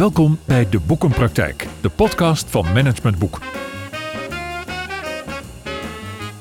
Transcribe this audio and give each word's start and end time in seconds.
Welkom 0.00 0.38
bij 0.44 0.68
De 0.68 0.80
Boekenpraktijk, 0.80 1.66
de 1.80 1.88
podcast 1.88 2.50
van 2.50 2.72
Management 2.72 3.18
Boek. 3.18 3.38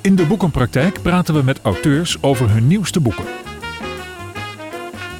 In 0.01 0.15
De 0.15 0.25
Boekenpraktijk 0.27 1.01
praten 1.01 1.33
we 1.33 1.43
met 1.43 1.61
auteurs 1.61 2.23
over 2.23 2.49
hun 2.49 2.67
nieuwste 2.67 2.99
boeken. 2.99 3.25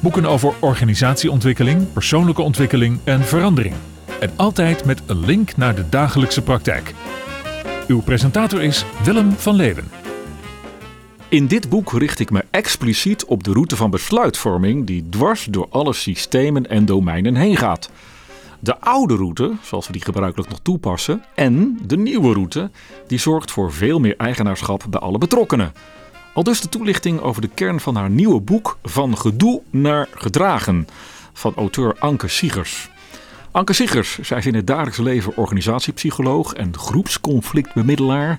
Boeken 0.02 0.26
over 0.26 0.52
organisatieontwikkeling, 0.60 1.92
persoonlijke 1.92 2.42
ontwikkeling 2.42 2.98
en 3.04 3.24
verandering. 3.24 3.74
En 4.20 4.30
altijd 4.36 4.84
met 4.84 5.02
een 5.06 5.24
link 5.24 5.56
naar 5.56 5.74
de 5.74 5.88
dagelijkse 5.88 6.42
praktijk. 6.42 6.94
Uw 7.86 8.00
presentator 8.00 8.62
is 8.62 8.84
Willem 9.04 9.32
van 9.32 9.54
Leeuwen. 9.54 9.88
In 11.28 11.46
dit 11.46 11.68
boek 11.68 11.92
richt 11.92 12.18
ik 12.18 12.30
me 12.30 12.44
expliciet 12.50 13.24
op 13.24 13.44
de 13.44 13.52
route 13.52 13.76
van 13.76 13.90
besluitvorming 13.90 14.86
die 14.86 15.08
dwars 15.08 15.44
door 15.44 15.66
alle 15.70 15.92
systemen 15.92 16.68
en 16.70 16.84
domeinen 16.84 17.34
heen 17.34 17.56
gaat. 17.56 17.90
De 18.62 18.80
oude 18.80 19.16
route, 19.16 19.52
zoals 19.62 19.86
we 19.86 19.92
die 19.92 20.04
gebruikelijk 20.04 20.50
nog 20.50 20.60
toepassen, 20.62 21.24
en 21.34 21.78
de 21.86 21.96
nieuwe 21.96 22.32
route, 22.32 22.70
die 23.06 23.18
zorgt 23.18 23.50
voor 23.50 23.72
veel 23.72 23.98
meer 23.98 24.16
eigenaarschap 24.16 24.84
bij 24.90 25.00
alle 25.00 25.18
betrokkenen. 25.18 25.72
Al 26.34 26.42
dus 26.42 26.60
de 26.60 26.68
toelichting 26.68 27.20
over 27.20 27.42
de 27.42 27.50
kern 27.54 27.80
van 27.80 27.96
haar 27.96 28.10
nieuwe 28.10 28.40
boek 28.40 28.78
Van 28.82 29.18
Gedoe 29.18 29.62
naar 29.70 30.08
Gedragen 30.14 30.88
van 31.32 31.54
auteur 31.56 31.96
Anke 31.98 32.28
Siegers. 32.28 32.90
Anke 33.50 33.72
Siegers, 33.72 34.18
zij 34.18 34.38
is 34.38 34.46
in 34.46 34.54
het 34.54 34.66
dagelijks 34.66 34.98
leven 34.98 35.36
organisatiepsycholoog 35.36 36.52
en 36.52 36.78
groepsconflictbemiddelaar. 36.78 38.38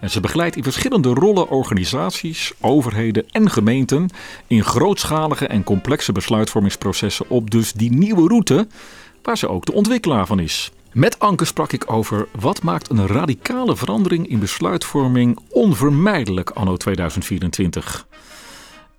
En 0.00 0.10
ze 0.10 0.20
begeleidt 0.20 0.56
in 0.56 0.62
verschillende 0.62 1.08
rollen 1.08 1.48
organisaties, 1.48 2.52
overheden 2.60 3.24
en 3.30 3.50
gemeenten 3.50 4.08
in 4.46 4.64
grootschalige 4.64 5.46
en 5.46 5.64
complexe 5.64 6.12
besluitvormingsprocessen 6.12 7.30
op 7.30 7.50
dus 7.50 7.72
die 7.72 7.92
nieuwe 7.92 8.28
route 8.28 8.66
waar 9.22 9.38
ze 9.38 9.48
ook 9.48 9.64
de 9.64 9.72
ontwikkelaar 9.72 10.26
van 10.26 10.38
is. 10.38 10.70
Met 10.92 11.18
Anke 11.18 11.44
sprak 11.44 11.72
ik 11.72 11.92
over 11.92 12.28
wat 12.40 12.62
maakt 12.62 12.90
een 12.90 13.06
radicale 13.06 13.76
verandering 13.76 14.28
in 14.28 14.38
besluitvorming 14.38 15.38
onvermijdelijk 15.48 16.50
anno 16.50 16.76
2024. 16.76 18.06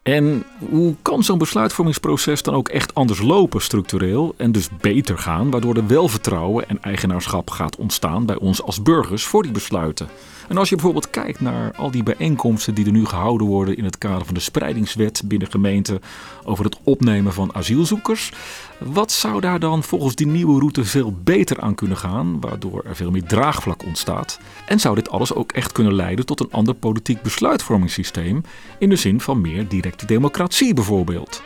En 0.04 0.44
hoe 0.70 0.96
kan 1.02 1.24
zo'n 1.24 1.38
besluitvormingsproces 1.38 2.44
dan 2.44 2.54
ook 2.54 2.70
echt 2.70 2.96
anders 2.96 3.22
lopen 3.22 3.62
structureel 3.62 4.34
en 4.38 4.52
dus 4.52 4.70
beter 4.82 5.18
gaan, 5.18 5.52
waardoor 5.52 5.76
er 5.76 5.88
wel 5.88 6.08
vertrouwen 6.08 6.70
en 6.70 6.82
eigenaarschap 6.82 7.50
gaat 7.50 7.76
ontstaan 7.76 8.26
bij 8.26 8.38
ons 8.38 8.62
als 8.62 8.82
burgers 8.82 9.24
voor 9.24 9.44
die 9.44 9.52
besluiten? 9.52 10.10
En 10.52 10.58
als 10.58 10.70
je 10.70 10.76
bijvoorbeeld 10.76 11.10
kijkt 11.10 11.40
naar 11.40 11.72
al 11.76 11.92
die 11.92 12.04
bijeenkomsten 12.04 12.74
die 12.74 12.86
er 12.86 12.92
nu 12.92 13.06
gehouden 13.06 13.48
worden 13.48 13.78
in 13.78 13.84
het 13.84 13.98
kader 13.98 14.26
van 14.26 14.34
de 14.34 14.40
spreidingswet 14.40 15.22
binnen 15.26 15.52
gemeenten 15.52 16.02
over 16.44 16.66
het 16.66 16.78
opnemen 16.84 17.34
van 17.34 17.56
asielzoekers, 17.56 18.32
wat 18.80 19.12
zou 19.12 19.42
daar 19.42 19.60
dan 19.60 19.84
volgens 19.84 20.16
die 20.16 20.28
nieuwe 20.28 20.60
route 20.60 20.86
veel 20.86 21.14
beter 21.24 21.62
aan 21.62 21.76
kunnen 21.76 21.98
gaan, 21.98 22.40
waardoor 22.40 22.84
er 22.86 22.96
veel 22.96 23.12
meer 23.12 23.24
draagvlak 23.24 23.84
ontstaat? 23.84 24.40
En 24.66 24.80
zou 24.80 24.96
dit 24.96 25.10
alles 25.10 25.34
ook 25.34 25.52
echt 25.52 25.72
kunnen 25.72 25.94
leiden 25.94 26.26
tot 26.26 26.40
een 26.40 26.52
ander 26.52 26.74
politiek 26.74 27.22
besluitvormingssysteem 27.22 28.44
in 28.80 28.90
de 28.90 28.96
zin 28.96 29.22
van 29.22 29.42
meer 29.42 29.68
directe 29.68 30.06
democratie 30.06 30.74
bijvoorbeeld? 30.74 31.42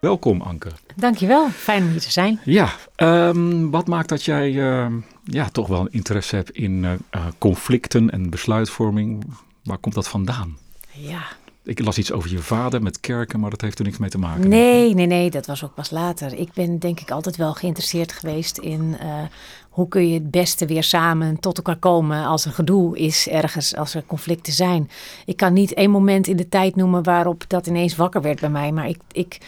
Welkom 0.00 0.40
Anke. 0.40 0.70
Dankjewel, 0.96 1.48
fijn 1.48 1.82
om 1.82 1.90
hier 1.90 2.00
te 2.00 2.10
zijn. 2.10 2.40
Ja, 2.44 2.68
um, 2.96 3.70
wat 3.70 3.86
maakt 3.86 4.08
dat 4.08 4.24
jij 4.24 4.52
uh, 4.52 4.86
ja, 5.30 5.48
toch 5.48 5.66
wel 5.66 5.80
een 5.80 5.92
interesse 5.92 6.36
hebt 6.36 6.50
in 6.50 6.82
uh, 6.82 6.98
conflicten 7.38 8.10
en 8.10 8.30
besluitvorming? 8.30 9.24
Waar 9.62 9.78
komt 9.78 9.94
dat 9.94 10.08
vandaan? 10.08 10.58
Ja. 10.90 11.22
Ik 11.62 11.84
las 11.84 11.98
iets 11.98 12.12
over 12.12 12.30
je 12.30 12.38
vader 12.38 12.82
met 12.82 13.00
kerken, 13.00 13.40
maar 13.40 13.50
dat 13.50 13.60
heeft 13.60 13.78
er 13.78 13.84
niks 13.84 13.98
mee 13.98 14.10
te 14.10 14.18
maken. 14.18 14.48
Nee, 14.48 14.94
nee, 14.94 15.06
nee, 15.06 15.30
dat 15.30 15.46
was 15.46 15.64
ook 15.64 15.74
pas 15.74 15.90
later. 15.90 16.34
Ik 16.34 16.52
ben 16.52 16.78
denk 16.78 17.00
ik 17.00 17.10
altijd 17.10 17.36
wel 17.36 17.52
geïnteresseerd 17.52 18.12
geweest 18.12 18.58
in 18.58 18.96
uh, 19.02 19.22
hoe 19.68 19.88
kun 19.88 20.08
je 20.08 20.14
het 20.14 20.30
beste 20.30 20.66
weer 20.66 20.82
samen 20.82 21.40
tot 21.40 21.56
elkaar 21.56 21.76
komen 21.76 22.24
als 22.24 22.44
er 22.44 22.52
gedoe 22.52 22.98
is 22.98 23.28
ergens, 23.28 23.76
als 23.76 23.94
er 23.94 24.04
conflicten 24.06 24.52
zijn. 24.52 24.90
Ik 25.26 25.36
kan 25.36 25.52
niet 25.52 25.74
één 25.74 25.90
moment 25.90 26.26
in 26.26 26.36
de 26.36 26.48
tijd 26.48 26.76
noemen 26.76 27.02
waarop 27.02 27.44
dat 27.48 27.66
ineens 27.66 27.96
wakker 27.96 28.22
werd 28.22 28.40
bij 28.40 28.50
mij, 28.50 28.72
maar 28.72 28.88
ik, 28.88 28.98
ik 29.12 29.38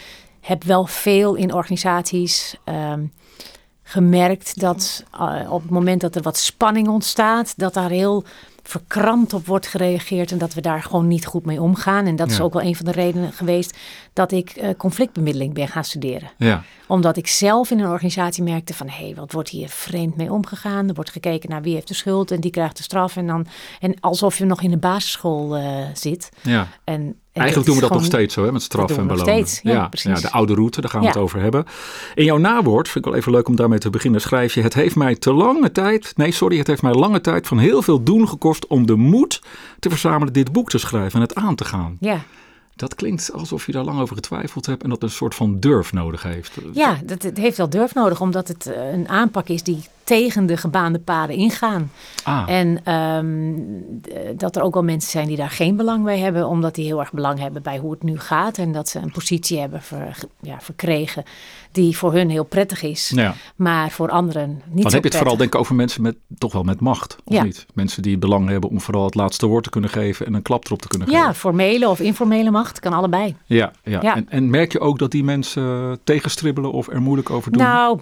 heb 0.40 0.64
wel 0.64 0.86
veel 0.86 1.34
in 1.34 1.54
organisaties 1.54 2.56
uh, 2.68 2.92
gemerkt 3.90 4.60
dat 4.60 5.04
uh, 5.14 5.52
op 5.52 5.62
het 5.62 5.70
moment 5.70 6.00
dat 6.00 6.16
er 6.16 6.22
wat 6.22 6.38
spanning 6.38 6.88
ontstaat, 6.88 7.54
dat 7.56 7.74
daar 7.74 7.90
heel 7.90 8.24
verkrampt 8.62 9.32
op 9.32 9.46
wordt 9.46 9.66
gereageerd 9.66 10.32
en 10.32 10.38
dat 10.38 10.54
we 10.54 10.60
daar 10.60 10.82
gewoon 10.82 11.06
niet 11.06 11.26
goed 11.26 11.44
mee 11.44 11.62
omgaan. 11.62 12.06
En 12.06 12.16
dat 12.16 12.26
ja. 12.26 12.32
is 12.32 12.40
ook 12.40 12.52
wel 12.52 12.62
een 12.62 12.76
van 12.76 12.84
de 12.84 12.92
redenen 12.92 13.32
geweest 13.32 13.76
dat 14.12 14.32
ik 14.32 14.56
uh, 14.56 14.68
conflictbemiddeling 14.76 15.54
ben 15.54 15.68
gaan 15.68 15.84
studeren. 15.84 16.30
Ja. 16.36 16.62
Omdat 16.86 17.16
ik 17.16 17.26
zelf 17.26 17.70
in 17.70 17.78
een 17.78 17.90
organisatie 17.90 18.42
merkte 18.42 18.74
van 18.74 18.88
hé, 18.88 19.04
hey, 19.04 19.14
wat 19.14 19.32
wordt 19.32 19.48
hier 19.48 19.68
vreemd 19.68 20.16
mee 20.16 20.32
omgegaan? 20.32 20.88
Er 20.88 20.94
wordt 20.94 21.10
gekeken 21.10 21.50
naar 21.50 21.62
wie 21.62 21.74
heeft 21.74 21.88
de 21.88 21.94
schuld 21.94 22.30
en 22.30 22.40
die 22.40 22.50
krijgt 22.50 22.76
de 22.76 22.82
straf. 22.82 23.16
En, 23.16 23.26
dan, 23.26 23.46
en 23.80 24.00
alsof 24.00 24.38
je 24.38 24.44
nog 24.44 24.62
in 24.62 24.70
de 24.70 24.78
basisschool 24.78 25.58
uh, 25.58 25.84
zit. 25.94 26.30
Ja. 26.42 26.68
En, 26.84 27.16
Eigenlijk 27.40 27.70
doen 27.70 27.80
we 27.80 27.88
dat 27.88 27.98
nog 27.98 28.04
steeds 28.04 28.34
zo, 28.34 28.44
hè, 28.44 28.52
met 28.52 28.62
straf 28.62 28.90
en 28.90 29.06
belonen. 29.06 29.18
Steeds, 29.18 29.60
ja, 29.62 29.72
ja, 29.72 29.88
precies. 29.88 30.20
ja, 30.20 30.20
de 30.20 30.30
oude 30.30 30.54
route, 30.54 30.80
daar 30.80 30.90
gaan 30.90 31.00
we 31.00 31.06
ja. 31.06 31.12
het 31.12 31.22
over 31.22 31.40
hebben. 31.40 31.64
In 32.14 32.24
jouw 32.24 32.36
nawoord, 32.36 32.88
vind 32.88 33.04
ik 33.04 33.10
wel 33.10 33.20
even 33.20 33.32
leuk 33.32 33.48
om 33.48 33.56
daarmee 33.56 33.78
te 33.78 33.90
beginnen, 33.90 34.20
schrijf 34.20 34.54
je... 34.54 34.62
Het 34.62 34.74
heeft 34.74 34.96
mij 34.96 35.14
te 35.14 35.32
lange 35.32 35.72
tijd, 35.72 36.12
nee 36.16 36.32
sorry, 36.32 36.58
het 36.58 36.66
heeft 36.66 36.82
mij 36.82 36.92
lange 36.92 37.20
tijd 37.20 37.46
van 37.46 37.58
heel 37.58 37.82
veel 37.82 38.02
doen 38.02 38.28
gekost... 38.28 38.66
om 38.66 38.86
de 38.86 38.96
moed 38.96 39.42
te 39.78 39.88
verzamelen 39.88 40.32
dit 40.32 40.52
boek 40.52 40.70
te 40.70 40.78
schrijven 40.78 41.14
en 41.14 41.20
het 41.20 41.34
aan 41.34 41.54
te 41.54 41.64
gaan. 41.64 41.96
Ja. 42.00 42.20
Dat 42.76 42.94
klinkt 42.94 43.32
alsof 43.32 43.66
je 43.66 43.72
daar 43.72 43.84
lang 43.84 44.00
over 44.00 44.14
getwijfeld 44.14 44.66
hebt 44.66 44.82
en 44.82 44.88
dat 44.88 45.02
een 45.02 45.10
soort 45.10 45.34
van 45.34 45.60
durf 45.60 45.92
nodig 45.92 46.22
heeft. 46.22 46.52
Ja, 46.72 46.98
dat, 47.04 47.22
het 47.22 47.36
heeft 47.36 47.56
wel 47.56 47.70
durf 47.70 47.94
nodig, 47.94 48.20
omdat 48.20 48.48
het 48.48 48.72
een 48.92 49.08
aanpak 49.08 49.48
is 49.48 49.62
die 49.62 49.82
tegen 50.04 50.46
de 50.46 50.56
gebaande 50.56 50.98
paden 50.98 51.36
ingaan. 51.36 51.90
Ah. 52.24 52.44
En 52.48 52.94
um, 52.94 54.00
dat 54.36 54.56
er 54.56 54.62
ook 54.62 54.74
wel 54.74 54.82
mensen 54.82 55.10
zijn 55.10 55.26
die 55.26 55.36
daar 55.36 55.50
geen 55.50 55.76
belang 55.76 56.04
bij 56.04 56.18
hebben, 56.18 56.46
omdat 56.48 56.74
die 56.74 56.84
heel 56.84 57.00
erg 57.00 57.12
belang 57.12 57.38
hebben 57.38 57.62
bij 57.62 57.78
hoe 57.78 57.90
het 57.90 58.02
nu 58.02 58.18
gaat. 58.18 58.58
En 58.58 58.72
dat 58.72 58.88
ze 58.88 58.98
een 58.98 59.10
positie 59.12 59.60
hebben 59.60 59.82
ver, 59.82 60.18
ja, 60.40 60.60
verkregen 60.60 61.24
die 61.72 61.96
voor 61.96 62.12
hun 62.12 62.30
heel 62.30 62.44
prettig 62.44 62.82
is, 62.82 63.12
ja. 63.14 63.34
maar 63.56 63.90
voor 63.90 64.10
anderen 64.10 64.48
niet 64.48 64.62
Dan 64.64 64.74
heb 64.74 64.84
je 64.84 64.88
het 64.88 65.00
prettig. 65.00 65.18
vooral 65.18 65.36
denk 65.36 65.54
ik 65.54 65.60
over 65.60 65.74
mensen 65.74 66.02
met 66.02 66.16
toch 66.38 66.52
wel 66.52 66.62
met 66.62 66.80
macht, 66.80 67.16
of 67.24 67.34
Ja. 67.34 67.42
niet? 67.42 67.66
Mensen 67.74 68.02
die 68.02 68.18
belang 68.18 68.48
hebben 68.48 68.70
om 68.70 68.80
vooral 68.80 69.04
het 69.04 69.14
laatste 69.14 69.46
woord 69.46 69.64
te 69.64 69.70
kunnen 69.70 69.90
geven 69.90 70.26
en 70.26 70.34
een 70.34 70.42
klap 70.42 70.64
erop 70.64 70.82
te 70.82 70.88
kunnen 70.88 71.10
Ja, 71.10 71.20
geven. 71.20 71.34
formele 71.34 71.88
of 71.88 72.00
informele 72.00 72.50
macht 72.50 72.80
kan 72.80 72.92
allebei. 72.92 73.36
Ja, 73.44 73.72
ja. 73.84 73.98
Ja. 74.02 74.16
En, 74.16 74.26
en 74.28 74.50
merk 74.50 74.72
je 74.72 74.80
ook 74.80 74.98
dat 74.98 75.10
die 75.10 75.24
mensen 75.24 75.62
uh, 75.62 75.92
tegenstribbelen 76.04 76.72
of 76.72 76.88
er 76.88 77.00
moeilijk 77.02 77.30
over 77.30 77.52
doen? 77.52 77.62
Nou, 77.62 78.00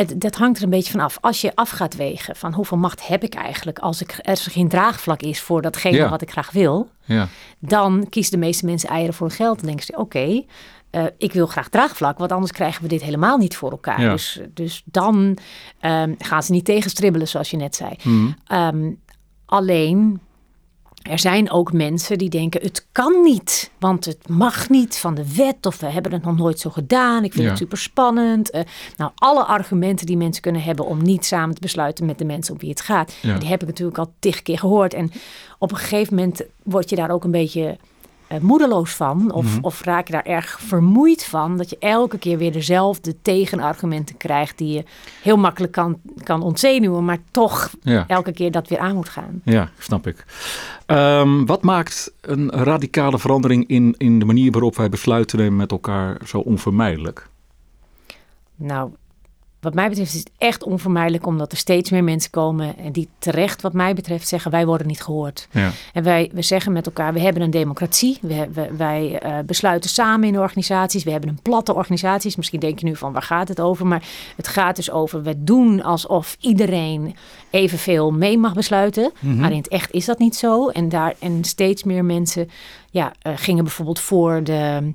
het, 0.00 0.20
dat 0.20 0.34
hangt 0.34 0.58
er 0.58 0.64
een 0.64 0.70
beetje 0.70 0.90
van 0.92 1.00
af. 1.00 1.18
Als 1.20 1.40
je 1.40 1.54
af 1.54 1.70
gaat 1.70 1.96
wegen 1.96 2.36
van 2.36 2.52
hoeveel 2.54 2.76
macht 2.78 3.06
heb 3.06 3.22
ik 3.24 3.34
eigenlijk 3.34 3.78
als, 3.78 4.00
ik, 4.00 4.18
als 4.22 4.44
er 4.44 4.50
geen 4.52 4.68
draagvlak 4.68 5.20
is 5.22 5.40
voor 5.40 5.62
datgene 5.62 5.96
Ja. 5.96 6.08
wat 6.08 6.22
ik 6.22 6.30
graag 6.30 6.50
wil, 6.50 6.88
Ja, 7.04 7.28
dan 7.58 8.06
kiezen 8.08 8.32
de 8.32 8.38
meeste 8.38 8.64
mensen 8.66 8.88
eieren 8.88 9.14
voor 9.14 9.30
geld. 9.30 9.56
Dan 9.56 9.66
denken 9.66 9.84
ze, 9.84 9.96
oké, 9.96 10.44
eh, 10.90 11.04
ik 11.18 11.32
wil 11.32 11.46
graag 11.46 11.68
draagvlak, 11.68 12.18
want 12.18 12.32
anders 12.32 12.52
krijgen 12.52 12.82
we 12.82 12.88
dit 12.88 13.02
helemaal 13.02 13.36
niet 13.36 13.56
voor 13.56 13.70
elkaar. 13.70 14.00
Ja. 14.00 14.10
Dus, 14.10 14.40
dus 14.54 14.82
dan 14.84 15.38
ehm, 15.80 16.14
gaan 16.18 16.42
ze 16.42 16.52
niet 16.52 16.64
tegenstribbelen, 16.64 17.28
zoals 17.28 17.50
je 17.50 17.56
net 17.56 17.76
zei. 17.76 17.90
Mhm. 18.02 18.30
Ehm, 18.46 18.90
alleen, 19.46 20.20
er 21.00 21.18
zijn 21.18 21.50
ook 21.50 21.72
mensen 21.72 22.18
die 22.18 22.28
denken, 22.28 22.60
het 22.62 22.86
kan 22.92 23.22
niet, 23.22 23.70
want 23.78 24.04
het 24.04 24.28
mag 24.28 24.68
niet 24.68 24.96
van 24.98 25.14
de 25.14 25.34
wet 25.34 25.66
of 25.66 25.80
we 25.80 25.86
hebben 25.86 26.12
het 26.12 26.22
nog 26.24 26.36
nooit 26.36 26.58
zo 26.60 26.70
gedaan. 26.70 27.24
Ik 27.24 27.32
vind 27.32 27.44
Ja. 27.44 27.50
het 27.50 27.58
super 27.58 27.78
spannend. 27.78 28.50
Eh, 28.50 28.60
nou, 28.96 29.10
alle 29.14 29.44
argumenten 29.44 30.06
die 30.06 30.16
mensen 30.16 30.42
kunnen 30.42 30.62
hebben 30.62 30.86
om 30.86 31.02
niet 31.02 31.24
samen 31.24 31.54
te 31.54 31.60
besluiten 31.60 32.06
met 32.06 32.18
de 32.18 32.24
mensen 32.24 32.54
op 32.54 32.60
wie 32.60 32.70
het 32.70 32.80
gaat, 32.80 33.12
Ja. 33.22 33.38
die 33.38 33.48
heb 33.48 33.60
ik 33.60 33.66
natuurlijk 33.68 33.98
al 33.98 34.12
tig 34.18 34.42
keer 34.42 34.58
gehoord. 34.58 34.94
En 34.94 35.10
op 35.58 35.70
een 35.70 35.76
gegeven 35.78 36.14
moment 36.14 36.42
word 36.62 36.90
je 36.90 36.96
daar 36.96 37.10
ook 37.10 37.24
een 37.24 37.30
beetje 37.30 37.76
moedeloos 38.40 38.92
van 38.94 39.32
of, 39.32 39.44
Mhm. 39.44 39.58
of 39.64 39.82
raak 39.84 40.06
je 40.06 40.12
daar 40.12 40.24
erg 40.24 40.60
vermoeid 40.60 41.24
van 41.24 41.56
dat 41.56 41.70
je 41.70 41.76
elke 41.78 42.18
keer 42.18 42.38
weer 42.38 42.52
dezelfde 42.52 43.14
tegenargumenten 43.22 44.16
krijgt 44.16 44.58
die 44.58 44.72
je 44.72 44.84
heel 45.22 45.36
makkelijk 45.36 45.72
kan, 45.72 46.00
kan 46.22 46.42
ontzenuwen, 46.42 47.04
maar 47.04 47.18
toch 47.30 47.70
ja. 47.82 48.04
elke 48.06 48.32
keer 48.32 48.50
dat 48.50 48.68
weer 48.68 48.78
aan 48.78 48.94
moet 48.94 49.08
gaan. 49.08 49.40
Ja, 49.44 49.70
snap 49.78 50.06
ik. 50.06 50.24
Ehm, 50.86 51.44
wat 51.44 51.62
maakt 51.62 52.12
een 52.20 52.50
radicale 52.50 53.18
verandering 53.18 53.68
in, 53.68 53.94
in 53.98 54.18
de 54.18 54.24
manier 54.24 54.50
waarop 54.50 54.76
wij 54.76 54.88
besluiten 54.88 55.38
nemen 55.38 55.56
met 55.56 55.70
elkaar 55.70 56.16
zo 56.26 56.38
onvermijdelijk? 56.38 57.28
Nou, 58.56 58.90
wat 59.60 59.74
mij 59.74 59.88
betreft 59.88 60.12
is 60.14 60.18
het 60.18 60.30
echt 60.38 60.62
onvermijdelijk 60.62 61.26
omdat 61.26 61.52
er 61.52 61.58
steeds 61.58 61.90
meer 61.90 62.04
mensen 62.04 62.30
komen 62.30 62.78
en 62.78 62.92
die 62.92 63.08
terecht 63.18 63.62
wat 63.62 63.72
mij 63.72 63.94
betreft 63.94 64.28
zeggen 64.28 64.50
wij 64.50 64.66
worden 64.66 64.86
niet 64.86 65.00
gehoord. 65.02 65.48
Ja. 65.50 65.70
En 65.92 66.02
wij 66.02 66.30
we 66.32 66.42
zeggen 66.42 66.72
met 66.72 66.86
elkaar 66.86 67.12
we 67.12 67.20
hebben 67.20 67.42
een 67.42 67.50
democratie, 67.50 68.18
we, 68.22 68.48
we- 68.52 68.70
wij 68.76 69.18
eh, 69.18 69.38
besluiten 69.46 69.90
samen 69.90 70.28
in 70.28 70.38
organisaties, 70.38 71.04
we 71.04 71.10
hebben 71.10 71.30
een 71.30 71.42
platte 71.42 71.74
organisaties. 71.74 72.36
Misschien 72.36 72.60
denk 72.60 72.78
je 72.78 72.86
nu 72.86 72.96
van 72.96 73.12
waar 73.12 73.22
gaat 73.22 73.48
het 73.48 73.60
over, 73.60 73.86
maar 73.86 74.02
het 74.36 74.48
gaat 74.48 74.76
dus 74.76 74.90
over 74.90 75.22
we 75.22 75.44
doen 75.44 75.82
alsof 75.82 76.36
iedereen 76.40 77.14
evenveel 77.50 78.10
mee 78.10 78.38
mag 78.38 78.54
besluiten. 78.54 79.12
Maar 79.20 79.50
in 79.50 79.56
het 79.56 79.68
echt 79.68 79.92
is 79.92 80.04
dat 80.04 80.18
niet 80.18 80.36
zo 80.36 80.68
en 80.68 80.88
daar 80.88 81.14
en 81.18 81.44
steeds 81.44 81.84
meer 81.84 82.04
mensen 82.04 82.48
ja, 82.92 83.12
eh, 83.22 83.32
gingen 83.36 83.64
bijvoorbeeld 83.64 84.00
voor 84.00 84.44
de, 84.44 84.92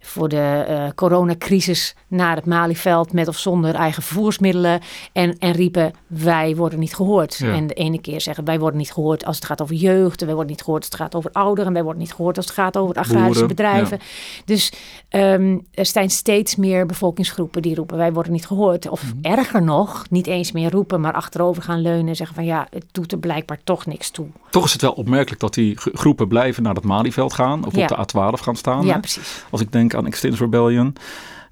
voor 0.00 0.28
de 0.28 0.64
eh, 0.68 0.88
coronacrisis 0.94 1.96
naar 2.08 2.36
het 2.36 2.46
Malieveld 2.46 3.12
met 3.12 3.28
of 3.28 3.38
zonder 3.38 3.74
eigen 3.74 4.02
vervoersmiddelen. 4.02 4.80
En, 5.12 5.38
en 5.38 5.52
riepen: 5.52 5.92
wij 6.06 6.56
worden 6.56 6.78
niet 6.78 6.94
gehoord. 6.94 7.36
Ja. 7.36 7.52
En 7.52 7.66
de 7.66 7.74
ene 7.74 8.00
keer 8.00 8.20
zeggen: 8.20 8.44
wij 8.44 8.58
worden 8.58 8.78
niet 8.78 8.92
gehoord 8.92 9.24
als 9.24 9.36
het 9.36 9.44
gaat 9.44 9.62
over 9.62 9.74
jeugd. 9.74 10.20
En 10.20 10.26
wij 10.26 10.34
worden 10.34 10.52
niet 10.52 10.62
gehoord 10.62 10.82
als 10.82 10.92
het 10.92 11.00
gaat 11.00 11.14
over 11.14 11.30
ouderen. 11.32 11.66
En 11.66 11.72
wij 11.72 11.82
worden 11.82 12.02
niet 12.02 12.12
gehoord 12.12 12.36
als 12.36 12.46
het 12.46 12.54
gaat 12.54 12.76
over 12.76 12.94
agrarische 12.94 13.28
Boeren, 13.30 13.46
bedrijven. 13.48 13.98
Dus 14.44 14.72
ehm, 15.08 15.58
er 15.74 15.86
zijn 15.86 16.10
steeds 16.10 16.56
meer 16.56 16.86
bevolkingsgroepen 16.86 17.62
die 17.62 17.74
roepen: 17.74 17.96
wij 17.96 18.12
worden 18.12 18.32
niet 18.32 18.46
gehoord. 18.46 18.88
Of 18.88 19.02
Mhm. 19.02 19.32
erger 19.32 19.62
nog, 19.62 20.04
niet 20.10 20.26
eens 20.26 20.52
meer 20.52 20.70
roepen, 20.70 21.00
maar 21.00 21.12
achterover 21.12 21.62
gaan 21.62 21.80
leunen 21.80 21.93
en 21.98 22.16
zeggen: 22.16 22.36
van 22.36 22.44
ja, 22.44 22.66
het 22.70 22.84
doet 22.92 23.12
er 23.12 23.18
blijkbaar 23.18 23.58
toch 23.64 23.86
niks 23.86 24.10
toe. 24.10 24.26
Toch 24.50 24.64
is 24.64 24.72
het 24.72 24.80
wel 24.82 24.92
opmerkelijk 24.92 25.40
dat 25.40 25.54
die 25.54 25.76
groepen 25.76 26.28
blijven 26.28 26.62
naar 26.62 26.74
het 26.74 26.84
Malieveld 26.84 27.32
gaan. 27.32 27.64
Of 27.66 27.76
Ja. 27.76 27.82
op 27.82 27.88
de 27.88 27.96
A12 28.38 28.42
gaan 28.42 28.56
staan. 28.56 28.86
ja, 28.86 28.92
hè? 28.94 29.00
precies. 29.00 29.44
Als 29.50 29.60
ik 29.60 29.72
denk 29.72 29.94
aan 29.94 30.06
Extinction 30.06 30.50
Rebellion. 30.50 30.96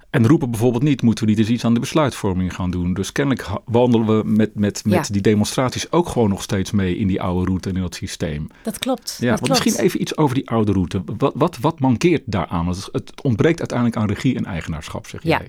En 0.09 0.27
roepen 0.27 0.49
bijvoorbeeld 0.51 0.83
niet, 0.83 1.01
moeten 1.01 1.23
we 1.23 1.29
niet 1.29 1.39
eens 1.39 1.49
iets 1.49 1.65
aan 1.65 1.73
de 1.73 1.79
besluitvorming 1.79 2.55
gaan 2.55 2.71
doen. 2.71 2.93
Dus 2.93 3.11
kennelijk 3.11 3.47
wandelen 3.65 4.07
we 4.07 4.23
met, 4.25 4.55
met, 4.55 4.81
met 4.85 5.07
Ja. 5.07 5.13
die 5.13 5.21
demonstraties 5.21 5.91
ook 5.91 6.07
gewoon 6.09 6.29
nog 6.29 6.41
steeds 6.41 6.71
mee 6.71 6.97
in 6.97 7.07
die 7.07 7.21
oude 7.21 7.45
route 7.45 7.69
en 7.69 7.75
in 7.75 7.81
dat 7.81 7.95
systeem. 7.95 8.47
Dat 8.63 8.79
klopt. 8.79 9.17
Ja, 9.19 9.29
dat 9.29 9.39
want 9.39 9.51
klopt. 9.51 9.63
misschien 9.65 9.85
even 9.85 10.01
iets 10.01 10.17
over 10.17 10.35
die 10.35 10.49
oude 10.49 10.71
route. 10.71 11.03
Wat, 11.17 11.33
wat, 11.35 11.57
wat 11.57 11.79
mankeert 11.79 12.21
daaraan? 12.25 12.65
Want 12.65 12.89
het- 12.91 13.21
ontbreekt 13.23 13.59
uiteindelijk 13.59 13.97
aan 13.99 14.07
regie 14.07 14.35
en 14.35 14.45
eigenaarschap, 14.45 15.07
zeg 15.07 15.23
Ja. 15.23 15.41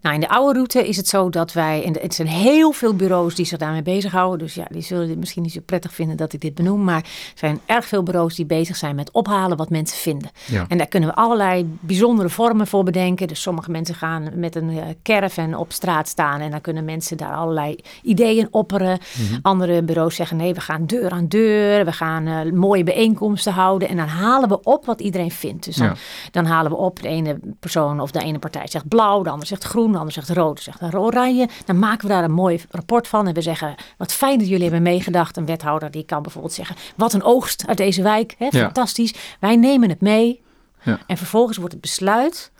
Nou, 0.00 0.14
in 0.14 0.20
de 0.20 0.28
oude 0.28 0.52
route 0.54 0.88
is 0.88 0.96
het 0.96 1.08
zo 1.08 1.30
dat 1.30 1.52
wij, 1.52 1.84
en 1.84 1.92
het 2.00 2.14
zijn 2.14 2.28
heel 2.28 2.72
veel 2.72 2.94
bureaus 2.94 3.34
die 3.34 3.46
zich 3.46 3.58
daarmee 3.58 3.82
bezighouden. 3.82 4.38
Dus 4.38 4.54
ja, 4.54 4.66
die 4.70 4.82
zullen 4.82 5.06
dit 5.08 5.18
misschien 5.18 5.42
niet 5.42 5.52
zo 5.52 5.60
prettig 5.66 5.92
vinden 5.94 6.16
dat 6.16 6.32
ik 6.32 6.40
dit 6.40 6.54
benoem. 6.54 6.84
Maar 6.84 6.96
er 7.02 7.08
zijn 7.34 7.60
erg 7.66 7.84
veel 7.86 8.02
bureaus 8.02 8.34
die 8.34 8.46
bezig 8.46 8.76
zijn 8.76 8.94
met 8.94 9.10
ophalen 9.10 9.56
wat 9.56 9.70
mensen 9.70 9.96
vinden. 9.98 10.30
Ja. 10.46 10.64
En 10.68 10.78
daar 10.78 10.86
kunnen 10.86 11.08
we 11.08 11.14
allerlei 11.14 11.76
bijzondere 11.80 12.28
vormen 12.28 12.66
voor 12.66 12.84
bedenken. 12.84 13.28
Dus 13.28 13.42
sommige 13.42 13.70
mensen 13.70 13.94
gaan 13.94 14.28
met 14.34 14.54
een 14.56 14.70
eh, 14.70 14.84
caravan 15.02 15.54
op 15.54 15.72
straat 15.72 16.08
staan. 16.08 16.40
En 16.40 16.50
dan 16.50 16.60
kunnen 16.60 16.84
mensen 16.84 17.16
daar 17.16 17.34
allerlei 17.34 17.76
ideeën 18.02 18.48
opperen. 18.50 18.98
Andere 19.42 19.82
bureaus 19.82 20.14
zeggen 20.14 20.36
nee, 20.36 20.54
we 20.54 20.60
gaan 20.60 20.86
deur 20.86 21.10
aan 21.10 21.28
deur. 21.28 21.84
We 21.84 21.92
gaan 21.92 22.26
eh, 22.26 22.52
mooie 22.52 22.84
bijeenkomsten 22.84 23.52
houden. 23.52 23.88
En 23.88 23.96
dan 23.96 24.06
halen 24.08 24.48
we 24.48 24.62
op 24.62 24.86
wat 24.86 25.00
iedereen 25.00 25.30
vindt. 25.30 25.64
Dus 25.64 25.76
dan, 25.76 25.86
Ja. 25.86 25.94
dan 26.30 26.44
halen 26.44 26.70
we 26.70 26.76
op, 26.76 27.02
de 27.02 27.08
ene 27.08 27.38
persoon 27.60 28.00
of 28.00 28.10
de 28.10 28.20
ene 28.20 28.38
partij 28.38 28.66
zegt 28.66 28.88
blauw, 28.88 29.22
de 29.22 29.30
ander 29.30 29.46
zegt 29.46 29.64
groen, 29.64 29.95
de 29.96 30.02
ander 30.04 30.24
zegt 30.24 30.38
rood, 30.38 30.60
zegt 30.60 30.94
oranje. 30.94 31.48
Dan 31.64 31.78
maken 31.78 32.08
we 32.08 32.12
daar 32.14 32.24
een 32.24 32.32
mooi 32.32 32.60
rapport 32.70 33.08
van 33.08 33.26
en 33.26 33.34
we 33.34 33.40
zeggen, 33.40 33.74
wat 33.96 34.12
fijn 34.12 34.38
dat 34.38 34.48
jullie 34.48 34.62
hebben 34.62 34.82
meegedacht. 34.82 35.36
Een 35.36 35.46
wethouder 35.46 35.90
die 35.90 36.04
kan 36.04 36.22
bijvoorbeeld 36.22 36.52
zeggen, 36.54 36.76
wat 36.96 37.12
een 37.12 37.22
oogst 37.22 37.64
uit 37.66 37.76
deze 37.76 38.02
wijk, 38.02 38.34
hè, 38.38 38.44
Ja. 38.50 38.50
fantastisch. 38.64 39.14
Wij 39.40 39.56
nemen 39.56 39.88
het 39.88 40.00
mee 40.00 40.42
Ja. 40.82 40.98
en 41.06 41.16
vervolgens 41.16 41.56
wordt 41.56 41.72
het 41.72 41.82
besluit 41.82 42.50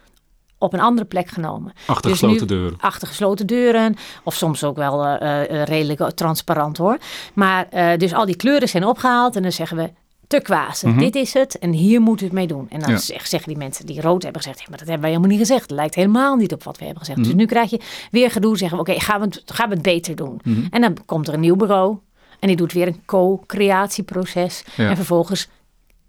op 0.59 0.73
een 0.73 0.81
andere 0.81 1.07
plek 1.07 1.29
genomen. 1.29 1.73
Achter 1.87 2.11
Dus 2.11 2.19
gesloten 2.19 2.47
nu- 2.47 2.55
deuren. 2.55 2.79
Achter 2.81 3.09
gesloten 3.09 3.47
deuren. 3.47 3.97
Of 4.25 4.35
soms 4.35 4.65
ook 4.65 4.77
wel 4.77 5.05
eh, 5.05 5.43
eh, 5.61 5.67
redelijk 5.67 6.11
transparant 6.11 6.77
hoor. 6.77 6.99
Maar 7.35 7.67
eh, 7.71 7.99
dus 7.99 8.15
al 8.15 8.25
die 8.27 8.37
kleuren 8.37 8.69
zijn 8.69 8.85
opgehaald. 8.85 9.37
En 9.37 9.43
dan 9.43 9.53
zeggen 9.53 9.77
we 9.77 9.91
turquoise, 10.27 10.95
dit 10.95 11.15
is 11.15 11.33
het. 11.35 11.59
En 11.59 11.73
hier 11.73 12.01
moeten 12.01 12.29
we 12.31 12.39
het 12.39 12.49
mee 12.49 12.59
doen. 12.59 12.67
En 12.71 12.81
dan 12.81 12.91
Ja. 12.91 12.97
zeggen 12.99 13.49
die 13.49 13.57
mensen 13.57 13.87
die 13.87 14.01
rood 14.01 14.23
hebben 14.23 14.43
gezegd. 14.43 14.61
"Ja, 14.61 14.67
maar 14.69 14.79
dat 14.79 14.89
hebben 14.89 15.05
wij 15.07 15.11
helemaal 15.17 15.37
niet 15.37 15.47
gezegd. 15.47 15.63
Het 15.63 15.71
lijkt 15.71 15.95
helemaal 15.95 16.37
niet 16.37 16.53
op 16.53 16.63
wat 16.65 16.79
we 16.79 16.85
hebben 16.85 17.05
gezegd. 17.05 17.25
Dus 17.25 17.35
nu 17.35 17.47
krijg 17.47 17.71
je 17.71 17.81
weer 18.11 18.31
gedoe. 18.31 18.57
Zeggen 18.59 18.79
we 18.79 18.83
oké, 18.91 19.01
gaan, 19.01 19.21
we 19.21 19.27
het- 19.27 19.43
gaan 19.47 19.69
we 19.69 19.75
het 19.75 19.83
beter 19.83 20.17
doen. 20.17 20.41
En 20.71 20.81
dan 20.81 20.97
komt 21.07 21.29
er 21.29 21.35
een 21.35 21.41
nieuw 21.41 21.57
bureau. 21.57 21.97
En 22.41 22.49
die 22.49 22.57
doet 22.57 22.73
weer 22.73 22.87
een 22.87 23.03
co-creatieproces. 23.05 24.65
Ja. 24.77 24.89
En 24.91 24.97
vervolgens 24.97 25.49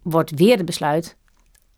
wordt 0.02 0.32
weer 0.36 0.58
het 0.58 0.66
besluit 0.66 1.16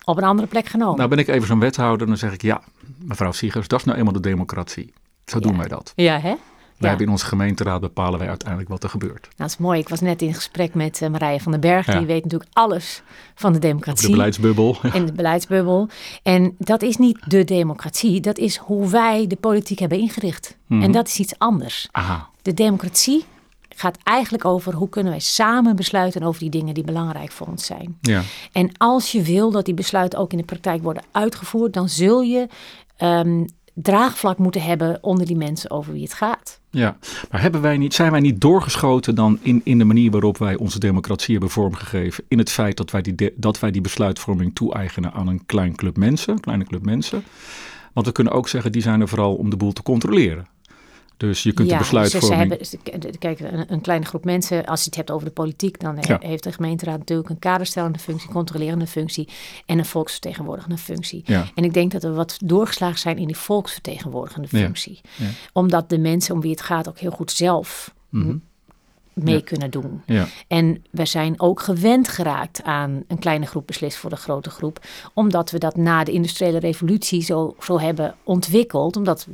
op 0.04 0.18
een 0.18 0.24
andere 0.24 0.48
plek 0.48 0.66
genomen. 0.68 0.98
Nou 0.98 1.10
ben 1.10 1.18
ik 1.20 1.28
even 1.28 1.48
zo'n 1.48 1.60
wethouder 1.60 2.02
en 2.02 2.08
dan 2.08 2.18
zeg 2.18 2.34
ik 2.34 2.42
ja, 2.42 2.62
mevrouw 3.04 3.32
Siegers, 3.32 3.68
dat 3.68 3.80
is 3.80 3.86
nou 3.86 3.98
eenmaal 3.98 4.14
de 4.14 4.20
democratie. 4.20 4.94
Zo 5.26 5.40
doen 5.40 5.58
wij 5.58 5.68
dat. 5.68 5.94
ja, 5.96 6.20
hè? 6.20 6.34
Wij 6.80 6.90
hebben 6.90 7.08
in 7.08 7.12
onze 7.12 7.26
gemeenteraad 7.26 7.82
bepalen 7.82 8.20
wij 8.20 8.28
uiteindelijk 8.28 8.70
wat 8.70 8.84
er 8.84 8.90
gebeurt. 8.90 9.22
Nou, 9.22 9.34
dat 9.36 9.50
is 9.50 9.58
mooi. 9.58 9.80
Ik 9.80 9.90
was 9.90 10.00
net 10.00 10.22
in 10.22 10.34
gesprek 10.34 10.74
met 10.74 11.02
eh, 11.02 11.10
Marije 11.10 11.40
van 11.40 11.52
den 11.52 11.62
Berg. 11.62 11.86
Die 11.86 12.06
weet 12.06 12.24
natuurlijk 12.24 12.50
alles 12.54 13.02
van 13.36 13.54
de 13.54 13.60
democratie. 13.60 14.06
de 14.06 14.12
beleidsbubbel. 14.12 14.78
En 14.94 15.06
de 15.06 15.14
beleidsbubbel. 15.14 15.88
En 16.24 16.56
dat 16.58 16.82
is 16.82 16.98
niet 16.98 17.20
de 17.28 17.44
democratie. 17.44 18.20
Dat 18.22 18.38
is 18.38 18.58
hoe 18.58 18.90
wij 18.90 19.28
de 19.28 19.36
politiek 19.36 19.80
hebben 19.80 20.00
ingericht. 20.00 20.58
Mhm. 20.68 20.82
En 20.82 20.92
dat 20.92 21.08
is 21.08 21.20
iets 21.20 21.34
anders. 21.38 21.88
Aha, 21.92 22.28
De 22.42 22.54
democratie 22.54 23.26
gaat 23.76 23.98
eigenlijk 24.04 24.46
over 24.46 24.74
hoe 24.74 24.90
kunnen 24.90 25.12
wij 25.12 25.22
samen 25.22 25.76
besluiten 25.76 26.24
over 26.24 26.40
die 26.40 26.50
dingen 26.50 26.74
die 26.74 26.84
belangrijk 26.84 27.32
voor 27.32 27.48
ons 27.48 27.66
zijn. 27.66 27.98
ja. 28.02 28.22
En 28.52 28.72
als 28.78 29.12
je 29.12 29.22
wil 29.22 29.52
dat 29.52 29.66
die 29.66 29.74
besluiten 29.74 30.20
ook 30.20 30.32
in 30.32 30.38
de 30.38 30.44
praktijk 30.44 30.84
worden 30.84 31.04
uitgevoerd, 31.12 31.74
dan 31.74 31.90
zul 31.90 32.22
je 32.22 32.48
ehm, 32.98 33.46
draagvlak 33.82 34.38
moeten 34.38 34.62
hebben 34.62 34.98
onder 35.02 35.26
die 35.26 35.36
mensen 35.36 35.72
over 35.72 35.94
wie 35.94 36.04
het 36.04 36.14
gaat. 36.14 36.60
Ja, 36.70 36.98
maar 37.32 37.42
hebben 37.42 37.62
wij 37.62 37.78
niet, 37.78 37.94
zijn 37.94 38.12
wij 38.12 38.20
niet 38.20 38.42
doorgeschoten 38.42 39.16
dan 39.16 39.40
in, 39.42 39.62
in 39.64 39.78
de 39.78 39.84
manier 39.84 40.12
waarop 40.12 40.38
wij 40.38 40.58
onze 40.58 40.80
democratie 40.80 41.32
hebben 41.32 41.50
vormgegeven? 41.50 42.24
In 42.28 42.38
het 42.38 42.52
feit 42.52 42.78
dat 42.78 42.92
wij 42.92 43.02
die, 43.02 43.34
dat 43.36 43.60
wij 43.60 43.72
die 43.72 43.82
besluitvorming 43.82 44.56
toe-eigenen 44.56 45.14
aan 45.14 45.28
een 45.28 45.46
klein 45.46 45.76
club 45.76 45.98
mensen, 45.98 46.40
kleine 46.40 46.64
club 46.64 46.86
mensen. 46.86 47.24
Want 47.94 48.06
we 48.06 48.12
kunnen 48.12 48.34
ook 48.34 48.48
zeggen, 48.48 48.72
die 48.72 48.82
zijn 48.82 49.02
er 49.02 49.08
vooral 49.08 49.36
om 49.36 49.50
de 49.50 49.58
boel 49.58 49.74
te 49.74 49.84
controleren. 49.84 50.48
Dus 51.20 51.44
je 51.44 51.54
kunt 51.54 51.70
de 51.70 51.76
Ze, 51.76 51.84
ze 51.84 51.92
besluitvorming... 51.92 52.50
hebben, 52.50 52.66
ze- 52.68 52.78
kijk, 53.20 53.40
een, 53.40 53.74
een 53.74 53.82
kleine 53.82 54.06
groep 54.06 54.26
mensen, 54.26 54.66
als 54.66 54.80
je 54.80 54.86
het 54.86 54.96
hebt 54.96 55.12
over 55.12 55.26
de 55.28 55.34
politiek, 55.34 55.80
dan 55.80 55.98
Ja. 56.02 56.18
heeft 56.22 56.44
de 56.44 56.52
gemeenteraad 56.52 56.98
natuurlijk 56.98 57.30
een 57.30 57.40
kaderstellende 57.40 58.00
functie, 58.00 58.30
controlerende 58.30 58.88
functie 58.88 59.28
en 59.66 59.78
een 59.80 59.86
volksvertegenwoordigende 59.86 60.78
functie. 60.78 61.22
Ja. 61.26 61.46
En 61.56 61.64
ik 61.64 61.74
denk 61.74 61.92
dat 61.92 62.04
we 62.04 62.12
wat 62.12 62.38
doorgeslagen 62.44 63.00
zijn 63.00 63.18
in 63.18 63.28
die 63.28 63.38
volksvertegenwoordigende 63.38 64.48
Ja. 64.52 64.58
functie. 64.60 65.02
Ja. 65.18 65.26
Omdat 65.54 65.90
de 65.90 65.98
mensen 65.98 66.34
om 66.36 66.42
wie 66.42 66.52
het 66.52 66.62
gaat 66.62 66.88
ook 66.90 67.00
heel 67.00 67.12
goed 67.12 67.32
zelf 67.32 67.94
Mhm. 68.10 68.36
mee 69.14 69.36
Ja. 69.36 69.42
kunnen 69.42 69.70
doen. 69.72 70.02
Ja, 70.06 70.28
En 70.48 70.84
we 70.92 71.06
zijn 71.06 71.40
ook 71.40 71.60
gewend 71.62 72.08
geraakt 72.08 72.64
aan 72.64 73.04
een 73.08 73.20
kleine 73.20 73.46
groep 73.46 73.68
beslist 73.68 73.98
voor 73.98 74.10
de 74.10 74.16
grote 74.16 74.50
groep. 74.50 74.86
Omdat 75.14 75.52
we 75.52 75.58
dat 75.58 75.76
na 75.76 76.04
de 76.04 76.12
industriële 76.12 76.60
revolutie 76.60 77.22
zo, 77.22 77.56
zo 77.60 77.80
hebben 77.80 78.16
ontwikkeld. 78.24 78.96
Omdat 78.98 79.28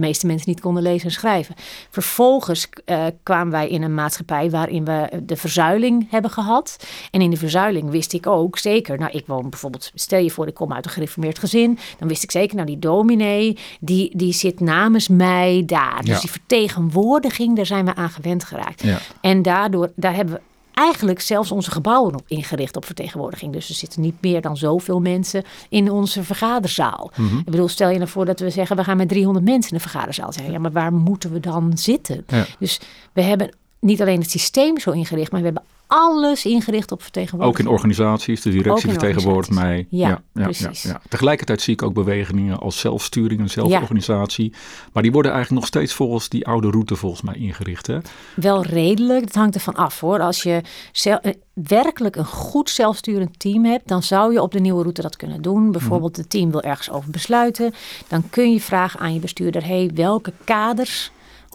de 0.00 0.06
meeste 0.06 0.26
mensen 0.26 0.48
niet 0.50 0.60
konden 0.60 0.82
lezen 0.82 1.06
en 1.06 1.12
schrijven. 1.14 1.54
Vervolgens 1.90 2.68
eh, 2.84 3.04
kwamen 3.22 3.52
wij 3.52 3.68
in 3.68 3.82
een 3.82 3.94
maatschappij 3.94 4.50
waarin 4.50 4.84
we 4.84 5.22
de 5.22 5.36
verzuiling 5.36 6.06
hebben 6.10 6.30
gehad. 6.30 6.76
En 7.10 7.20
in 7.20 7.30
de 7.30 7.36
verzuiling 7.36 7.90
wist 7.90 8.12
ik 8.12 8.26
ook 8.26 8.58
zeker, 8.58 8.98
nou 8.98 9.10
ik 9.12 9.26
woon 9.26 9.50
bijvoorbeeld, 9.50 9.90
stel 9.94 10.18
je 10.20 10.30
voor 10.30 10.46
ik 10.46 10.54
kom 10.54 10.72
uit 10.72 10.84
een 10.84 10.90
gereformeerd 10.90 11.38
gezin. 11.38 11.78
Dan 11.98 12.08
wist 12.08 12.22
ik 12.22 12.30
zeker, 12.30 12.54
nou 12.54 12.66
die 12.66 12.78
dominee, 12.78 13.58
die, 13.80 14.16
die 14.16 14.32
zit 14.32 14.60
namens 14.60 15.08
mij 15.08 15.62
daar. 15.66 16.00
Dus 16.00 16.14
Ja. 16.14 16.20
die 16.20 16.30
vertegenwoordiging, 16.30 17.56
daar 17.56 17.66
zijn 17.66 17.84
we 17.84 17.94
aan 17.94 18.10
gewend 18.10 18.44
geraakt. 18.44 18.82
ja. 18.82 18.98
En 19.20 19.42
daardoor, 19.42 19.92
daar 19.96 20.14
hebben 20.14 20.34
we 20.34 20.40
eigenlijk 20.76 21.20
zelfs 21.20 21.50
onze 21.50 21.70
gebouwen 21.70 22.14
op 22.14 22.24
ingericht 22.26 22.76
op 22.76 22.84
vertegenwoordiging. 22.84 23.52
Dus 23.52 23.68
er 23.68 23.74
zitten 23.74 24.00
niet 24.00 24.14
meer 24.20 24.40
dan 24.40 24.56
zoveel 24.56 25.00
mensen 25.00 25.44
in 25.68 25.90
onze 25.90 26.22
vergaderzaal. 26.22 27.10
Mhm. 27.16 27.38
Ik 27.38 27.44
bedoel, 27.44 27.68
stel 27.68 27.88
je 27.88 27.98
nou 27.98 28.10
voor 28.10 28.24
dat 28.24 28.40
we 28.40 28.50
zeggen, 28.50 28.76
we 28.76 28.84
gaan 28.84 28.96
met 28.96 29.08
300 29.08 29.44
mensen 29.44 29.70
in 29.70 29.76
de 29.76 29.82
vergaderzaal 29.82 30.32
zijn. 30.32 30.50
Ja, 30.50 30.58
maar 30.58 30.72
waar 30.72 30.92
moeten 30.92 31.32
we 31.32 31.40
dan 31.40 31.78
zitten? 31.78 32.24
Ja. 32.26 32.46
Dus 32.58 32.80
we 33.12 33.22
hebben 33.22 33.54
niet 33.80 34.00
alleen 34.00 34.20
het 34.20 34.30
systeem 34.30 34.78
zo 34.78 34.90
ingericht, 34.90 35.32
maar 35.32 35.40
we 35.40 35.46
hebben 35.46 35.64
alles 35.86 36.44
ingericht 36.44 36.92
op 36.92 36.98
Ook 36.98 37.02
vertegenwoordiging. 37.02 37.68
in 37.68 37.74
organisaties, 37.74 38.40
de 38.42 38.50
directie 38.50 38.90
Ook 38.90 38.98
vertegenwoordigt 39.00 39.50
mij. 39.50 39.86
organisaties. 39.90 40.28
Ja, 40.32 40.42
precies. 40.68 40.92
Tegelijkertijd 41.08 41.60
zie 41.60 41.72
ik 41.72 41.82
ook 41.82 41.94
bewegingen 41.94 42.58
als 42.58 42.78
zelfsturing 42.80 43.40
en 43.40 43.50
zelforganisatie. 43.50 44.52
Maar 44.92 45.02
die 45.02 45.12
worden 45.12 45.32
eigenlijk 45.32 45.60
nog 45.62 45.70
steeds 45.70 45.92
volgens 45.94 46.28
die 46.28 46.46
oude 46.46 46.70
route 46.70 46.96
volgens 46.96 47.22
mij 47.22 47.34
ingericht. 47.34 47.86
Hè? 47.86 47.98
Wel 48.34 48.62
redelijk, 48.62 49.26
dat 49.26 49.34
hangt 49.34 49.54
ervan 49.54 49.74
af 49.74 50.00
hoor. 50.00 50.20
Als 50.20 50.42
je 50.42 50.60
zel- 50.92 51.20
eh, 51.20 51.32
werkelijk 51.52 52.16
een 52.16 52.24
goed 52.26 52.70
zelfsturend 52.70 53.38
team 53.38 53.64
hebt, 53.64 53.88
dan 53.88 54.02
zou 54.02 54.32
je 54.32 54.42
op 54.42 54.52
de 54.52 54.60
nieuwe 54.60 54.82
route 54.82 55.02
dat 55.02 55.16
kunnen 55.16 55.42
doen. 55.42 55.72
Bijvoorbeeld, 55.72 56.16
het 56.16 56.30
team 56.30 56.50
wil 56.50 56.62
ergens 56.62 56.90
over 56.90 57.10
besluiten. 57.10 57.74
Dan 58.08 58.30
kun 58.30 58.52
je 58.52 58.60
vragen 58.60 59.00
aan 59.00 59.14
je 59.14 59.20
bestuurder: 59.20 59.66
hey, 59.66 59.90
welke 59.94 60.32
kaders 60.44 61.10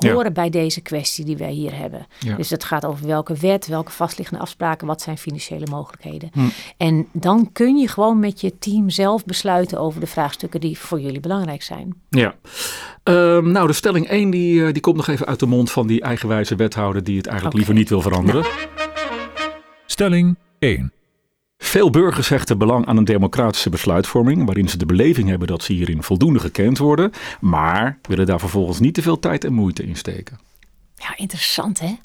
horen 0.09 0.33
bij 0.33 0.49
deze 0.49 0.81
kwestie 0.81 1.25
die 1.25 1.37
wij 1.37 1.51
hier 1.51 1.77
hebben. 1.77 2.07
Ja. 2.19 2.35
Dus 2.35 2.49
het 2.49 2.63
gaat 2.63 2.85
over 2.85 3.07
welke 3.07 3.35
wet, 3.35 3.67
welke 3.67 3.91
vastliggende 3.91 4.41
afspraken, 4.41 4.87
wat 4.87 5.01
zijn 5.01 5.17
financiële 5.17 5.67
mogelijkheden. 5.71 6.29
Hm. 6.33 6.39
En 6.77 7.07
dan 7.13 7.49
kun 7.51 7.77
je 7.77 7.87
gewoon 7.87 8.19
met 8.19 8.41
je 8.41 8.57
team 8.59 8.89
zelf 8.89 9.25
besluiten 9.25 9.79
over 9.79 9.99
de 9.99 10.07
vraagstukken 10.07 10.59
die 10.59 10.77
voor 10.77 10.99
jullie 10.99 11.19
belangrijk 11.19 11.61
zijn. 11.61 11.95
Ja. 12.09 12.35
Ehm, 13.03 13.51
nou, 13.51 13.67
de 13.67 13.73
stelling 13.73 14.09
1 14.09 14.29
die, 14.29 14.65
eh, 14.65 14.73
die 14.73 14.81
komt 14.81 14.95
nog 14.95 15.07
even 15.07 15.25
uit 15.25 15.39
de 15.39 15.45
mond 15.45 15.71
van 15.71 15.87
die 15.87 16.01
eigenwijze 16.01 16.55
wethouder 16.55 17.03
die 17.03 17.17
het 17.17 17.27
eigenlijk 17.27 17.57
liever 17.57 17.73
niet 17.73 17.89
wil 17.89 18.01
veranderen. 18.01 18.45
Stelling 19.85 20.37
1. 20.59 20.93
Veel 21.63 21.89
burgers 21.89 22.29
hechten 22.29 22.57
belang 22.57 22.85
aan 22.85 22.97
een 22.97 23.05
democratische 23.05 23.69
besluitvorming, 23.69 24.45
waarin 24.45 24.69
ze 24.69 24.77
de 24.77 24.85
beleving 24.85 25.29
hebben 25.29 25.47
dat 25.47 25.63
ze 25.63 25.73
hierin 25.73 26.03
voldoende 26.03 26.39
gekend 26.39 26.77
worden, 26.77 27.11
maar 27.39 27.97
willen 28.01 28.25
daar 28.25 28.39
vervolgens 28.39 28.79
niet 28.79 28.93
te 28.93 29.01
veel 29.01 29.19
tijd 29.19 29.43
en 29.43 29.53
moeite 29.53 29.83
in 29.83 29.95
steken. 29.95 30.39
Ja, 30.95 31.17
interessant 31.17 31.79
hè. 31.79 31.95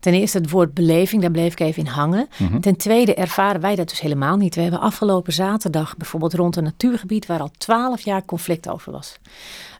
Ten 0.00 0.14
eerste 0.14 0.38
het 0.38 0.50
woord 0.50 0.74
beleving, 0.74 1.22
daar 1.22 1.30
bleef 1.30 1.52
ik 1.52 1.60
even 1.60 1.84
in 1.84 1.90
hangen. 1.90 2.28
Mhm. 2.38 2.60
Ten 2.60 2.76
tweede 2.76 3.14
ervaren 3.14 3.60
wij 3.60 3.74
dat 3.74 3.88
dus 3.88 4.00
helemaal 4.00 4.36
niet. 4.36 4.54
We 4.54 4.60
hebben 4.60 4.80
afgelopen 4.80 5.32
zaterdag 5.32 5.96
bijvoorbeeld 5.96 6.34
rond 6.34 6.56
een 6.56 6.64
natuurgebied 6.64 7.26
waar 7.26 7.40
al 7.40 7.50
twaalf 7.58 8.00
jaar 8.00 8.24
conflict 8.24 8.68
over 8.68 8.92
was. 8.92 9.18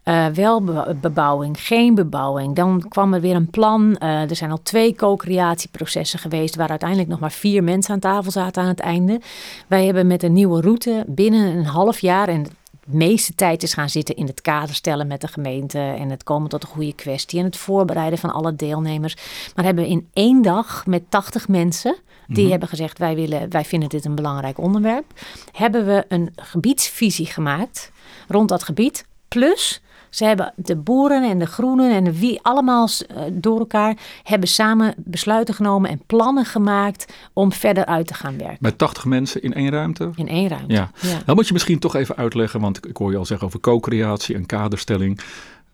Eh, 0.07 0.27
wel 0.27 0.63
be- 0.63 0.97
bebouwing, 1.01 1.61
geen 1.61 1.95
bebouwing. 1.95 2.55
Dan 2.55 2.85
kwam 2.89 3.15
er 3.15 3.21
weer 3.21 3.35
een 3.35 3.51
plan. 3.51 3.97
Eh, 3.97 4.31
er 4.31 4.37
zijn 4.37 4.51
al 4.51 4.63
twee 4.63 4.95
co-creatieprocessen 4.95 6.19
geweest 6.19 6.57
waar 6.57 6.69
uiteindelijk 6.69 7.09
nog 7.09 7.19
maar 7.21 7.33
vier 7.33 7.65
mensen 7.65 7.95
aan 7.95 8.01
tafel 8.01 8.31
zaten 8.31 8.63
aan 8.63 8.69
het 8.69 8.81
einde. 8.81 9.21
Wij 9.67 9.85
hebben 9.85 10.07
met 10.07 10.23
een 10.23 10.33
nieuwe 10.33 10.61
route 10.61 11.05
binnen 11.07 11.57
een 11.57 11.65
half 11.65 11.99
jaar 11.99 12.29
en 12.29 12.43
de 12.43 12.51
meeste 12.85 13.35
tijd 13.35 13.63
is 13.63 13.75
gaan 13.75 13.89
zitten 13.89 14.17
in 14.17 14.27
het 14.27 14.41
kader 14.41 14.75
stellen 14.75 15.07
met 15.07 15.21
de 15.21 15.29
gemeente 15.29 15.79
en 15.79 16.11
het 16.11 16.23
komen 16.25 16.49
tot 16.49 16.63
een 16.63 16.69
goede 16.69 16.95
kwestie 16.95 17.39
en 17.39 17.45
het 17.45 17.57
voorbereiden 17.57 18.19
van 18.19 18.33
alle 18.33 18.57
deelnemers. 18.57 19.17
Maar 19.55 19.65
hebben 19.65 19.85
we 19.85 19.91
in 19.91 20.09
één 20.13 20.43
dag 20.43 20.87
met 20.87 21.03
80 21.09 21.49
mensen 21.49 21.97
die 22.27 22.43
Mhm. 22.43 22.51
hebben 22.51 22.69
gezegd 22.69 22.99
wij 22.99 23.15
willen, 23.15 23.51
wij 23.51 23.65
vinden 23.65 23.89
dit 23.89 24.05
een 24.05 24.15
belangrijk 24.15 24.59
onderwerp, 24.59 25.05
hebben 25.53 25.87
we 25.87 26.05
een 26.09 26.33
gebiedsvisie 26.37 27.27
gemaakt 27.27 27.91
rond 28.29 28.49
dat 28.49 28.63
gebied. 28.65 29.07
Plus 29.29 29.81
ze 30.17 30.25
hebben 30.25 30.53
de 30.57 30.77
boeren 30.77 31.31
en 31.31 31.39
de 31.39 31.47
groenen 31.47 31.91
en 31.91 32.05
de 32.05 32.19
wie 32.19 32.39
allemaal 32.43 32.89
eh, 33.09 33.23
door 33.33 33.59
elkaar 33.59 33.97
hebben 34.23 34.49
samen 34.49 34.95
besluiten 34.97 35.55
genomen 35.55 35.91
en 35.91 36.03
plannen 36.07 36.45
gemaakt 36.45 37.13
om 37.33 37.53
verder 37.53 37.87
uit 37.87 38.07
te 38.07 38.15
gaan 38.15 38.39
werken. 38.39 38.57
Met 38.61 38.79
80 38.79 39.05
mensen 39.05 39.43
in 39.43 39.55
één 39.55 39.71
ruimte? 39.71 40.11
In 40.15 40.29
één 40.29 40.49
ruimte. 40.49 40.73
Ja. 40.75 40.91
ja. 41.01 41.19
Dan 41.27 41.35
moet 41.35 41.47
je 41.47 41.53
misschien 41.53 41.79
toch 41.79 41.95
even 41.95 42.17
uitleggen, 42.17 42.61
want 42.61 42.87
ik 42.89 42.97
hoor 42.97 43.11
je 43.11 43.17
al 43.17 43.25
zeggen 43.25 43.47
over 43.47 43.61
co-creatie 43.61 44.35
en 44.35 44.47
kaderstelling. 44.47 45.21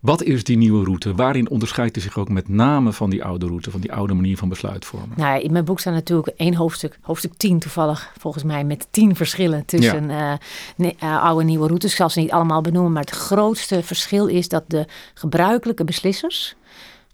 Wat 0.03 0.23
is 0.23 0.45
die 0.45 0.57
nieuwe 0.57 0.85
route? 0.85 1.15
Waarin 1.15 1.51
onderscheidt 1.51 1.95
hij 1.95 2.05
zich 2.05 2.19
ook 2.19 2.29
met 2.29 2.49
name 2.49 2.93
van 2.93 3.11
die 3.11 3.25
oude 3.25 3.47
route, 3.47 3.71
van 3.71 3.81
die 3.81 3.93
oude 3.93 4.15
manier 4.15 4.37
van 4.37 4.49
besluitvormen? 4.49 5.17
Nou, 5.17 5.41
in 5.41 5.53
mijn 5.53 5.65
boek 5.65 5.81
staat 5.81 5.95
natuurlijk 5.95 6.37
één 6.37 6.55
hoofdstuk, 6.55 6.99
hoofdstuk 7.01 7.33
10 7.37 7.59
toevallig, 7.59 8.13
volgens 8.19 8.45
mij, 8.45 8.65
met 8.65 8.87
tien 8.91 9.17
verschillen 9.17 9.65
tussen 9.65 10.11
eh, 10.11 10.33
eh, 10.99 11.23
oude 11.23 11.41
en 11.41 11.47
nieuwe 11.47 11.67
routes. 11.67 11.91
Ik 11.91 11.97
zal 11.97 12.11
ze 12.11 12.21
niet 12.21 12.31
allemaal 12.31 12.61
benoemen, 12.61 12.93
maar 12.93 13.03
het 13.03 13.11
grootste 13.11 13.83
verschil 13.83 14.27
is 14.27 14.49
dat 14.49 14.65
de 14.67 14.87
gebruikelijke 15.15 15.85
beslissers 15.85 16.55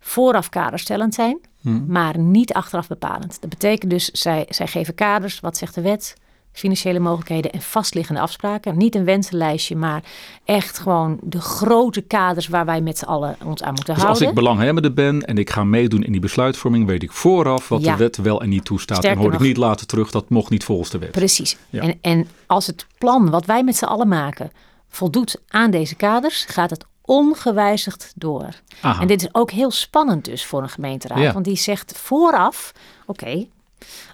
vooraf 0.01 0.49
kaderstellend 0.49 1.15
zijn, 1.15 1.39
Hm. 1.61 1.87
maar 1.87 2.19
niet 2.19 2.53
achteraf 2.53 2.89
bepalend. 2.89 3.41
Dat 3.41 3.51
betekent 3.51 3.91
dus, 3.91 4.11
zij, 4.11 4.47
zij 4.49 4.67
geven 4.67 4.95
kaders, 4.95 5.41
wat 5.41 5.57
zegt 5.57 5.75
de 5.75 5.81
wet, 5.81 6.17
financiële 6.59 6.99
mogelijkheden 6.99 7.51
en 7.53 7.63
vastliggende 7.63 8.21
afspraken. 8.21 8.77
Niet 8.77 8.95
een 8.95 9.05
wensenlijstje, 9.05 9.77
maar 9.77 10.03
echt 10.45 10.79
gewoon 10.79 11.19
de 11.23 11.41
grote 11.41 12.01
kaders 12.01 12.47
waar 12.49 12.65
wij 12.65 12.81
met 12.81 12.99
z'n 12.99 13.05
allen 13.05 13.37
ons 13.45 13.63
aan 13.63 13.75
moeten 13.75 13.95
Dus 13.95 14.03
als 14.05 14.05
houden. 14.05 14.29
ik 14.29 14.35
belanghebbende 14.35 14.93
ben 14.93 15.23
en 15.23 15.39
ik 15.39 15.51
ga 15.51 15.65
meedoen 15.65 16.03
in 16.03 16.13
die 16.13 16.21
besluitvorming, 16.21 16.87
weet 16.87 17.03
ik 17.03 17.13
vooraf 17.13 17.69
wat 17.69 17.83
Ja. 17.83 17.93
de 17.93 17.99
wet 17.99 18.17
wel 18.17 18.43
en 18.43 18.49
niet 18.49 18.65
toestaat. 18.65 18.97
Sterker 18.97 19.19
en 19.19 19.25
hoor 19.25 19.35
ik 19.35 19.41
niet 19.47 19.57
later 19.57 19.87
terug 19.87 20.11
dat 20.11 20.29
mocht 20.29 20.51
niet 20.51 20.65
volgens 20.65 20.91
de 20.91 20.99
wet. 20.99 21.11
Precies. 21.11 21.57
Ja. 21.71 21.83
En, 21.83 21.99
en 22.01 22.29
als 22.47 22.67
het 22.67 22.87
plan 22.99 23.31
wat 23.31 23.45
wij 23.47 23.65
met 23.65 23.77
z'n 23.77 23.85
allen 23.85 24.09
maken 24.09 24.51
voldoet 24.89 25.41
aan 25.49 25.71
deze 25.71 25.95
kaders, 25.95 26.45
gaat 26.49 26.71
het 26.71 26.85
ongewijzigd 27.33 28.13
door. 28.17 28.49
Aha. 28.81 29.01
En 29.01 29.07
dit 29.07 29.23
is 29.23 29.29
ook 29.33 29.51
heel 29.51 29.71
spannend 29.71 30.25
dus 30.25 30.45
voor 30.45 30.63
een 30.63 30.69
gemeenteraad. 30.69 31.19
Ja. 31.19 31.33
Want 31.33 31.45
die 31.45 31.57
zegt 31.57 31.99
vooraf, 31.99 32.73
oké, 33.07 33.47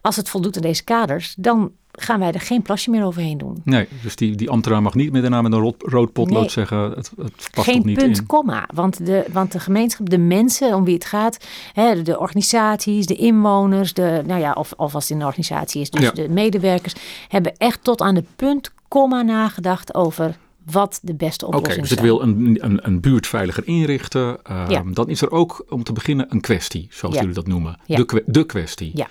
als 0.03 0.17
het 0.17 0.29
voldoet 0.29 0.57
aan 0.57 0.63
deze 0.63 0.85
kaders, 0.85 1.35
dan 1.39 1.73
gaan 1.97 2.19
wij 2.21 2.33
er 2.33 2.41
geen 2.41 2.63
plasje 2.63 2.91
meer 2.91 3.05
overheen 3.05 3.39
doen. 3.39 3.61
Nee, 3.65 3.87
dus 4.03 4.17
die, 4.17 4.35
die 4.37 4.51
ambtenaar 4.51 4.83
mag 4.83 4.95
niet 4.95 5.13
met 5.13 5.23
daarna 5.23 5.43
met 5.43 5.53
een 5.53 5.59
rood, 5.61 5.75
rood 5.79 6.13
potlood 6.13 6.41
Nee. 6.41 6.51
zeggen, 6.51 6.79
het, 6.79 7.11
het 7.17 7.49
past 7.55 7.69
Geen 7.69 7.83
niet 7.85 7.99
punt, 7.99 8.19
in. 8.19 8.27
komma. 8.27 8.69
Want 8.75 9.07
de, 9.07 9.25
want 9.33 9.53
de 9.53 9.61
gemeenschap, 9.61 10.11
de 10.11 10.19
mensen 10.19 10.75
om 10.75 10.85
wie 10.85 10.95
het 10.95 11.05
gaat, 11.05 11.45
hè, 11.73 12.03
de 12.03 12.19
organisaties, 12.19 13.07
de 13.07 13.15
inwoners, 13.17 13.93
de, 13.95 14.23
nou 14.27 14.41
ja, 14.41 14.53
of, 14.53 14.73
of 14.77 14.95
als 14.95 15.03
het 15.03 15.13
in 15.13 15.21
een 15.21 15.27
organisatie 15.27 15.81
is, 15.81 15.91
dus 15.91 16.03
Ja. 16.03 16.11
de 16.11 16.29
medewerkers, 16.29 16.95
hebben 17.29 17.57
echt 17.57 17.83
tot 17.85 18.01
aan 18.01 18.15
de 18.15 18.25
punt, 18.37 18.71
komma 18.89 19.23
nagedacht 19.23 19.95
over 19.95 20.37
wat 20.71 20.99
de 21.03 21.15
beste 21.15 21.47
Oké, 21.47 21.57
oplossing 21.57 21.83
dus 21.89 21.97
is. 21.97 21.99
het 22.01 22.07
wil 22.09 22.23
een, 22.23 22.59
een, 22.61 22.87
een 22.87 23.01
buurt 23.01 23.27
veiliger 23.27 23.67
inrichten. 23.67 24.39
Ehm, 24.43 24.71
Ja. 24.71 24.83
Dan 24.93 25.09
is 25.09 25.23
er 25.23 25.31
ook 25.31 25.65
om 25.69 25.83
te 25.83 25.93
beginnen 25.93 26.27
een 26.29 26.41
kwestie, 26.41 26.87
zoals 26.91 27.15
Ja. 27.15 27.21
jullie 27.21 27.35
dat 27.37 27.47
noemen. 27.47 27.79
Ja. 27.87 27.97
De, 27.97 28.23
de 28.27 28.45
kwestie. 28.47 28.91
Ja. 28.95 29.07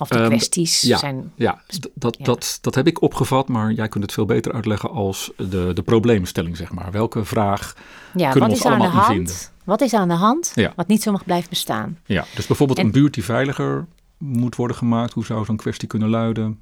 Of 0.00 0.08
de 0.08 0.18
Ehm, 0.18 0.26
kwesties 0.28 0.80
ja. 0.80 0.98
zijn. 0.98 1.32
Ja, 1.34 1.60
dat, 1.94 2.16
Ja. 2.18 2.24
Dat, 2.24 2.58
dat 2.60 2.74
heb 2.74 2.86
ik 2.86 3.02
opgevat, 3.02 3.48
maar 3.48 3.72
jij 3.72 3.88
kunt 3.88 4.02
het 4.04 4.12
veel 4.12 4.24
beter 4.24 4.52
uitleggen 4.52 4.90
als 4.90 5.30
de, 5.36 5.70
de 5.74 5.82
probleemstelling, 5.82 6.56
zeg 6.56 6.72
maar. 6.72 6.90
Welke 6.90 7.24
vraag 7.24 7.74
Ja, 8.14 8.30
kunnen 8.30 8.48
wat 8.48 8.48
we 8.48 8.54
is 8.56 8.62
ons 8.64 8.72
aan 8.72 8.78
de 8.78 8.84
allemaal 8.84 9.02
hand? 9.02 9.14
vinden? 9.14 9.34
Wat 9.64 9.80
is 9.80 9.94
aan 9.94 10.08
de 10.08 10.14
hand? 10.14 10.52
Ja. 10.54 10.72
Wat 10.76 10.86
niet 10.86 11.02
zo 11.02 11.12
mag 11.12 11.24
blijven 11.24 11.48
bestaan. 11.50 11.98
Ja, 12.06 12.24
dus 12.34 12.46
bijvoorbeeld 12.46 12.78
En- 12.78 12.84
een 12.84 12.90
buurt 12.90 13.14
die 13.14 13.24
veiliger 13.24 13.86
moet 14.18 14.56
worden 14.56 14.76
gemaakt. 14.76 15.12
Hoe 15.12 15.24
zou 15.24 15.44
zo'n 15.44 15.56
kwestie 15.56 15.88
kunnen 15.88 16.08
luiden? 16.08 16.58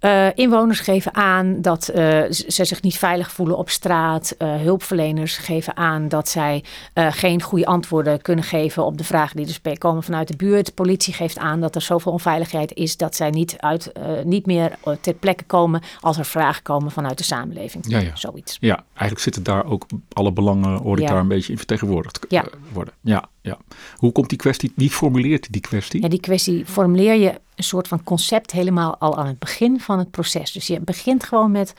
Eh, 0.00 0.26
inwoners 0.34 0.80
geven 0.80 1.14
aan 1.14 1.62
dat 1.62 1.84
z- 1.84 2.44
ze 2.46 2.64
zich 2.64 2.82
niet 2.82 2.98
veilig 2.98 3.32
voelen 3.32 3.56
op 3.56 3.70
straat. 3.70 4.34
Eh, 4.38 4.54
hulpverleners 4.56 5.36
geven 5.36 5.76
aan 5.76 6.08
dat 6.08 6.28
zij 6.28 6.64
geen 6.94 7.42
goede 7.42 7.66
antwoorden 7.66 8.22
kunnen 8.22 8.44
geven 8.44 8.84
op 8.84 8.98
de 8.98 9.04
vragen 9.04 9.36
die 9.36 9.46
dus 9.46 9.60
komen 9.78 10.02
vanuit 10.02 10.28
de 10.28 10.36
buurt. 10.36 10.74
Politie 10.74 11.12
geeft 11.14 11.38
aan 11.38 11.60
dat 11.60 11.74
er 11.74 11.82
zoveel 11.82 12.12
onveiligheid 12.12 12.72
is 12.74 12.96
dat 12.96 13.14
zij 13.16 13.30
niet, 13.30 13.54
uit, 13.58 13.92
niet 14.24 14.46
meer 14.46 14.72
ter 15.00 15.14
plekke 15.14 15.44
komen 15.44 15.82
als 16.00 16.18
er 16.18 16.24
vragen 16.24 16.62
komen 16.62 16.90
vanuit 16.90 17.18
de 17.18 17.24
samenleving. 17.24 17.84
Ja, 17.88 17.98
ja. 17.98 18.16
Zoiets. 18.16 18.56
Ja, 18.60 18.84
eigenlijk 18.88 19.20
zitten 19.20 19.42
daar 19.42 19.64
ook 19.64 19.86
alle 20.12 20.32
belangen, 20.32 20.76
hoor 20.82 20.96
ik 20.96 21.02
Ja. 21.02 21.08
daar 21.10 21.20
een 21.20 21.28
beetje 21.28 21.52
in 21.52 21.58
vertegenwoordigd 21.58 22.18
Ja. 22.28 22.44
worden. 22.72 22.94
Ja, 23.00 23.24
ja. 23.42 23.58
Hoe 23.96 24.12
komt 24.12 24.28
die 24.28 24.38
kwestie, 24.38 24.72
wie 24.76 24.90
formuleert 24.90 25.52
die 25.52 25.60
kwestie? 25.60 26.02
Ja, 26.02 26.08
die 26.08 26.20
kwestie 26.20 26.66
formuleer 26.66 27.14
je 27.14 27.40
een 27.54 27.64
soort 27.64 27.88
van 27.88 28.02
concept 28.02 28.50
helemaal 28.50 28.98
al 28.98 29.18
aan 29.18 29.26
het 29.26 29.38
begin 29.38 29.80
van 29.80 29.98
het 29.98 30.10
proces. 30.10 30.52
Dus 30.52 30.66
je 30.66 30.80
begint 30.80 31.24
gewoon 31.24 31.50
met, 31.50 31.74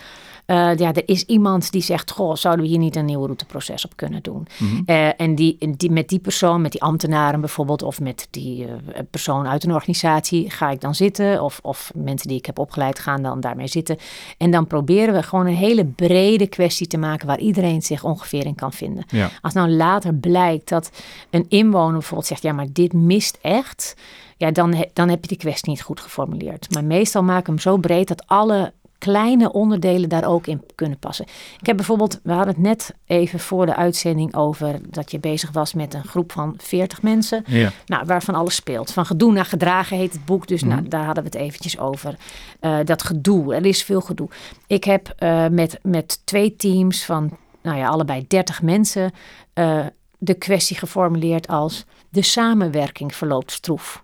ja, 0.53 0.93
er 0.93 1.03
is 1.05 1.24
iemand 1.25 1.72
die 1.72 1.81
zegt, 1.81 2.12
goh, 2.12 2.36
zouden 2.36 2.65
we 2.65 2.72
hier 2.72 2.79
niet 2.79 2.96
een 2.96 3.05
nieuw 3.05 3.25
routeproces 3.25 3.86
op 3.86 3.96
kunnen 3.96 4.24
doen? 4.24 4.48
Mhm. 4.58 4.81
Eh, 4.86 5.22
en 5.22 5.36
die, 5.36 5.58
die, 5.77 5.91
met 5.91 6.10
die 6.10 6.20
persoon, 6.20 6.62
met 6.62 6.72
die 6.72 6.81
ambtenaren 6.81 7.39
bijvoorbeeld, 7.39 7.84
of 7.84 8.00
met 8.00 8.27
die 8.29 8.65
eh, 8.65 8.74
persoon 9.10 9.48
uit 9.48 9.63
een 9.63 9.74
organisatie 9.74 10.50
ga 10.50 10.70
ik 10.70 10.81
dan 10.81 10.96
zitten. 10.96 11.43
Of, 11.43 11.60
of 11.62 11.91
mensen 11.96 12.27
die 12.27 12.38
ik 12.38 12.46
heb 12.46 12.60
opgeleid 12.60 13.00
gaan 13.00 13.22
dan 13.22 13.39
daarmee 13.39 13.67
zitten. 13.67 13.98
En 14.38 14.51
dan 14.51 14.67
proberen 14.67 15.13
we 15.13 15.24
gewoon 15.24 15.48
een 15.48 15.55
hele 15.55 15.86
brede 15.86 16.48
kwestie 16.48 16.88
te 16.88 16.98
maken 16.98 17.27
waar 17.27 17.39
iedereen 17.39 17.81
zich 17.81 18.03
ongeveer 18.03 18.46
in 18.46 18.55
kan 18.55 18.74
vinden. 18.74 19.03
Ja. 19.08 19.29
Als 19.41 19.53
nou 19.53 19.70
later 19.70 20.13
blijkt 20.13 20.70
dat 20.70 20.91
een 21.29 21.46
inwoner 21.50 21.91
bijvoorbeeld 21.91 22.27
zegt, 22.27 22.41
ja, 22.41 22.53
maar 22.53 22.67
dit 22.72 22.93
mist 22.93 23.38
echt. 23.41 23.96
Ja, 24.38 24.51
dan, 24.51 24.86
dan 24.93 25.10
heb 25.10 25.22
je 25.22 25.27
die 25.27 25.38
kwestie 25.38 25.70
niet 25.70 25.81
goed 25.81 26.00
geformuleerd. 26.00 26.74
Maar 26.74 26.84
meestal 26.84 27.24
maken 27.24 27.46
we 27.46 27.51
hem 27.51 27.60
zo 27.60 27.77
breed 27.77 28.08
dat 28.08 28.27
alle 28.27 28.74
kleine 29.01 29.51
onderdelen 29.51 30.10
daar 30.10 30.25
ook 30.27 30.48
in 30.48 30.63
kunnen 30.75 31.00
passen. 31.00 31.25
Ik 31.60 31.65
heb 31.65 31.75
bijvoorbeeld, 31.75 32.20
we 32.24 32.31
hadden 32.31 32.53
het 32.53 32.63
net 32.63 32.93
even 33.05 33.39
voor 33.39 33.65
de 33.65 33.75
uitzending 33.75 34.36
over 34.36 34.79
dat 34.89 35.12
je 35.12 35.20
bezig 35.20 35.51
was 35.51 35.74
met 35.74 35.93
een 35.93 36.03
groep 36.03 36.31
van 36.31 36.53
40 36.58 37.01
mensen. 37.01 37.43
Ja. 37.48 37.72
Nou, 37.86 38.05
waarvan 38.05 38.36
alles 38.36 38.55
speelt. 38.55 38.91
Van 38.91 39.05
gedoe 39.05 39.31
naar 39.31 39.46
gedragen 39.46 39.98
heet 39.98 40.13
het 40.13 40.25
boek. 40.25 40.48
Dus 40.48 40.63
nou, 40.63 40.81
Mhm. 40.81 40.89
daar 40.89 41.05
hadden 41.05 41.24
we 41.24 41.29
het 41.29 41.39
eventjes 41.39 41.79
over. 41.79 42.15
Eh, 42.60 42.77
dat 42.84 43.03
gedoe, 43.03 43.55
er 43.55 43.65
is 43.65 43.84
veel 43.84 44.01
gedoe. 44.01 44.29
Ik 44.67 44.84
heb 44.84 45.13
eh, 45.17 45.48
met, 45.48 45.79
met 45.84 46.22
twee 46.25 46.55
teams 46.55 47.05
van, 47.05 47.38
nou 47.63 47.77
ja, 47.77 47.88
allebei 47.88 48.25
30 48.27 48.62
mensen... 48.62 49.12
eh, 49.53 49.86
de 50.17 50.34
kwestie 50.34 50.77
geformuleerd 50.77 51.48
als... 51.48 51.86
de 52.10 52.22
samenwerking 52.22 53.15
verloopt 53.15 53.51
stroef. 53.51 54.03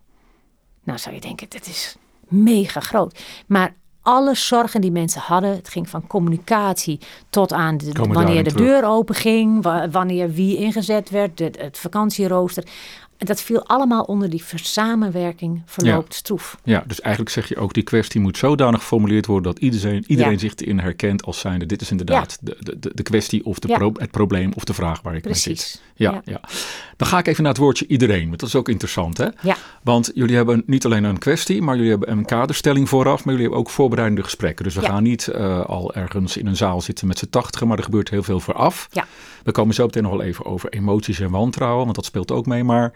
Nou 0.84 1.00
zou 1.00 1.16
je 1.16 1.22
denken, 1.22 1.50
dit 1.50 1.68
is 1.68 1.96
mega 2.28 2.80
groot. 2.80 3.20
Maar 3.48 3.76
alle 4.08 4.36
zorgen 4.36 4.82
die 4.82 4.92
mensen 4.92 5.22
hadden, 5.22 5.50
het 5.56 5.70
ging 5.70 5.90
van 5.90 6.08
communicatie 6.08 7.00
tot 7.30 7.54
aan 7.54 7.78
de, 7.78 7.92
Komen 7.92 8.16
wanneer 8.16 8.44
de 8.44 8.50
terug. 8.52 8.68
deur 8.68 8.84
open 8.86 9.16
ging, 9.16 9.64
wa- 9.64 9.90
wanneer 9.90 10.32
wie 10.32 10.58
ingezet 10.58 11.10
werd, 11.10 11.38
de, 11.38 11.52
het 11.58 11.78
vakantierooster. 11.78 12.64
dat 13.18 13.42
viel 13.42 13.66
allemaal 13.66 14.04
onder 14.04 14.30
die 14.30 14.44
samenwerking 14.56 15.62
verloopt 15.66 16.14
stroef. 16.14 16.58
Ja, 16.64 16.84
dus 16.88 17.02
eigenlijk 17.02 17.34
zeg 17.36 17.48
je 17.50 17.58
ook, 17.58 17.74
die 17.74 17.84
kwestie 17.84 18.22
moet 18.22 18.38
zodanig 18.38 18.80
geformuleerd 18.80 19.26
worden 19.26 19.54
dat 19.54 19.62
iedereen, 19.62 20.04
iedereen 20.08 20.40
zich 20.40 20.56
erin 20.56 20.80
herkent 20.80 21.24
als 21.26 21.40
zijnde, 21.40 21.66
dit 21.66 21.82
is 21.82 21.92
inderdaad 21.92 22.38
de, 22.42 22.58
de, 22.80 22.92
de 22.94 23.04
kwestie 23.04 23.46
of 23.46 23.60
de 23.60 23.92
het 24.00 24.12
probleem 24.12 24.52
of 24.56 24.64
de 24.64 24.74
vraag 24.74 25.02
waar 25.02 25.16
ik 25.16 25.22
Precies. 25.22 25.46
mee 25.46 25.56
zit. 25.56 25.82
Ja, 25.98 26.22
ja, 26.26 26.42
Dan 26.98 27.08
ga 27.08 27.18
ik 27.18 27.28
even 27.28 27.44
naar 27.44 27.52
het 27.52 27.62
woordje 27.62 27.88
iedereen, 27.88 28.28
want 28.28 28.40
dat 28.40 28.50
is 28.50 28.56
ook 28.56 28.70
interessant 28.70 29.18
hè. 29.18 29.28
Ja. 29.42 29.56
Want 29.84 30.12
jullie 30.14 30.36
hebben 30.36 30.64
niet 30.66 30.86
alleen 30.86 31.04
een 31.04 31.18
kwestie, 31.18 31.62
maar 31.62 31.76
jullie 31.76 31.90
hebben 31.90 32.12
een 32.12 32.26
kaderstelling 32.26 32.90
vooraf, 32.90 33.18
maar 33.18 33.34
jullie 33.34 33.42
hebben 33.42 33.60
ook 33.60 33.70
voorbereidende 33.70 34.24
gesprekken. 34.24 34.64
Dus 34.64 34.76
we 34.76 34.82
gaan 34.82 35.04
niet 35.04 35.30
uh, 35.36 35.66
al 35.66 35.94
ergens 35.94 36.38
in 36.38 36.48
een 36.48 36.56
zaal 36.56 36.82
zitten 36.82 37.08
met 37.08 37.18
z'n 37.18 37.30
tachtigen, 37.30 37.68
maar 37.68 37.78
er 37.78 37.84
gebeurt 37.84 38.10
heel 38.10 38.24
veel 38.24 38.40
vooraf. 38.40 38.88
Ja. 38.92 39.06
We 39.44 39.52
komen 39.52 39.76
zo 39.76 39.86
meteen 39.86 40.04
nog 40.04 40.12
wel 40.12 40.22
even 40.22 40.46
over 40.46 40.70
emoties 40.70 41.20
en 41.20 41.32
wantrouwen, 41.32 41.84
want 41.84 41.96
dat 41.96 42.06
speelt 42.06 42.32
ook 42.32 42.46
mee. 42.46 42.64
Maar 42.64 42.94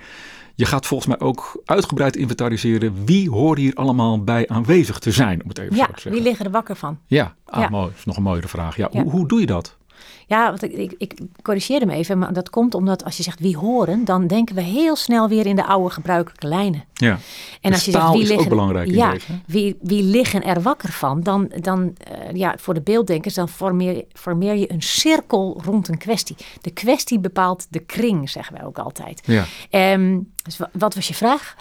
je 0.55 0.65
gaat 0.65 0.86
volgens 0.86 1.10
mij 1.10 1.27
ook 1.27 1.62
uitgebreid 1.65 2.15
inventariseren 2.15 3.05
wie 3.05 3.29
hoort 3.29 3.58
hier 3.58 3.74
allemaal 3.74 4.24
bij 4.24 4.48
aanwezig 4.48 5.00
te 5.00 5.12
zijn, 5.12 5.43
om 5.43 5.50
het 5.50 5.58
even 5.58 5.75
ja, 5.75 5.86
zo 5.86 5.91
te 5.91 6.01
zeggen. 6.01 6.12
wie 6.12 6.22
liggen 6.22 6.46
er 6.46 6.51
wakker 6.51 6.75
van? 6.75 7.00
Ja, 7.08 7.36
ah, 7.46 7.70
mooi. 7.70 7.86
Dat 7.86 7.98
is 7.98 8.05
nog 8.05 8.17
een 8.17 8.24
mooiere 8.24 8.48
vraag. 8.48 8.75
Ja, 8.75 8.89
Hoe, 8.91 9.10
hoe 9.10 9.27
doe 9.27 9.39
je 9.39 9.46
dat? 9.46 9.77
Ja, 10.27 10.50
want 10.50 10.63
ik, 10.63 10.72
ik, 10.72 10.93
ik, 10.98 11.20
corrigeer 11.41 11.79
hem 11.79 11.89
even, 11.89 12.17
maar 12.17 12.34
dat 12.34 12.50
komt 12.50 12.74
omdat 12.74 13.03
als 13.03 13.17
je 13.17 13.24
zegt 13.24 13.39
wie 13.39 13.58
horen, 13.58 14.05
dan 14.05 14.27
denken 14.27 14.55
we 14.55 14.62
heel 14.62 14.96
snel 14.96 15.27
weer 15.27 15.46
in 15.46 15.55
de 15.55 15.65
oude 15.65 15.93
gebruikelijke 15.93 16.48
lijnen. 16.48 16.84
Ja. 16.93 17.20
En 17.62 17.72
als 17.72 17.86
je 17.86 17.91
zegt 17.91 18.12
wie 18.12 18.27
liggen, 18.27 18.50
belangrijk 18.50 18.91
ja, 18.91 19.15
wie, 19.46 19.77
wie 19.81 20.03
liggen 20.03 20.43
er 20.43 20.62
wakker 20.62 20.91
van, 20.91 21.22
dan, 21.22 21.51
dan 21.62 21.81
uh, 21.84 22.34
ja, 22.34 22.55
voor 22.58 22.74
de 22.74 22.81
beelddenkers, 22.81 23.34
dan 23.34 23.50
formeer, 23.50 24.03
formeer 24.13 24.55
je 24.55 24.72
een 24.72 24.81
cirkel 24.81 25.62
rond 25.65 25.88
een 25.88 25.98
kwestie. 25.98 26.36
De 26.62 26.72
kwestie 26.72 27.20
bepaalt 27.20 27.67
de 27.70 27.79
kring, 27.79 28.29
zeggen 28.29 28.55
wij 28.55 28.65
ook 28.65 28.79
altijd. 28.79 29.22
Ja. 29.25 29.46
Um, 29.93 30.34
dus 30.43 30.60
wat 30.71 30.95
was 30.95 31.07
je 31.07 31.13
vraag? 31.13 31.55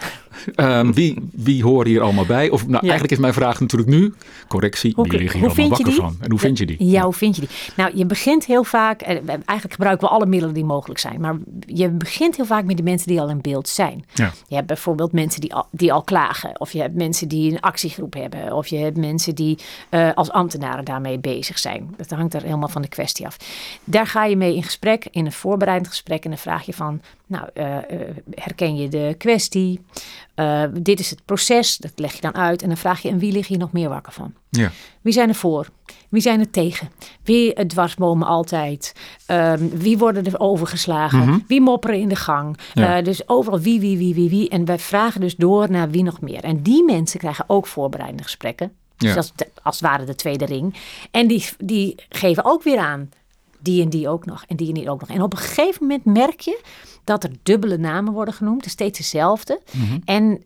Um, 0.55 0.93
wie, 0.99 1.17
wie 1.31 1.63
horen 1.63 1.87
hier 1.87 2.01
allemaal 2.01 2.25
bij? 2.25 2.49
Of 2.49 2.67
nou, 2.67 2.81
eigenlijk 2.81 3.11
is 3.11 3.19
mijn 3.19 3.33
vraag 3.33 3.59
natuurlijk 3.59 3.89
nu, 3.89 4.13
correctie, 4.47 4.93
hoe, 4.95 5.07
wie 5.07 5.19
liggen 5.19 5.39
hier 5.39 5.49
allemaal 5.49 5.69
wakker 5.69 5.93
van? 5.93 6.17
En 6.19 6.29
hoe 6.29 6.39
vind 6.39 6.57
je 6.57 6.65
die? 6.65 6.85
Ja, 6.85 7.03
hoe 7.03 7.13
vind 7.13 7.35
je 7.35 7.41
die? 7.41 7.49
Nou, 7.75 7.91
je 7.95 8.05
begint 8.05 8.45
heel 8.45 8.63
vaak, 8.63 9.01
eigenlijk 9.01 9.73
gebruiken 9.73 10.07
we 10.07 10.13
alle 10.13 10.25
middelen 10.25 10.53
die 10.53 10.65
mogelijk 10.65 10.99
zijn, 10.99 11.21
maar 11.21 11.35
je 11.65 11.89
begint 11.89 12.35
heel 12.35 12.45
vaak 12.45 12.65
met 12.65 12.77
de 12.77 12.83
mensen 12.83 13.07
die 13.07 13.21
al 13.21 13.29
in 13.29 13.41
beeld 13.41 13.69
zijn. 13.69 14.05
Ja. 14.13 14.31
Je 14.47 14.55
hebt 14.55 14.67
bijvoorbeeld 14.67 15.11
mensen 15.11 15.41
die 15.41 15.53
al, 15.53 15.67
die 15.71 15.93
al 15.93 16.01
klagen, 16.01 16.59
of 16.59 16.71
je 16.71 16.81
hebt 16.81 16.95
mensen 16.95 17.27
die 17.27 17.51
een 17.51 17.59
actiegroep 17.59 18.13
hebben, 18.13 18.53
of 18.53 18.67
je 18.67 18.77
hebt 18.77 18.97
mensen 18.97 19.35
die 19.35 19.57
uh, 19.89 20.09
als 20.13 20.31
ambtenaren 20.31 20.85
daarmee 20.85 21.19
bezig 21.19 21.59
zijn. 21.59 21.93
Dat 21.97 22.09
hangt 22.09 22.33
er 22.33 22.41
helemaal 22.41 22.67
van 22.67 22.81
de 22.81 22.87
kwestie 22.87 23.25
af. 23.25 23.37
Daar 23.83 24.07
ga 24.07 24.25
je 24.25 24.35
mee 24.35 24.55
in 24.55 24.63
gesprek, 24.63 25.07
in 25.11 25.25
een 25.25 25.31
voorbereidend 25.31 25.89
gesprek, 25.89 26.23
en 26.23 26.29
dan 26.29 26.39
vraag 26.39 26.65
je 26.65 26.73
van, 26.73 27.01
nou, 27.31 27.49
uh, 27.53 27.77
herken 28.35 28.75
je 28.75 28.87
de 28.87 29.15
kwestie? 29.17 29.81
Uh, 30.35 30.63
dit 30.73 30.99
is 30.99 31.09
het 31.09 31.25
proces, 31.25 31.77
dat 31.77 31.91
leg 31.95 32.13
je 32.13 32.21
dan 32.21 32.35
uit. 32.35 32.61
En 32.61 32.67
dan 32.67 32.77
vraag 32.77 33.01
je, 33.01 33.09
en 33.09 33.19
wie 33.19 33.31
lig 33.31 33.47
je 33.47 33.57
nog 33.57 33.71
meer 33.71 33.89
wakker 33.89 34.13
van? 34.13 34.33
Ja. 34.49 34.71
Wie 35.01 35.13
zijn 35.13 35.29
er 35.29 35.35
voor? 35.35 35.69
Wie 36.09 36.21
zijn 36.21 36.39
er 36.39 36.49
tegen? 36.49 36.89
Wie 37.23 37.51
het 37.53 37.69
dwarsbomen 37.69 38.27
altijd? 38.27 38.95
Um, 39.27 39.69
wie 39.69 39.97
worden 39.97 40.25
er 40.25 40.39
overgeslagen? 40.39 41.19
Mm 41.19 41.27
-hmm. 41.27 41.43
Wie 41.47 41.61
mopperen 41.61 41.99
in 41.99 42.09
de 42.09 42.15
gang? 42.15 42.57
Ja. 42.73 42.97
Uh, 42.97 43.05
dus 43.05 43.29
overal 43.29 43.59
wie, 43.59 43.79
wie, 43.79 43.97
wie, 43.97 44.13
wie, 44.13 44.29
wie. 44.29 44.49
En 44.49 44.65
wij 44.65 44.79
vragen 44.79 45.21
dus 45.21 45.35
door 45.35 45.71
naar 45.71 45.89
wie 45.89 46.03
nog 46.03 46.21
meer. 46.21 46.43
En 46.43 46.61
die 46.61 46.83
mensen 46.83 47.19
krijgen 47.19 47.45
ook 47.47 47.67
voorbereidende 47.67 48.23
gesprekken. 48.23 48.71
Dus 48.97 49.09
ja. 49.09 49.15
dat 49.15 49.23
is 49.23 49.31
de, 49.35 49.47
als 49.63 49.79
het 49.79 49.89
ware 49.89 50.05
de 50.05 50.15
tweede 50.15 50.45
ring. 50.45 50.75
En 51.11 51.27
die, 51.27 51.45
die 51.57 51.95
geven 52.09 52.45
ook 52.45 52.63
weer 52.63 52.77
aan 52.77 53.09
die 53.61 53.81
en 53.81 53.89
die 53.89 54.09
ook 54.09 54.25
nog 54.25 54.43
en 54.47 54.55
die 54.55 54.67
en 54.67 54.73
die 54.73 54.89
ook 54.89 54.99
nog. 54.99 55.09
En 55.09 55.21
op 55.21 55.33
een 55.33 55.39
gegeven 55.39 55.81
moment 55.87 56.05
merk 56.05 56.39
je 56.39 56.61
dat 57.03 57.23
er 57.23 57.31
dubbele 57.43 57.77
namen 57.77 58.13
worden 58.13 58.33
genoemd, 58.33 58.65
steeds 58.65 58.97
dezelfde. 58.97 59.61
Mm 59.71 59.87
-hmm. 59.87 60.01
En 60.05 60.43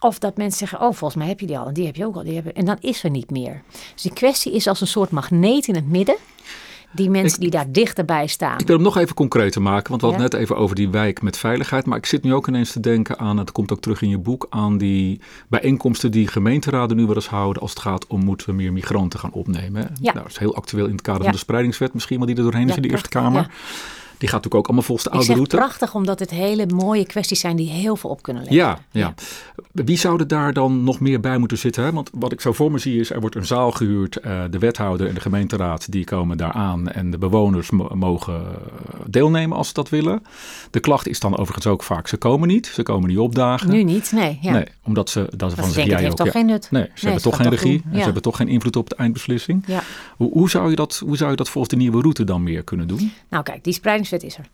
of 0.00 0.18
dat 0.18 0.36
mensen 0.36 0.58
zeggen, 0.58 0.78
oh 0.88 0.94
volgens 0.94 1.14
mij 1.14 1.28
heb 1.28 1.40
je 1.40 1.46
die 1.46 1.58
al 1.58 1.66
en 1.66 1.74
die 1.74 1.86
heb 1.86 1.96
je 1.96 2.06
ook 2.06 2.16
al. 2.16 2.24
Die 2.24 2.34
hebben, 2.34 2.54
en 2.54 2.64
dan 2.64 2.76
is 2.80 3.04
er 3.04 3.10
niet 3.10 3.30
meer. 3.30 3.62
Dus 3.92 4.02
die 4.02 4.12
kwestie 4.12 4.52
is 4.52 4.66
als 4.66 4.80
een 4.80 4.86
soort 4.86 5.10
magneet 5.10 5.66
in 5.66 5.74
het 5.74 5.88
midden 5.88 6.16
die 6.92 7.10
mensen 7.10 7.40
die 7.40 7.50
daar 7.50 7.72
dichterbij 7.72 8.26
staan. 8.26 8.58
Ik 8.58 8.66
wil 8.66 8.76
hem 8.76 8.84
nog 8.84 8.96
even 8.96 9.14
concreter 9.14 9.62
maken, 9.62 9.88
want 9.88 10.00
we 10.00 10.06
hadden 10.06 10.30
net 10.30 10.40
even 10.40 10.56
over 10.56 10.76
die 10.76 10.88
wijk 10.88 11.22
met 11.22 11.36
veiligheid. 11.36 11.86
Maar 11.86 11.98
ik 11.98 12.06
zit 12.06 12.22
nu 12.22 12.34
ook 12.34 12.48
ineens 12.48 12.72
te 12.72 12.80
denken 12.80 13.18
aan, 13.18 13.36
het 13.36 13.52
komt 13.52 13.72
ook 13.72 13.80
terug 13.80 14.02
in 14.02 14.08
je 14.08 14.18
boek, 14.18 14.46
aan 14.50 14.78
die 14.78 15.20
bijeenkomsten 15.48 16.10
die 16.10 16.28
gemeenteraden 16.28 16.96
nu 16.96 17.06
wel 17.06 17.14
eens 17.14 17.28
houden 17.28 17.62
als 17.62 17.70
het 17.70 17.80
gaat 17.80 18.06
om 18.06 18.24
moeten 18.24 18.46
we 18.46 18.52
meer 18.52 18.72
migranten 18.72 19.18
gaan 19.18 19.32
opnemen. 19.32 19.82
Ja. 19.82 20.12
Nou, 20.12 20.22
dat 20.22 20.32
is 20.32 20.38
heel 20.38 20.54
actueel 20.54 20.86
in 20.86 20.92
het 20.92 21.02
kader 21.02 21.22
van 21.22 21.32
de 21.32 21.38
spreidingswet 21.38 21.94
misschien, 21.94 22.16
wel 22.16 22.26
die 22.26 22.36
er 22.36 22.42
doorheen 22.42 22.68
is 22.68 22.76
in 22.76 22.82
de 22.82 22.90
Eerste 22.90 23.08
Kamer. 23.08 23.50
Die 24.22 24.30
gaat 24.30 24.42
natuurlijk 24.44 24.54
ook 24.54 24.66
allemaal 24.66 24.96
volgens 24.96 25.08
de 25.08 25.14
oude 25.14 25.34
route. 25.34 25.56
prachtig, 25.56 25.94
omdat 25.94 26.18
het 26.18 26.30
hele 26.30 26.66
mooie 26.66 27.06
kwesties 27.06 27.40
zijn 27.40 27.56
die 27.56 27.70
heel 27.70 27.96
veel 27.96 28.10
op 28.10 28.22
kunnen 28.22 28.42
leveren. 28.42 28.66
Ja, 28.66 28.78
ja. 28.90 29.14
ja. 29.72 29.84
Wie 29.84 29.98
zou 29.98 30.20
er 30.20 30.26
daar 30.26 30.52
dan 30.52 30.84
nog 30.84 31.00
meer 31.00 31.20
bij 31.20 31.38
moeten 31.38 31.58
zitten? 31.58 31.84
Hè? 31.84 31.92
Want 31.92 32.10
wat 32.12 32.32
ik 32.32 32.40
zo 32.40 32.52
voor 32.52 32.70
me 32.72 32.78
zie 32.78 33.00
is, 33.00 33.10
er 33.10 33.20
wordt 33.20 33.36
een 33.36 33.46
zaal 33.46 33.70
gehuurd. 33.70 34.18
Uh, 34.24 34.42
de 34.50 34.58
wethouder 34.58 35.08
en 35.08 35.14
de 35.14 35.20
gemeenteraad 35.20 35.92
die 35.92 36.04
komen 36.04 36.36
daar 36.36 36.52
aan. 36.52 36.88
En 36.88 37.10
de 37.10 37.18
bewoners 37.18 37.70
mogen 37.94 38.42
deelnemen 39.06 39.56
als 39.56 39.68
ze 39.68 39.74
dat 39.74 39.88
willen. 39.88 40.22
De 40.70 40.80
klacht 40.80 41.08
is 41.08 41.20
dan 41.20 41.36
overigens 41.36 41.66
ook 41.66 41.82
vaak, 41.82 42.08
ze 42.08 42.16
komen 42.16 42.48
niet. 42.48 42.66
Ze 42.66 42.82
komen 42.82 43.08
niet 43.08 43.18
opdagen. 43.18 43.70
Nu 43.70 43.82
niet, 43.82 44.12
nee. 44.14 44.38
Ja. 44.40 44.52
Nee, 44.52 44.66
omdat 44.84 45.10
ze, 45.10 45.28
dat 45.36 45.50
ze 45.50 45.56
van 45.56 45.64
zeggen, 45.64 45.92
jij 45.92 46.00
heeft 46.00 46.10
ook, 46.10 46.16
toch 46.16 46.26
ja, 46.26 46.32
geen 46.32 46.46
nut. 46.46 46.68
Nee, 46.70 46.82
ze 46.82 46.90
nee, 46.92 47.12
hebben 47.12 47.22
toch 47.22 47.36
geen 47.36 47.50
regie. 47.50 47.82
En 47.84 47.98
ze 47.98 48.04
hebben 48.04 48.22
toch 48.22 48.36
geen 48.36 48.48
invloed 48.48 48.76
op 48.76 48.88
de 48.88 48.96
eindbeslissing. 48.96 49.64
Ja. 49.66 49.82
Hoe, 50.16 50.32
hoe, 50.32 50.50
zou 50.50 50.70
je 50.70 50.76
dat, 50.76 51.02
hoe 51.04 51.16
zou 51.16 51.30
je 51.30 51.36
dat 51.36 51.48
volgens 51.48 51.74
de 51.74 51.78
nieuwe 51.78 52.00
route 52.00 52.24
dan 52.24 52.42
meer 52.42 52.62
kunnen 52.62 52.88
doen? 52.88 53.12
Nou 53.28 53.42
kijk, 53.42 53.64
die 53.64 53.72
is 54.20 54.36
er. 54.36 54.48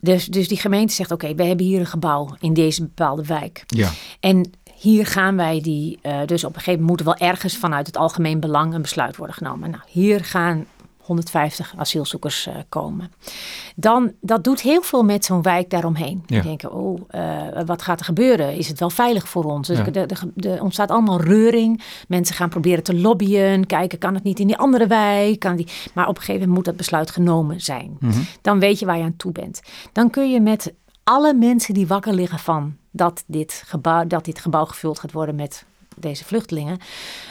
Dus, 0.00 0.26
dus 0.26 0.48
die 0.48 0.58
gemeente 0.58 0.94
zegt: 0.94 1.10
Oké, 1.10 1.34
we 1.34 1.44
hebben 1.44 1.66
hier 1.66 1.80
een 1.80 1.86
gebouw 1.86 2.36
in 2.40 2.54
deze 2.54 2.82
bepaalde 2.82 3.24
wijk. 3.24 3.64
Ja. 3.66 3.90
En 4.20 4.50
hier 4.74 5.06
gaan 5.06 5.36
wij 5.36 5.60
die. 5.60 5.98
Uh, 6.02 6.20
dus 6.26 6.44
op 6.44 6.54
een 6.54 6.60
gegeven 6.60 6.80
moment 6.80 6.88
moet 6.88 7.00
er 7.00 7.18
wel 7.18 7.28
ergens 7.28 7.56
vanuit 7.56 7.86
het 7.86 7.96
algemeen 7.96 8.40
belang 8.40 8.74
een 8.74 8.82
besluit 8.82 9.16
worden 9.16 9.36
genomen. 9.36 9.70
Nou, 9.70 9.82
hier 9.88 10.24
gaan 10.24 10.66
150 11.08 11.74
asielzoekers 11.76 12.46
uh, 12.46 12.54
komen. 12.68 13.12
Dan, 13.76 14.12
dat 14.20 14.44
doet 14.44 14.60
heel 14.60 14.82
veel 14.82 15.04
met 15.04 15.24
zo'n 15.24 15.42
wijk 15.42 15.70
daaromheen. 15.70 16.22
Ja. 16.26 16.42
denken, 16.42 16.72
oh, 16.72 17.00
uh, 17.10 17.46
wat 17.66 17.82
gaat 17.82 17.98
er 17.98 18.04
gebeuren? 18.04 18.54
Is 18.54 18.68
het 18.68 18.78
wel 18.78 18.90
veilig 18.90 19.28
voor 19.28 19.44
ons? 19.44 19.68
Dus 19.68 19.78
ja. 19.78 20.06
er 20.36 20.62
ontstaat 20.62 20.90
allemaal 20.90 21.20
reuring. 21.20 21.82
Mensen 22.08 22.34
gaan 22.34 22.48
proberen 22.48 22.82
te 22.82 22.94
lobbyen. 22.94 23.66
Kijken, 23.66 23.98
kan 23.98 24.14
het 24.14 24.22
niet 24.22 24.40
in 24.40 24.46
die 24.46 24.56
andere 24.56 24.86
wijk? 24.86 25.38
Kan 25.38 25.56
die... 25.56 25.66
Maar 25.94 26.08
op 26.08 26.16
een 26.16 26.22
gegeven 26.22 26.40
moment 26.40 26.56
moet 26.56 26.64
dat 26.64 26.76
besluit 26.76 27.10
genomen 27.10 27.60
zijn. 27.60 27.96
Mm 28.00 28.10
-hmm. 28.10 28.26
Dan 28.40 28.58
weet 28.58 28.78
je 28.78 28.86
waar 28.86 28.98
je 28.98 29.04
aan 29.04 29.16
toe 29.16 29.32
bent. 29.32 29.60
Dan 29.92 30.10
kun 30.10 30.30
je 30.30 30.40
met 30.40 30.74
alle 31.04 31.34
mensen 31.34 31.74
die 31.74 31.86
wakker 31.86 32.14
liggen 32.14 32.38
van 32.38 32.76
dat 32.90 33.24
dit 33.26 33.62
gebouw, 33.66 34.06
dat 34.06 34.24
dit 34.24 34.38
gebouw 34.38 34.64
gevuld 34.64 34.98
gaat 34.98 35.12
worden 35.12 35.34
met 35.34 35.64
deze 35.96 36.24
vluchtelingen 36.24 36.78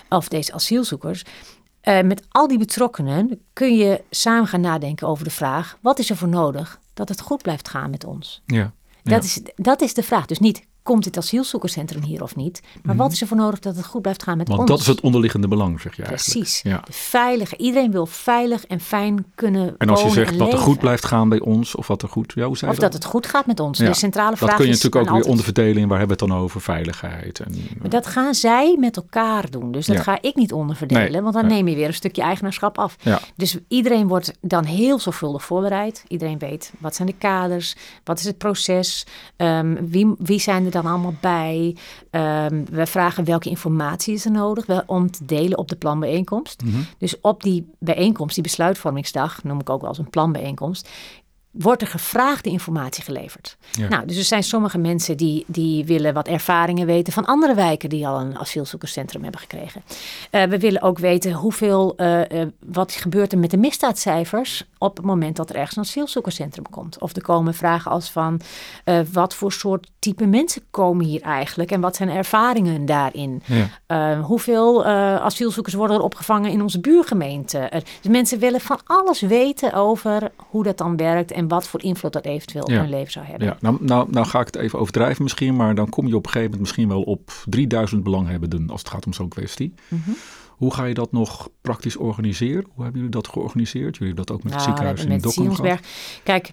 of 0.09 0.27
deze 0.27 0.53
asielzoekers. 0.53 1.23
Uh, 1.87 2.01
met 2.01 2.25
al 2.29 2.47
die 2.47 2.57
betrokkenen 2.57 3.41
kun 3.53 3.75
je 3.77 4.03
samen 4.09 4.47
gaan 4.47 4.61
nadenken 4.61 5.07
over 5.07 5.23
de 5.23 5.29
vraag: 5.29 5.77
wat 5.81 5.99
is 5.99 6.09
er 6.09 6.15
voor 6.15 6.27
nodig 6.27 6.79
dat 6.93 7.09
het 7.09 7.21
goed 7.21 7.41
blijft 7.41 7.69
gaan 7.69 7.89
met 7.89 8.05
ons? 8.05 8.41
Ja, 8.45 8.57
ja. 8.57 8.71
Dat, 9.03 9.23
is, 9.23 9.41
dat 9.55 9.81
is 9.81 9.93
de 9.93 10.03
vraag. 10.03 10.25
Dus 10.25 10.39
niet 10.39 10.66
komt 10.87 11.03
dit 11.03 11.17
asielzoekerscentrum 11.17 12.01
hier 12.03 12.21
of 12.23 12.35
niet, 12.35 12.61
maar 12.83 12.95
wat 12.95 13.11
is 13.11 13.21
er 13.21 13.27
voor 13.27 13.37
nodig 13.37 13.59
dat 13.59 13.75
het 13.75 13.85
goed 13.85 14.01
blijft 14.01 14.23
gaan 14.23 14.37
met 14.37 14.47
Want 14.47 14.59
ons? 14.59 14.69
dat 14.69 14.79
is 14.79 14.87
het 14.87 15.01
onderliggende 15.01 15.47
belang, 15.47 15.81
zeg 15.81 15.95
je 15.95 16.03
eigenlijk. 16.03 16.31
Precies. 16.39 16.61
Ja. 16.61 16.81
De 16.85 16.93
veilige. 16.93 17.57
Iedereen 17.57 17.91
wil 17.91 18.05
veilig 18.05 18.65
en 18.65 18.79
fijn 18.79 19.25
kunnen 19.35 19.75
En 19.77 19.89
als 19.89 20.01
je 20.01 20.09
zegt 20.09 20.37
wat 20.37 20.53
er 20.53 20.59
goed 20.59 20.79
blijft 20.79 21.05
gaan 21.05 21.29
bij 21.29 21.39
ons, 21.39 21.75
of 21.75 21.87
wat 21.87 22.01
er 22.01 22.09
goed, 22.09 22.33
ja, 22.35 22.45
hoe 22.45 22.57
zei 22.57 22.71
Of 22.71 22.77
dat 22.77 22.93
het 22.93 23.05
goed 23.05 23.27
gaat 23.27 23.45
met 23.45 23.59
ons. 23.59 23.77
Ja. 23.77 23.85
De 23.85 23.93
centrale 23.93 24.37
vraag 24.37 24.49
Dat 24.49 24.57
kun 24.57 24.65
je 24.67 24.71
is 24.71 24.77
natuurlijk 24.83 24.95
ook 24.95 25.03
weer 25.17 25.23
altijd- 25.25 25.31
onderverdelen 25.31 25.81
in 25.81 25.87
waar 25.87 25.97
hebben 25.97 26.17
we 26.17 26.23
het 26.23 26.31
dan 26.33 26.41
over, 26.43 26.61
veiligheid. 26.61 27.39
En, 27.39 27.53
Maar 27.79 27.89
dat 27.89 28.07
gaan 28.07 28.33
zij 28.33 28.75
met 28.79 28.95
elkaar 28.97 29.49
doen. 29.49 29.71
Dus 29.71 29.85
dat 29.85 29.95
Ja. 29.95 30.01
ga 30.01 30.17
ik 30.21 30.35
niet 30.35 30.53
onderverdelen. 30.53 31.11
Nee, 31.11 31.21
Want 31.21 31.33
dan 31.33 31.45
nee. 31.45 31.55
neem 31.55 31.67
je 31.67 31.75
weer 31.75 31.87
een 31.87 31.93
stukje 31.93 32.21
eigenaarschap 32.21 32.77
af. 32.77 32.95
Ja. 33.01 33.19
Dus 33.35 33.57
iedereen 33.67 34.07
wordt 34.07 34.31
dan 34.41 34.63
heel 34.63 34.99
zorgvuldig 34.99 35.43
voorbereid. 35.43 36.03
Iedereen 36.07 36.37
weet 36.37 36.73
wat 36.79 36.95
zijn 36.95 37.07
de 37.07 37.13
kaders, 37.17 37.75
wat 38.03 38.19
is 38.19 38.25
het 38.25 38.37
proces, 38.37 39.05
ehm, 39.35 39.75
wie, 39.85 40.13
wie 40.17 40.39
zijn 40.39 40.65
er 40.65 40.71
dan 40.81 40.91
allemaal 40.91 41.15
bij. 41.21 41.75
Ehm, 42.09 42.63
we 42.71 42.85
vragen 42.85 43.23
welke 43.23 43.49
informatie 43.49 44.13
is 44.13 44.25
er 44.25 44.31
nodig 44.31 44.65
wel, 44.65 44.83
om 44.85 45.11
te 45.11 45.25
delen 45.25 45.57
op 45.57 45.67
de 45.67 45.75
planbijeenkomst. 45.75 46.61
Mhm. 46.61 46.77
Dus 46.97 47.21
op 47.21 47.43
die 47.43 47.69
bijeenkomst, 47.79 48.33
die 48.33 48.43
besluitvormingsdag, 48.43 49.43
noem 49.43 49.59
ik 49.59 49.69
ook 49.69 49.79
wel 49.79 49.89
als 49.89 49.97
een 49.97 50.09
planbijeenkomst, 50.09 50.89
wordt 51.59 51.81
er 51.81 51.87
gevraagde 51.87 52.49
informatie 52.49 53.03
geleverd. 53.03 53.57
Ja. 53.71 53.87
Nou, 53.87 54.05
dus 54.05 54.17
er 54.17 54.23
zijn 54.23 54.43
sommige 54.43 54.77
mensen 54.77 55.17
die, 55.17 55.43
die 55.47 55.85
willen 55.85 56.13
wat 56.13 56.27
ervaringen 56.27 56.85
weten 56.85 57.13
van 57.13 57.25
andere 57.25 57.53
wijken 57.53 57.89
die 57.89 58.07
al 58.07 58.19
een 58.19 58.37
asielzoekerscentrum 58.37 59.23
hebben 59.23 59.41
gekregen. 59.41 59.81
Eh, 60.29 60.43
we 60.43 60.59
willen 60.59 60.81
ook 60.81 60.99
weten 60.99 61.31
hoeveel, 61.31 61.93
eh, 61.95 62.41
eh, 62.41 62.47
wat 62.65 62.91
gebeurt 62.91 63.31
er 63.31 63.37
met 63.37 63.51
de 63.51 63.57
misdaadcijfers 63.57 64.63
op 64.77 64.97
het 64.97 65.05
moment 65.05 65.35
dat 65.35 65.49
er 65.49 65.55
ergens 65.55 65.75
een 65.75 65.83
asielzoekerscentrum 65.83 66.69
komt. 66.69 66.99
Of 66.99 67.15
er 67.15 67.21
komen 67.21 67.53
vragen 67.53 67.91
als 67.91 68.09
van 68.11 68.41
wat 69.11 69.35
voor 69.35 69.51
soort 69.51 69.89
type 69.99 70.25
mensen 70.25 70.61
komen 70.71 71.05
hier 71.05 71.21
eigenlijk 71.21 71.71
en 71.71 71.81
wat 71.81 71.95
zijn 71.95 72.09
ervaringen 72.09 72.85
daarin. 72.85 73.43
Ja. 73.87 74.19
Hoeveel 74.21 74.85
asielzoekers 74.85 75.75
worden 75.75 75.97
er 75.97 76.03
opgevangen 76.03 76.51
in 76.51 76.61
onze 76.61 76.79
buurgemeente? 76.79 77.69
Dus 78.01 78.11
mensen 78.11 78.39
willen 78.39 78.61
van 78.61 78.79
alles 78.85 79.21
weten 79.21 79.73
over 79.73 80.31
hoe 80.37 80.63
dat 80.63 80.77
dan 80.77 80.97
werkt 80.97 81.31
en 81.31 81.46
en 81.47 81.55
wat 81.55 81.67
voor 81.67 81.83
invloed 81.83 82.13
dat 82.13 82.25
eventueel 82.25 82.63
op 82.63 82.69
hun 82.69 82.89
leven 82.89 83.11
zou 83.11 83.25
hebben. 83.25 83.47
Ja, 83.47 83.57
nou, 83.59 83.77
nou, 83.79 84.11
nou 84.11 84.25
ga 84.25 84.39
ik 84.39 84.45
het 84.45 84.55
even 84.55 84.79
overdrijven 84.79 85.23
misschien, 85.23 85.55
maar 85.55 85.75
dan 85.75 85.89
kom 85.89 86.07
je 86.07 86.15
op 86.15 86.25
een 86.25 86.31
gegeven 86.31 86.51
moment 86.51 86.61
misschien 86.61 86.87
wel 86.87 87.01
op 87.01 87.31
3000 87.45 88.03
belanghebbenden 88.03 88.69
als 88.69 88.81
het 88.81 88.89
gaat 88.89 89.05
om 89.05 89.13
zo'n 89.13 89.29
kwestie. 89.29 89.73
Mhm. 89.87 90.11
Hoe 90.49 90.73
ga 90.73 90.85
je 90.85 90.93
dat 90.93 91.11
nog 91.11 91.49
praktisch 91.61 91.97
organiseren? 91.97 92.65
Hoe 92.73 92.83
hebben 92.83 93.01
jullie 93.01 93.15
dat 93.15 93.27
georganiseerd? 93.27 93.97
Jullie 93.97 94.13
hebben 94.13 94.25
dat 94.25 94.35
ook 94.35 94.43
met 94.43 94.53
het 94.53 94.61
nou, 94.61 94.75
ziekenhuis 94.75 95.05
in 95.05 95.19
Dokkum? 95.19 95.79
Kijk, 96.23 96.51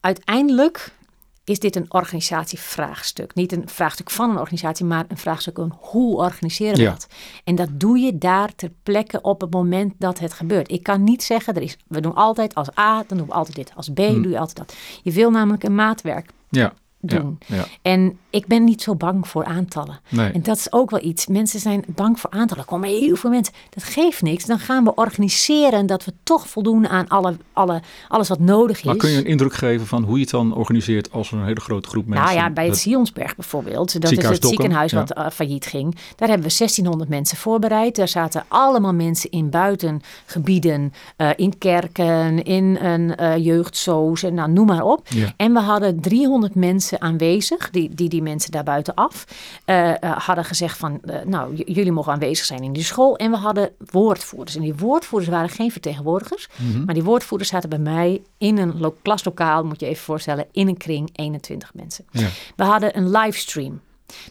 uiteindelijk 0.00 0.94
is 1.44 1.58
dit 1.58 1.76
een 1.76 1.86
organisatievraagstuk. 1.88 3.34
Niet 3.34 3.52
een 3.52 3.68
vraagstuk 3.68 4.10
van 4.10 4.30
een 4.30 4.38
organisatie, 4.38 4.84
maar 4.84 5.04
een 5.08 5.18
vraagstuk 5.18 5.56
van 5.56 5.78
hoe 5.80 6.16
organiseren 6.16 6.78
we 6.78 6.84
dat? 6.84 7.06
En 7.44 7.54
dat 7.54 7.68
doe 7.72 7.98
je 7.98 8.18
daar 8.18 8.54
ter 8.54 8.70
plekke 8.82 9.20
op 9.20 9.40
het 9.40 9.50
moment 9.50 9.94
dat 9.98 10.18
het 10.18 10.32
gebeurt. 10.32 10.70
Ik 10.70 10.82
kan 10.82 11.04
niet 11.04 11.22
zeggen, 11.22 11.54
er 11.54 11.62
is, 11.62 11.76
we 11.86 12.00
doen 12.00 12.14
altijd 12.14 12.54
als 12.54 12.78
A, 12.78 13.04
dan 13.06 13.18
doen 13.18 13.26
we 13.26 13.32
altijd 13.32 13.56
dit. 13.56 13.72
Als 13.76 13.88
B 13.88 13.98
hm. 13.98 14.22
doe 14.22 14.30
je 14.30 14.38
altijd 14.38 14.56
dat. 14.56 14.76
Je 15.02 15.12
wil 15.12 15.30
namelijk 15.30 15.64
een 15.64 15.74
maatwerk. 15.74 16.30
Ja 16.48 16.72
doen. 17.02 17.38
Ja, 17.46 17.64
En 17.82 18.18
ik 18.30 18.46
ben 18.46 18.64
niet 18.64 18.82
zo 18.82 18.94
bang 18.94 19.28
voor 19.28 19.44
aantallen. 19.44 20.00
En 20.10 20.42
dat 20.42 20.56
is 20.56 20.72
ook 20.72 20.90
wel 20.90 21.04
iets. 21.04 21.26
Mensen 21.26 21.60
zijn 21.60 21.84
bang 21.86 22.20
voor 22.20 22.30
aantallen. 22.30 22.62
Er 22.62 22.68
komen 22.68 22.88
heel 22.88 23.16
veel 23.16 23.30
mensen. 23.30 23.54
Dat 23.70 23.84
geeft 23.84 24.22
niks. 24.22 24.44
Dan 24.44 24.58
gaan 24.58 24.84
we 24.84 24.94
organiseren 24.94 25.86
dat 25.86 26.04
we 26.04 26.12
toch 26.22 26.48
voldoen 26.48 26.88
aan 26.88 27.08
alle, 27.08 27.36
alle, 27.52 27.82
alles 28.08 28.28
wat 28.28 28.38
nodig 28.38 28.78
is. 28.78 28.84
Maar 28.84 28.96
kun 28.96 29.10
je 29.10 29.18
een 29.18 29.26
indruk 29.26 29.54
geven 29.54 29.86
van 29.86 30.02
hoe 30.02 30.14
je 30.14 30.20
het 30.20 30.30
dan 30.30 30.54
organiseert 30.54 31.12
als 31.12 31.30
er 31.30 31.38
een 31.38 31.44
hele 31.44 31.60
grote 31.60 31.88
groep 31.88 32.06
mensen... 32.06 32.26
Nou 32.26 32.38
ja, 32.38 32.50
bij 32.50 32.66
het 32.66 32.76
Sionsberg 32.76 33.36
bijvoorbeeld. 33.36 34.00
Dat 34.00 34.12
is 34.12 34.28
het 34.28 34.46
ziekenhuis 34.46 34.92
wat 34.92 35.16
uh, 35.18 35.30
failliet 35.30 35.66
ging. 35.66 35.94
Daar 35.94 36.28
hebben 36.28 36.48
we 36.48 36.54
1600 36.58 37.10
mensen 37.10 37.36
voorbereid. 37.36 37.96
Daar 37.96 38.08
zaten 38.08 38.44
allemaal 38.48 38.94
mensen 38.94 39.30
in 39.30 39.50
buitengebieden. 39.50 40.92
Uh, 41.16 41.30
in 41.36 41.58
kerken, 41.58 42.42
in 42.42 42.76
een 42.76 43.14
uh, 43.20 43.36
jeugdsoos. 43.36 44.22
Nou, 44.22 44.50
noem 44.50 44.66
maar 44.66 44.84
op. 44.84 45.08
En 45.36 45.52
we 45.52 45.60
hadden 45.60 46.00
300 46.00 46.54
mensen 46.54 46.91
aanwezig, 47.00 47.70
die 47.70 47.82
die, 47.94 48.08
die 48.08 48.22
mensen 48.22 48.50
daar 48.50 48.64
buitenaf 48.64 49.26
uh, 49.66 49.92
hadden 50.00 50.44
gezegd 50.44 50.78
van, 50.78 51.00
uh, 51.04 51.16
nou, 51.24 51.54
jullie 51.54 51.92
mogen 51.92 52.12
aanwezig 52.12 52.44
zijn 52.44 52.62
in 52.62 52.72
die 52.72 52.84
school. 52.84 53.16
En 53.16 53.30
we 53.30 53.36
hadden 53.36 53.70
woordvoerders. 53.90 54.56
En 54.56 54.62
die 54.62 54.74
woordvoerders 54.74 55.30
waren 55.30 55.48
geen 55.48 55.70
vertegenwoordigers, 55.70 56.48
mhm. 56.56 56.84
maar 56.84 56.94
die 56.94 57.02
woordvoerders 57.02 57.50
zaten 57.50 57.68
bij 57.68 57.78
mij 57.78 58.22
in 58.38 58.58
een 58.58 58.92
klaslokaal, 59.02 59.64
moet 59.64 59.80
je 59.80 59.86
even 59.86 60.04
voorstellen, 60.04 60.46
in 60.52 60.68
een 60.68 60.76
kring, 60.76 61.10
21 61.12 61.74
mensen. 61.74 62.04
Ja. 62.10 62.28
We 62.56 62.64
hadden 62.64 62.96
een 62.96 63.10
livestream. 63.10 63.80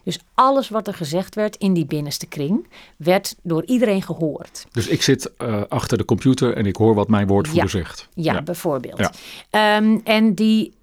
Dus 0.03 0.19
alles 0.33 0.69
wat 0.69 0.87
er 0.87 0.93
gezegd 0.93 1.35
werd 1.35 1.55
in 1.55 1.73
die 1.73 1.85
binnenste 1.85 2.25
kring, 2.25 2.67
werd 2.97 3.35
door 3.43 3.65
iedereen 3.65 4.01
gehoord. 4.01 4.65
Dus 4.71 4.87
ik 4.87 5.01
zit 5.01 5.37
achter 5.69 5.97
de 5.97 6.05
computer 6.05 6.55
en 6.55 6.65
ik 6.65 6.75
hoor 6.75 6.95
wat 6.95 7.07
mijn 7.07 7.27
woordvoerder 7.27 7.69
zegt. 7.69 8.07
Ja, 8.13 8.41
bijvoorbeeld. 8.41 9.09
Ja. 9.49 9.77
Um, 9.77 10.01
en 10.03 10.33
die, 10.33 10.73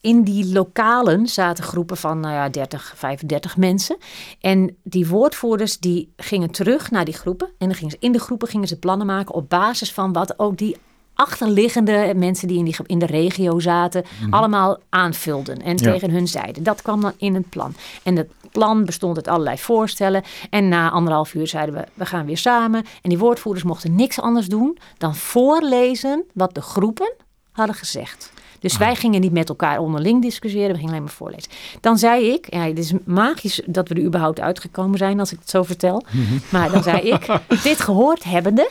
in 0.00 0.22
die 0.22 0.52
lokalen 0.52 1.26
zaten 1.26 1.64
groepen 1.64 1.96
van 1.96 2.20
nou 2.20 2.34
ja, 2.34 2.48
30, 2.48 2.92
35 2.96 3.56
mensen. 3.56 3.96
En 4.40 4.76
die 4.82 5.08
woordvoerders 5.08 5.78
die 5.78 6.12
gingen 6.16 6.50
terug 6.50 6.90
naar 6.90 7.04
die 7.04 7.14
groepen. 7.14 7.46
En 7.58 7.66
dan 7.66 7.74
gingen 7.74 7.90
ze, 7.90 7.96
in 8.00 8.12
de 8.12 8.20
groepen 8.20 8.48
gingen 8.48 8.68
ze 8.68 8.78
plannen 8.78 9.06
maken 9.06 9.34
op 9.34 9.48
basis 9.48 9.92
van 9.92 10.12
wat 10.12 10.38
ook 10.38 10.56
die 10.56 10.76
achterliggende 11.14 12.12
mensen 12.16 12.48
die 12.48 12.58
in, 12.58 12.64
die, 12.64 12.76
in 12.86 12.98
de 12.98 13.06
regio 13.06 13.58
zaten, 13.60 14.04
mhm. 14.20 14.34
allemaal 14.34 14.78
aanvulden 14.88 15.62
en 15.62 15.76
tegen 15.76 16.10
hun 16.10 16.28
zeiden. 16.28 16.62
Dat 16.62 16.82
kwam 16.82 17.00
dan 17.00 17.12
in 17.16 17.34
het 17.34 17.48
plan. 17.48 17.74
En 18.02 18.16
het 18.16 18.30
plan 18.50 18.84
bestond 18.84 19.16
uit 19.16 19.28
allerlei 19.28 19.58
voorstellen. 19.58 20.22
En 20.50 20.68
na 20.68 20.90
anderhalf 20.90 21.34
uur 21.34 21.46
zeiden 21.46 21.74
we, 21.74 21.84
we 21.94 22.06
gaan 22.06 22.26
weer 22.26 22.38
samen. 22.38 22.84
En 23.02 23.08
die 23.08 23.18
woordvoerders 23.18 23.64
mochten 23.64 23.94
niks 23.94 24.20
anders 24.20 24.46
doen 24.46 24.78
dan 24.98 25.14
voorlezen 25.14 26.24
wat 26.34 26.54
de 26.54 26.62
groepen 26.62 27.12
hadden 27.50 27.76
gezegd. 27.76 28.32
Dus 28.60 28.76
wij 28.76 28.94
gingen 28.94 29.20
niet 29.20 29.32
met 29.32 29.48
elkaar 29.48 29.78
onderling 29.78 30.22
discussiëren, 30.22 30.70
we 30.70 30.74
gingen 30.74 30.90
alleen 30.90 31.02
maar 31.02 31.12
voorlezen. 31.12 31.50
Dan 31.80 31.98
zei 31.98 32.32
ik, 32.32 32.54
ja, 32.54 32.60
het 32.60 32.78
is 32.78 32.92
magisch 33.04 33.62
dat 33.66 33.88
we 33.88 33.94
er 33.94 34.04
überhaupt 34.04 34.40
uitgekomen 34.40 34.98
zijn 34.98 35.20
als 35.20 35.32
ik 35.32 35.38
het 35.38 35.50
zo 35.50 35.62
vertel. 35.62 36.04
Mhm. 36.10 36.38
Maar 36.50 36.70
dan 36.70 36.82
zei 36.82 37.00
ik, 37.00 37.40
dit 37.62 37.80
gehoord 37.80 38.24
hebbende, 38.24 38.70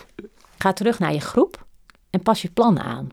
ga 0.58 0.74
terug 0.74 1.00
naar 1.00 1.14
je 1.14 1.22
groep 1.22 1.66
en 2.10 2.22
pas 2.22 2.42
je 2.42 2.50
plan 2.50 2.80
aan. 2.80 3.10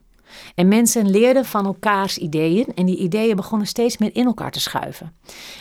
En 0.54 0.68
mensen 0.68 1.10
leerden 1.10 1.44
van 1.44 1.66
elkaars 1.66 2.18
ideeën 2.18 2.66
en 2.74 2.86
die 2.86 2.96
ideeën 2.96 3.36
begonnen 3.36 3.66
steeds 3.66 3.98
meer 3.98 4.10
in 4.12 4.26
elkaar 4.26 4.50
te 4.50 4.60
schuiven. 4.60 5.16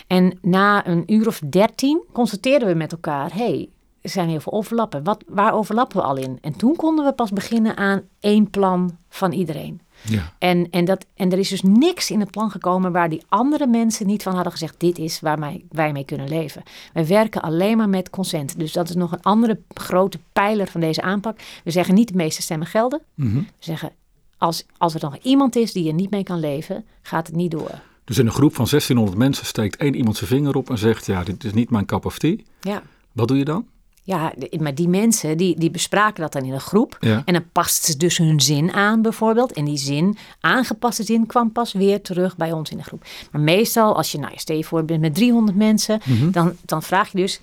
En 0.08 0.38
na 0.42 0.88
een 0.88 1.04
uur 1.14 1.28
of 1.28 1.40
dertien 1.50 2.04
constateerden 2.12 2.68
we 2.68 2.74
met 2.74 2.92
elkaar, 2.92 3.34
hey, 3.34 3.70
er 4.02 4.10
zijn 4.10 4.30
heel 4.30 4.40
veel 4.40 4.54
overlappen. 4.54 5.04
Wat, 5.04 5.24
waar 5.28 5.54
overlappen 5.54 5.98
we 5.98 6.04
al 6.04 6.18
in? 6.18 6.38
En 6.42 6.58
toen 6.58 6.76
konden 6.76 7.06
we 7.06 7.14
pas 7.14 7.32
beginnen 7.32 7.78
aan 7.78 8.02
één 8.20 8.50
plan 8.50 8.98
van 9.10 9.32
iedereen. 9.32 9.82
Ja. 10.04 10.34
En, 10.38 10.68
en, 10.70 10.86
dat, 10.86 11.06
en 11.16 11.32
er 11.32 11.38
is 11.38 11.50
dus 11.50 11.62
niks 11.62 12.12
in 12.12 12.20
het 12.20 12.32
plan 12.32 12.52
gekomen 12.52 12.92
waar 12.92 13.10
die 13.10 13.24
andere 13.28 13.68
mensen 13.68 14.08
niet 14.08 14.24
van 14.24 14.34
hadden 14.34 14.52
gezegd: 14.52 14.76
dit 14.78 14.98
is 14.98 15.20
waar 15.20 15.40
wij, 15.40 15.64
wij 15.70 15.92
mee 15.92 16.06
kunnen 16.06 16.28
leven. 16.28 16.64
Wij 16.94 17.08
werken 17.08 17.42
alleen 17.42 17.78
maar 17.78 17.90
met 17.90 18.10
consent. 18.10 18.60
Dus 18.60 18.72
dat 18.72 18.90
is 18.90 18.96
nog 18.96 19.12
een 19.12 19.22
andere 19.22 19.60
grote 19.74 20.20
pijler 20.34 20.68
van 20.68 20.82
deze 20.82 21.02
aanpak. 21.02 21.40
We 21.64 21.72
zeggen 21.72 21.96
niet 21.96 22.08
de 22.08 22.16
meeste 22.16 22.42
stemmen 22.42 22.68
gelden. 22.68 23.02
Mhm. 23.16 23.38
We 23.38 23.44
zeggen: 23.60 23.92
als, 24.38 24.66
als 24.78 24.94
er 24.94 25.02
nog 25.02 25.18
iemand 25.18 25.56
is 25.56 25.74
die 25.74 25.88
er 25.88 25.94
niet 25.94 26.10
mee 26.10 26.24
kan 26.24 26.40
leven, 26.40 26.86
gaat 27.02 27.28
het 27.28 27.36
niet 27.36 27.52
door. 27.52 27.82
Dus 28.04 28.18
in 28.18 28.26
een 28.26 28.32
groep 28.32 28.56
van 28.56 28.68
1600 28.70 29.18
mensen 29.18 29.46
steekt 29.46 29.76
één 29.76 29.96
iemand 29.96 30.18
zijn 30.18 30.30
vinger 30.30 30.56
op 30.56 30.70
en 30.70 30.78
zegt: 30.78 31.06
Ja, 31.06 31.24
dit 31.24 31.44
is 31.44 31.54
niet 31.54 31.70
mijn 31.70 31.86
cup 31.86 32.06
of 32.06 32.18
tea. 32.18 32.36
Ja. 32.62 32.84
Wat 33.12 33.28
doe 33.28 33.38
je 33.38 33.46
dan? 33.46 33.68
Ja, 34.06 34.34
maar 34.60 34.76
die 34.76 34.88
mensen 34.88 35.38
die, 35.38 35.60
die 35.60 35.72
bespraken 35.72 36.22
dat 36.22 36.32
dan 36.32 36.44
in 36.44 36.54
een 36.54 36.60
groep. 36.60 36.98
En 37.00 37.34
dan 37.34 37.44
past 37.52 37.84
ze 37.84 37.98
dus 37.98 38.18
hun 38.18 38.42
zin 38.42 38.72
aan 38.72 39.02
bijvoorbeeld. 39.02 39.52
En 39.54 39.66
die 39.66 39.78
zin, 39.78 40.18
aangepaste 40.40 41.04
zin, 41.04 41.26
kwam 41.26 41.52
pas 41.52 41.74
weer 41.74 42.02
terug 42.02 42.38
bij 42.38 42.52
ons 42.52 42.70
in 42.70 42.78
de 42.78 42.84
groep. 42.84 43.06
Maar 43.32 43.42
meestal, 43.42 43.96
als 43.96 44.12
je, 44.12 44.20
nou, 44.20 44.34
stel 44.36 44.56
je 44.56 44.64
voor, 44.64 44.86
bent 44.86 45.02
met 45.02 45.16
300 45.16 45.58
mensen, 45.58 46.00
mhm. 46.06 46.32
dan, 46.32 46.54
dan 46.66 46.84
vraag 46.84 47.12
je 47.12 47.18
dus 47.18 47.40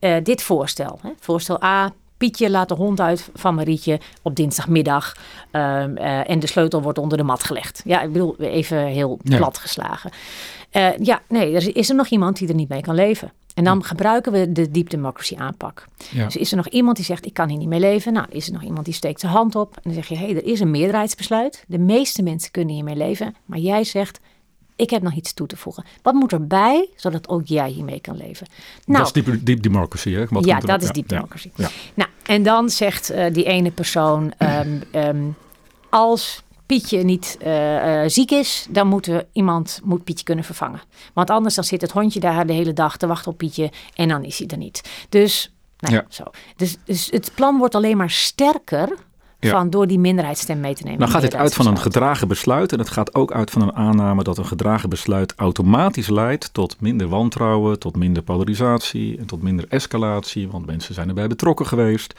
uh, 0.00 0.16
dit 0.22 0.42
voorstel. 0.42 0.98
Hè? 1.02 1.10
Voorstel 1.20 1.62
A, 1.62 1.92
Pietje 2.16 2.50
laat 2.50 2.68
de 2.68 2.74
hond 2.74 3.00
uit 3.00 3.30
van 3.34 3.54
Marietje 3.54 4.00
op 4.22 4.36
dinsdagmiddag. 4.36 5.16
Um, 5.52 5.60
uh, 5.60 6.30
en 6.30 6.38
de 6.38 6.46
sleutel 6.46 6.82
wordt 6.82 6.98
onder 6.98 7.18
de 7.18 7.24
mat 7.24 7.44
gelegd. 7.44 7.82
Ja, 7.84 8.02
ik 8.02 8.12
bedoel, 8.12 8.36
even 8.38 8.86
heel 8.86 9.18
plat 9.24 9.58
geslagen. 9.58 10.10
Uh, 10.72 10.88
ja, 10.98 11.20
nee, 11.28 11.54
er 11.54 11.76
is 11.76 11.88
er 11.88 11.94
nog 11.94 12.06
iemand 12.06 12.38
die 12.38 12.48
er 12.48 12.54
niet 12.54 12.68
mee 12.68 12.80
kan 12.80 12.94
leven. 12.94 13.32
En 13.54 13.64
dan 13.64 13.84
gebruiken 13.84 14.32
we 14.32 14.52
de 14.52 14.70
deep 14.70 14.90
democracy 14.90 15.36
aanpak. 15.36 15.84
Dus 16.14 16.36
is 16.36 16.50
er 16.50 16.56
nog 16.56 16.68
iemand 16.68 16.96
die 16.96 17.04
zegt, 17.04 17.26
ik 17.26 17.34
kan 17.34 17.48
hier 17.48 17.58
niet 17.58 17.68
mee 17.68 17.80
leven? 17.80 18.12
Nou, 18.12 18.26
is 18.30 18.46
er 18.46 18.52
nog 18.52 18.62
iemand 18.62 18.84
die 18.84 18.94
steekt 18.94 19.20
zijn 19.20 19.32
hand 19.32 19.54
op. 19.54 19.74
En 19.74 19.80
dan 19.82 19.92
zeg 19.92 20.06
je, 20.06 20.16
hé, 20.16 20.26
hey, 20.26 20.36
er 20.36 20.44
is 20.44 20.60
een 20.60 20.70
meerderheidsbesluit. 20.70 21.64
De 21.68 21.78
meeste 21.78 22.22
mensen 22.22 22.50
kunnen 22.50 22.74
hiermee 22.74 22.96
leven. 22.96 23.34
Maar 23.44 23.58
jij 23.58 23.84
zegt, 23.84 24.20
ik 24.76 24.90
heb 24.90 25.02
nog 25.02 25.12
iets 25.12 25.32
toe 25.32 25.46
te 25.46 25.56
voegen. 25.56 25.84
Wat 26.02 26.14
moet 26.14 26.32
erbij, 26.32 26.88
zodat 26.96 27.28
ook 27.28 27.46
jij 27.46 27.70
hiermee 27.70 28.00
kan 28.00 28.16
leven? 28.16 28.46
Nou, 28.86 29.04
dat 29.04 29.16
is 29.16 29.24
deep, 29.24 29.46
deep 29.46 29.62
democracy, 29.62 30.12
hè? 30.12 30.24
Wat 30.28 30.44
ja, 30.44 30.60
dat 30.60 30.82
is 30.82 30.90
deep 30.90 31.08
democracy. 31.08 31.50
Ja. 31.54 31.68
Nou, 31.94 32.10
en 32.22 32.42
dan 32.42 32.70
zegt 32.70 33.12
uh, 33.12 33.26
die 33.32 33.44
ene 33.44 33.70
persoon, 33.70 34.32
um, 34.38 34.82
um, 34.92 35.36
als 35.90 36.42
Pietje 36.66 37.02
niet 37.02 37.38
uh, 37.42 38.02
uh, 38.02 38.02
ziek 38.06 38.30
is, 38.30 38.66
dan 38.70 38.86
moet 38.86 39.06
er 39.06 39.26
iemand 39.32 39.80
moet 39.84 40.04
Pietje 40.04 40.24
kunnen 40.24 40.44
vervangen. 40.44 40.80
Want 41.12 41.30
anders 41.30 41.54
dan 41.54 41.64
zit 41.64 41.80
het 41.80 41.92
hondje 41.92 42.20
daar 42.20 42.46
de 42.46 42.52
hele 42.52 42.72
dag 42.72 42.96
te 42.96 43.06
wachten 43.06 43.32
op 43.32 43.38
Pietje 43.38 43.72
en 43.94 44.08
dan 44.08 44.24
is 44.24 44.38
hij 44.38 44.46
er 44.48 44.56
niet. 44.56 45.06
Dus, 45.08 45.52
nou 45.78 45.94
ja. 45.94 46.04
zo. 46.08 46.24
Dus, 46.56 46.76
dus 46.84 47.08
het 47.10 47.32
plan 47.34 47.58
wordt 47.58 47.74
alleen 47.74 47.96
maar 47.96 48.10
sterker 48.10 48.96
van 49.50 49.70
door 49.70 49.86
die 49.86 49.98
minderheidsstem 49.98 50.60
mee 50.60 50.74
te 50.74 50.82
nemen. 50.82 50.98
Dan 50.98 51.08
gaat 51.08 51.22
het 51.22 51.34
uit 51.34 51.54
van 51.54 51.66
een 51.66 51.78
gedragen 51.78 52.28
besluit 52.28 52.72
en 52.72 52.78
het 52.78 52.90
gaat 52.90 53.14
ook 53.14 53.32
uit 53.32 53.50
van 53.50 53.62
een 53.62 53.74
aanname 53.74 54.22
dat 54.22 54.38
een 54.38 54.46
gedragen 54.46 54.88
besluit 54.88 55.34
automatisch 55.36 56.08
leidt 56.08 56.52
tot 56.52 56.80
minder 56.80 57.08
wantrouwen, 57.08 57.78
tot 57.78 57.96
minder 57.96 58.22
polarisatie 58.22 59.18
en 59.18 59.26
tot 59.26 59.42
minder 59.42 59.66
escalatie, 59.68 60.48
want 60.48 60.66
mensen 60.66 60.94
zijn 60.94 61.08
erbij 61.08 61.26
betrokken 61.28 61.66
geweest. 61.66 62.14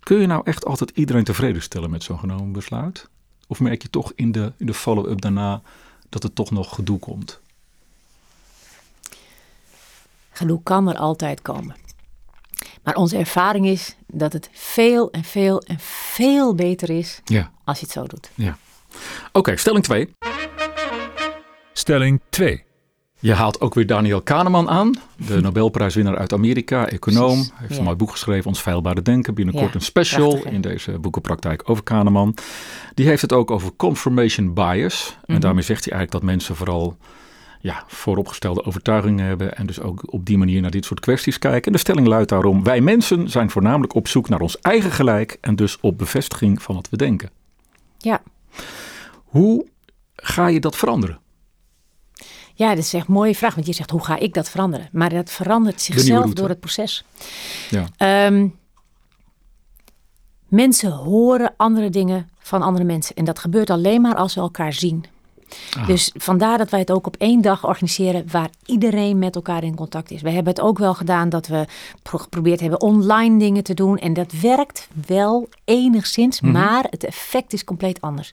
Kun 0.00 0.20
je 0.20 0.26
nou 0.26 0.40
echt 0.44 0.64
altijd 0.64 0.90
iedereen 0.94 1.24
tevreden 1.24 1.62
stellen 1.62 1.90
met 1.90 2.02
zo'n 2.02 2.18
genomen 2.18 2.52
besluit? 2.52 3.08
Of 3.46 3.60
merk 3.60 3.82
je 3.82 3.90
toch 3.90 4.12
in 4.14 4.32
de, 4.32 4.52
in 4.56 4.66
de 4.66 4.74
follow-up 4.74 5.20
daarna 5.20 5.62
dat 6.08 6.24
er 6.24 6.32
toch 6.32 6.50
nog 6.50 6.74
gedoe 6.74 6.98
komt? 6.98 7.40
Gedoe 10.30 10.62
kan 10.62 10.88
er 10.88 10.96
altijd 10.96 11.42
komen. 11.42 11.76
Maar 12.82 12.94
onze 12.94 13.16
ervaring 13.16 13.66
is 13.66 13.96
dat 14.06 14.32
het 14.32 14.48
veel 14.52 15.10
en 15.10 15.24
veel 15.24 15.60
en 15.60 15.78
veel 15.78 16.54
beter 16.54 16.90
is 16.90 17.20
ja. 17.24 17.52
als 17.64 17.78
je 17.78 17.84
het 17.84 17.94
zo 17.94 18.06
doet. 18.06 18.30
Ja. 18.34 18.56
Oké, 19.32 19.56
stelling 19.56 19.84
2. 19.84 20.14
Stelling 21.72 22.20
2. 22.28 22.64
Je 23.22 23.34
haalt 23.34 23.60
ook 23.60 23.74
weer 23.74 23.86
Daniel 23.86 24.22
Kahneman 24.22 24.68
aan, 24.68 24.94
de 25.26 25.40
Nobelprijswinnaar 25.42 26.18
uit 26.18 26.32
Amerika, 26.32 26.88
econoom. 26.88 27.38
Hij 27.38 27.66
heeft 27.66 27.78
een 27.78 27.84
mooi 27.84 27.96
boek 27.96 28.10
geschreven, 28.10 28.46
Ons 28.46 28.62
Veilbare 28.62 29.02
Denken. 29.02 29.34
Binnenkort 29.34 29.74
een 29.74 29.80
special 29.80 30.44
in 30.44 30.60
deze 30.60 30.98
boekenpraktijk 30.98 31.62
over 31.70 31.84
Kahneman. 31.84 32.34
Die 32.94 33.06
heeft 33.06 33.22
het 33.22 33.32
ook 33.32 33.50
over 33.50 33.70
confirmation 33.76 34.54
bias. 34.54 35.16
En 35.24 35.32
mhm. 35.32 35.40
daarmee 35.40 35.62
zegt 35.62 35.84
hij 35.84 35.92
eigenlijk 35.92 36.24
dat 36.24 36.34
mensen 36.34 36.56
vooral 36.56 36.96
ja, 37.60 37.84
vooropgestelde 37.86 38.64
overtuigingen 38.64 39.26
hebben 39.26 39.56
en 39.56 39.66
dus 39.66 39.80
ook 39.80 40.12
op 40.12 40.26
die 40.26 40.38
manier 40.38 40.60
naar 40.60 40.70
dit 40.70 40.84
soort 40.84 41.00
kwesties 41.00 41.38
kijken. 41.38 41.66
En 41.66 41.72
de 41.72 41.78
stelling 41.78 42.06
luidt 42.06 42.28
daarom: 42.28 42.62
wij 42.62 42.80
mensen 42.80 43.30
zijn 43.30 43.50
voornamelijk 43.50 43.94
op 43.94 44.08
zoek 44.08 44.28
naar 44.28 44.40
ons 44.40 44.58
eigen 44.60 44.90
gelijk 44.90 45.38
en 45.40 45.56
dus 45.56 45.80
op 45.80 45.98
bevestiging 45.98 46.62
van 46.62 46.74
wat 46.74 46.88
we 46.90 46.96
denken. 46.96 47.30
Ja. 47.98 48.22
Hoe 49.24 49.66
ga 50.16 50.46
je 50.46 50.60
dat 50.60 50.76
veranderen? 50.76 51.21
Ja, 52.54 52.68
dat 52.68 52.84
is 52.84 52.94
echt 52.94 53.08
een 53.08 53.14
mooie 53.14 53.34
vraag, 53.34 53.54
want 53.54 53.66
je 53.66 53.72
zegt 53.72 53.90
hoe 53.90 54.04
ga 54.04 54.18
ik 54.18 54.34
dat 54.34 54.48
veranderen? 54.50 54.88
Maar 54.92 55.10
dat 55.10 55.30
verandert 55.30 55.80
zichzelf 55.80 56.32
door 56.32 56.48
het 56.48 56.60
proces. 56.60 57.04
Ja. 57.70 57.86
Ehm, 57.96 58.48
mensen 60.48 60.90
horen 60.90 61.54
andere 61.56 61.90
dingen 61.90 62.30
van 62.38 62.62
andere 62.62 62.84
mensen. 62.84 63.16
En 63.16 63.24
dat 63.24 63.38
gebeurt 63.38 63.70
alleen 63.70 64.00
maar 64.00 64.14
als 64.14 64.34
we 64.34 64.40
elkaar 64.40 64.72
zien. 64.72 65.04
Dus 65.86 66.10
vandaar 66.14 66.58
dat 66.58 66.70
wij 66.70 66.80
het 66.80 66.90
ook 66.90 67.06
op 67.06 67.16
één 67.18 67.40
dag 67.40 67.64
organiseren 67.66 68.24
waar 68.30 68.50
iedereen 68.66 69.18
met 69.18 69.34
elkaar 69.34 69.64
in 69.64 69.74
contact 69.74 70.10
is. 70.10 70.22
We 70.22 70.30
hebben 70.30 70.52
het 70.52 70.62
ook 70.62 70.78
wel 70.78 70.94
gedaan 70.94 71.28
dat 71.28 71.46
we 71.46 71.64
pro- 72.02 72.18
geprobeerd 72.18 72.60
hebben 72.60 72.80
online 72.80 73.38
dingen 73.38 73.62
te 73.64 73.74
doen. 73.74 73.98
En 73.98 74.12
dat 74.12 74.32
werkt 74.32 74.88
wel 75.06 75.48
enigszins, 75.64 76.40
Mhm. 76.40 76.52
maar 76.52 76.86
het 76.90 77.04
effect 77.04 77.52
is 77.52 77.64
compleet 77.64 78.00
anders. 78.00 78.32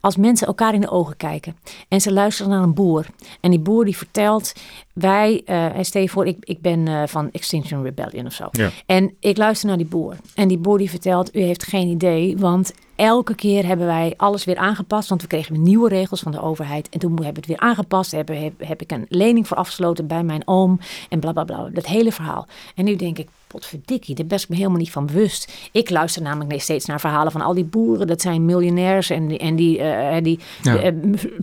Als 0.00 0.16
mensen 0.16 0.46
elkaar 0.46 0.74
in 0.74 0.80
de 0.80 0.90
ogen 0.90 1.16
kijken 1.16 1.56
en 1.88 2.00
ze 2.00 2.12
luisteren 2.12 2.50
naar 2.50 2.62
een 2.62 2.74
boer. 2.74 3.06
En 3.40 3.50
die 3.50 3.60
boer 3.60 3.84
die 3.84 3.96
vertelt, 3.96 4.52
wij, 4.98 5.42
stel 5.80 6.02
je 6.02 6.08
voor, 6.08 6.26
ik, 6.26 6.36
ik 6.40 6.60
ben 6.60 6.88
eh, 6.88 7.02
van 7.06 7.30
Extinction 7.32 7.82
Rebellion 7.82 8.26
of 8.26 8.32
zo. 8.32 8.48
Ja. 8.50 8.70
En 8.86 9.14
ik 9.20 9.36
luister 9.36 9.68
naar 9.68 9.76
die 9.76 9.86
boer. 9.86 10.16
En 10.34 10.48
die 10.48 10.58
boer 10.58 10.78
die 10.78 10.90
vertelt, 10.90 11.36
u 11.36 11.40
heeft 11.40 11.62
geen 11.62 11.88
idee, 11.88 12.36
want 12.38 12.72
elke 12.94 13.34
keer 13.34 13.66
hebben 13.66 13.86
wij 13.86 14.14
alles 14.16 14.44
weer 14.44 14.56
aangepast. 14.56 15.08
Want 15.08 15.22
we 15.22 15.26
kregen 15.26 15.62
nieuwe 15.62 15.88
regels 15.88 16.20
van 16.20 16.32
de 16.32 16.40
overheid. 16.40 16.88
En 16.88 16.98
toen 16.98 17.10
hebben 17.10 17.28
we 17.28 17.38
het 17.38 17.46
weer 17.46 17.58
aangepast. 17.58 18.10
Heb, 18.10 18.28
heb, 18.28 18.52
heb 18.58 18.82
ik 18.82 18.92
een 18.92 19.06
lening 19.08 19.48
voor 19.48 19.56
afgesloten 19.56 20.06
bij 20.06 20.22
mijn 20.22 20.42
oom. 20.44 20.80
En 21.08 21.20
bla 21.20 21.32
bla 21.32 21.44
bla. 21.44 21.68
Dat 21.72 21.86
hele 21.86 22.12
verhaal. 22.12 22.46
En 22.74 22.84
nu 22.84 22.96
denk 22.96 23.18
ik, 23.18 23.28
potverdikkie, 23.60 24.14
daar 24.14 24.26
ben 24.26 24.38
ik 24.38 24.48
me 24.48 24.56
helemaal 24.56 24.78
niet 24.78 24.90
van 24.90 25.06
bewust. 25.06 25.68
Ik 25.72 25.90
luister 25.90 26.22
namelijk 26.22 26.60
steeds 26.60 26.86
naar 26.86 27.00
verhalen 27.00 27.32
van 27.32 27.40
al 27.40 27.54
die 27.54 27.64
boeren. 27.64 28.06
Dat 28.06 28.20
zijn 28.20 28.44
miljonairs 28.44 29.10
en 29.10 29.28
die, 29.28 29.38
en 29.38 29.56
die, 29.56 29.78
eh, 29.78 30.22
die 30.22 30.38
Ja. 30.62 30.76
eh, 30.76 30.92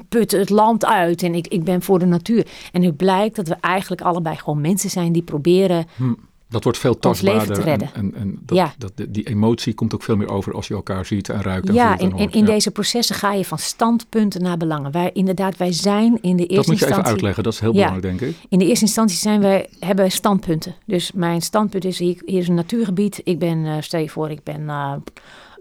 putten 0.09 0.39
het 0.39 0.49
land 0.49 0.85
uit. 0.85 1.23
En 1.23 1.35
ik, 1.35 1.47
ik 1.47 1.63
ben 1.63 1.81
voor 1.81 1.99
de 1.99 2.05
natuur. 2.05 2.47
En 2.71 2.81
nu 2.81 2.91
blijkt 2.91 3.35
dat 3.35 3.47
we 3.47 3.55
eigenlijk 3.61 4.01
allebei 4.01 4.35
gewoon 4.35 4.61
mensen 4.61 4.89
zijn 4.89 5.11
die 5.11 5.21
proberen 5.21 5.85
Hm, 5.95 6.13
Dat 6.53 6.63
wordt 6.63 6.77
veel 6.79 6.99
tastbaarder. 6.99 7.55
te 7.55 7.61
redden. 7.61 7.89
En, 7.93 8.13
en, 8.15 8.21
en 8.21 8.39
dat, 8.45 8.57
Ja. 8.57 8.73
dat, 8.77 8.91
die 9.09 9.27
emotie 9.27 9.73
komt 9.73 9.93
ook 9.93 10.03
veel 10.03 10.15
meer 10.15 10.29
over 10.29 10.53
als 10.53 10.67
je 10.67 10.73
elkaar 10.73 11.05
ziet 11.05 11.29
en 11.29 11.41
ruikt 11.41 11.67
en 11.67 11.73
Ja, 11.73 11.97
en 11.99 12.17
in 12.17 12.39
Ja. 12.39 12.45
deze 12.45 12.71
processen 12.71 13.15
ga 13.15 13.33
je 13.33 13.45
van 13.45 13.57
standpunten 13.57 14.41
naar 14.41 14.57
belangen. 14.57 14.91
Wij, 14.91 15.09
inderdaad, 15.13 15.57
wij 15.57 15.71
zijn 15.71 16.17
in 16.21 16.35
de 16.35 16.45
eerste 16.45 16.55
Dat 16.55 16.55
moet 16.55 16.65
je 16.65 16.71
even 16.73 16.87
instantie. 16.87 17.11
uitleggen, 17.11 17.43
dat 17.43 17.53
is 17.53 17.59
heel 17.59 17.73
Ja. 17.73 17.75
belangrijk 17.85 18.19
denk 18.19 18.31
ik. 18.31 18.37
In 18.49 18.59
de 18.59 18.65
eerste 18.67 18.85
instantie 18.85 19.17
zijn 19.17 19.41
wij, 19.41 19.67
hebben 19.79 19.97
wij 20.05 20.09
standpunten. 20.09 20.75
Dus 20.85 21.11
mijn 21.11 21.41
standpunt 21.41 21.85
is: 21.85 21.99
hier, 21.99 22.21
hier 22.25 22.39
is 22.39 22.47
een 22.47 22.53
natuurgebied. 22.55 23.21
Ik 23.23 23.39
ben, 23.39 23.65
eh, 23.65 23.73
stel 23.79 23.99
je 23.99 24.09
voor, 24.09 24.29
ik 24.29 24.43
ben. 24.43 24.69
eh, 24.69 24.93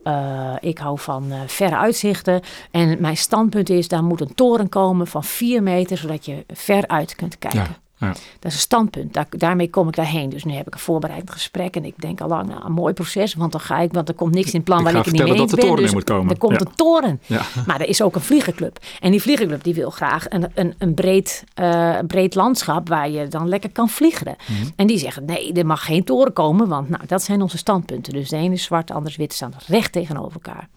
eh, 0.04 0.54
ik 0.60 0.78
hou 0.78 0.98
van 0.98 1.32
verre 1.46 1.76
uitzichten. 1.76 2.40
En 2.70 3.00
mijn 3.00 3.16
standpunt 3.16 3.70
is: 3.70 3.88
daar 3.88 4.04
moet 4.04 4.20
een 4.20 4.34
toren 4.34 4.68
komen 4.68 5.06
van 5.06 5.24
4 5.24 5.62
meter, 5.62 5.96
zodat 5.98 6.24
je 6.26 6.44
ver 6.52 6.86
uit 6.88 7.14
kunt 7.14 7.38
kijken. 7.38 7.60
Ja, 7.60 7.80
ja. 8.02 8.08
Dat 8.38 8.50
is 8.50 8.54
een 8.54 8.60
standpunt. 8.60 9.12
Daar, 9.14 9.26
daarmee 9.30 9.70
kom 9.70 9.88
ik 9.88 9.94
daarheen. 9.94 10.28
Dus 10.28 10.44
nu 10.44 10.52
heb 10.52 10.66
ik 10.66 10.74
een 10.74 10.80
voorbereid 10.80 11.30
gesprek. 11.30 11.76
En 11.76 11.84
ik 11.84 11.94
denk 12.00 12.20
al 12.20 12.28
lang, 12.28 12.48
nou, 12.48 12.64
een 12.64 12.72
mooi 12.72 12.92
proces. 12.92 13.34
Want 13.34 13.52
dan 13.52 13.60
ga 13.60 13.78
ik, 13.78 13.92
want 13.92 14.08
er 14.08 14.14
komt 14.14 14.34
niks 14.34 14.46
in 14.50 14.56
het 14.56 14.64
plan 14.64 14.78
Ik 14.78 14.84
waar 14.84 14.94
ik 14.94 15.04
het 15.04 15.12
niet 15.14 15.22
mee 15.22 15.36
dat 15.36 15.50
de 15.50 15.56
ben. 15.56 15.64
toren 15.64 15.80
Dus 15.80 15.88
er 15.90 15.94
moet 15.96 16.04
komen. 16.04 16.30
Er 16.30 16.38
komt 16.38 16.52
Ja. 16.52 16.60
een 16.60 16.74
toren. 16.74 17.20
Ja. 17.26 17.42
Maar 17.66 17.80
er 17.80 17.88
is 17.88 18.02
ook 18.02 18.14
een 18.14 18.20
vliegenclub. 18.20 18.78
En 19.00 19.10
die 19.10 19.22
vliegenclub 19.22 19.62
die 19.62 19.74
wil 19.74 19.90
graag 19.90 20.24
een, 20.28 20.50
een, 20.54 20.74
een 20.78 20.94
breed, 20.94 21.44
eh, 21.54 21.98
breed 22.06 22.34
landschap 22.34 22.88
waar 22.88 23.10
je 23.10 23.28
dan 23.28 23.48
lekker 23.48 23.70
kan 23.70 23.88
vliegeren. 23.88 24.36
Mhm. 24.48 24.68
En 24.76 24.86
die 24.86 24.98
zeggen, 24.98 25.24
nee, 25.24 25.52
er 25.52 25.66
mag 25.66 25.84
geen 25.84 26.04
toren 26.04 26.32
komen. 26.32 26.68
Want 26.68 26.88
nou, 26.88 27.02
dat 27.06 27.22
zijn 27.22 27.42
onze 27.42 27.56
standpunten. 27.58 28.12
Dus 28.12 28.28
de 28.28 28.36
ene 28.36 28.54
is 28.54 28.62
zwart, 28.62 28.86
de 28.88 28.92
ander 28.94 29.10
is 29.10 29.16
wit. 29.16 29.32
Staan 29.32 29.54
recht 29.66 29.92
tegenover 29.92 30.32
elkaar. 30.32 30.68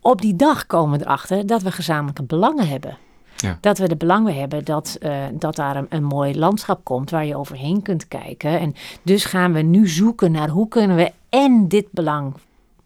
Op 0.00 0.20
die 0.20 0.36
dag 0.36 0.66
komen 0.66 0.98
we 0.98 1.04
erachter 1.04 1.46
dat 1.46 1.62
we 1.62 1.72
gezamenlijke 1.72 2.22
belangen 2.22 2.68
hebben. 2.68 2.96
Ja. 3.36 3.58
Dat 3.60 3.78
we 3.78 3.88
de 3.88 3.96
belangen 3.96 4.34
hebben 4.34 4.64
dat, 4.64 4.96
eh, 5.00 5.16
dat 5.32 5.56
daar 5.56 5.76
een, 5.76 5.86
een 5.88 6.04
mooi 6.04 6.38
landschap 6.38 6.84
komt 6.84 7.10
waar 7.10 7.26
je 7.26 7.36
overheen 7.36 7.82
kunt 7.82 8.08
kijken. 8.08 8.60
En 8.60 8.74
dus 9.02 9.24
gaan 9.24 9.52
we 9.52 9.60
nu 9.62 9.88
zoeken 9.88 10.32
naar 10.32 10.48
hoe 10.48 10.68
kunnen 10.68 10.96
we 10.96 11.12
en 11.28 11.68
dit 11.68 11.86
belang 11.90 12.34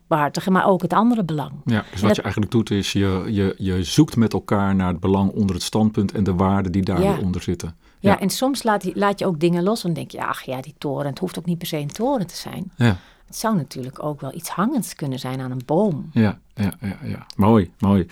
behartigen, 0.06 0.52
maar 0.52 0.66
ook 0.66 0.82
het 0.82 0.92
andere 0.92 1.24
belang. 1.24 1.52
Ja, 1.64 1.84
dus 1.90 2.00
wat 2.00 2.08
dat- 2.08 2.16
je 2.16 2.22
eigenlijk 2.22 2.52
doet 2.52 2.70
is, 2.70 2.92
je, 2.92 3.24
je, 3.28 3.54
je 3.58 3.84
zoekt 3.84 4.16
met 4.16 4.32
elkaar 4.32 4.74
naar 4.74 4.88
het 4.88 5.00
belang 5.00 5.30
onder 5.32 5.54
het 5.54 5.64
standpunt 5.64 6.12
en 6.12 6.24
de 6.24 6.34
waarden 6.34 6.72
die 6.72 6.82
daar 6.82 7.02
Ja. 7.02 7.12
weer 7.14 7.22
onder 7.24 7.42
zitten. 7.42 7.74
Ja, 8.00 8.10
Ja. 8.10 8.20
en 8.20 8.30
soms 8.30 8.62
laat, 8.62 8.94
laat 8.94 9.18
je 9.18 9.26
ook 9.26 9.40
dingen 9.40 9.62
los 9.62 9.84
en 9.84 9.92
denk 9.92 10.10
je, 10.10 10.26
ach 10.26 10.42
ja, 10.42 10.60
die 10.60 10.74
toren, 10.78 11.06
het 11.06 11.18
hoeft 11.18 11.38
ook 11.38 11.44
niet 11.46 11.58
per 11.58 11.66
se 11.66 11.76
een 11.76 11.92
toren 11.92 12.26
te 12.26 12.36
zijn. 12.36 12.72
Ja, 12.76 12.96
Het 13.30 13.38
zou 13.38 13.56
natuurlijk 13.56 14.02
ook 14.04 14.20
wel 14.20 14.34
iets 14.34 14.48
hangends 14.48 14.94
kunnen 14.94 15.18
zijn 15.18 15.40
aan 15.40 15.50
een 15.50 15.62
boom. 15.66 16.10
ja, 16.12 16.38
ja, 16.54 16.72
ja, 16.80 16.96
ja. 17.04 17.26
mooi, 17.36 17.70
mooi. 17.78 18.06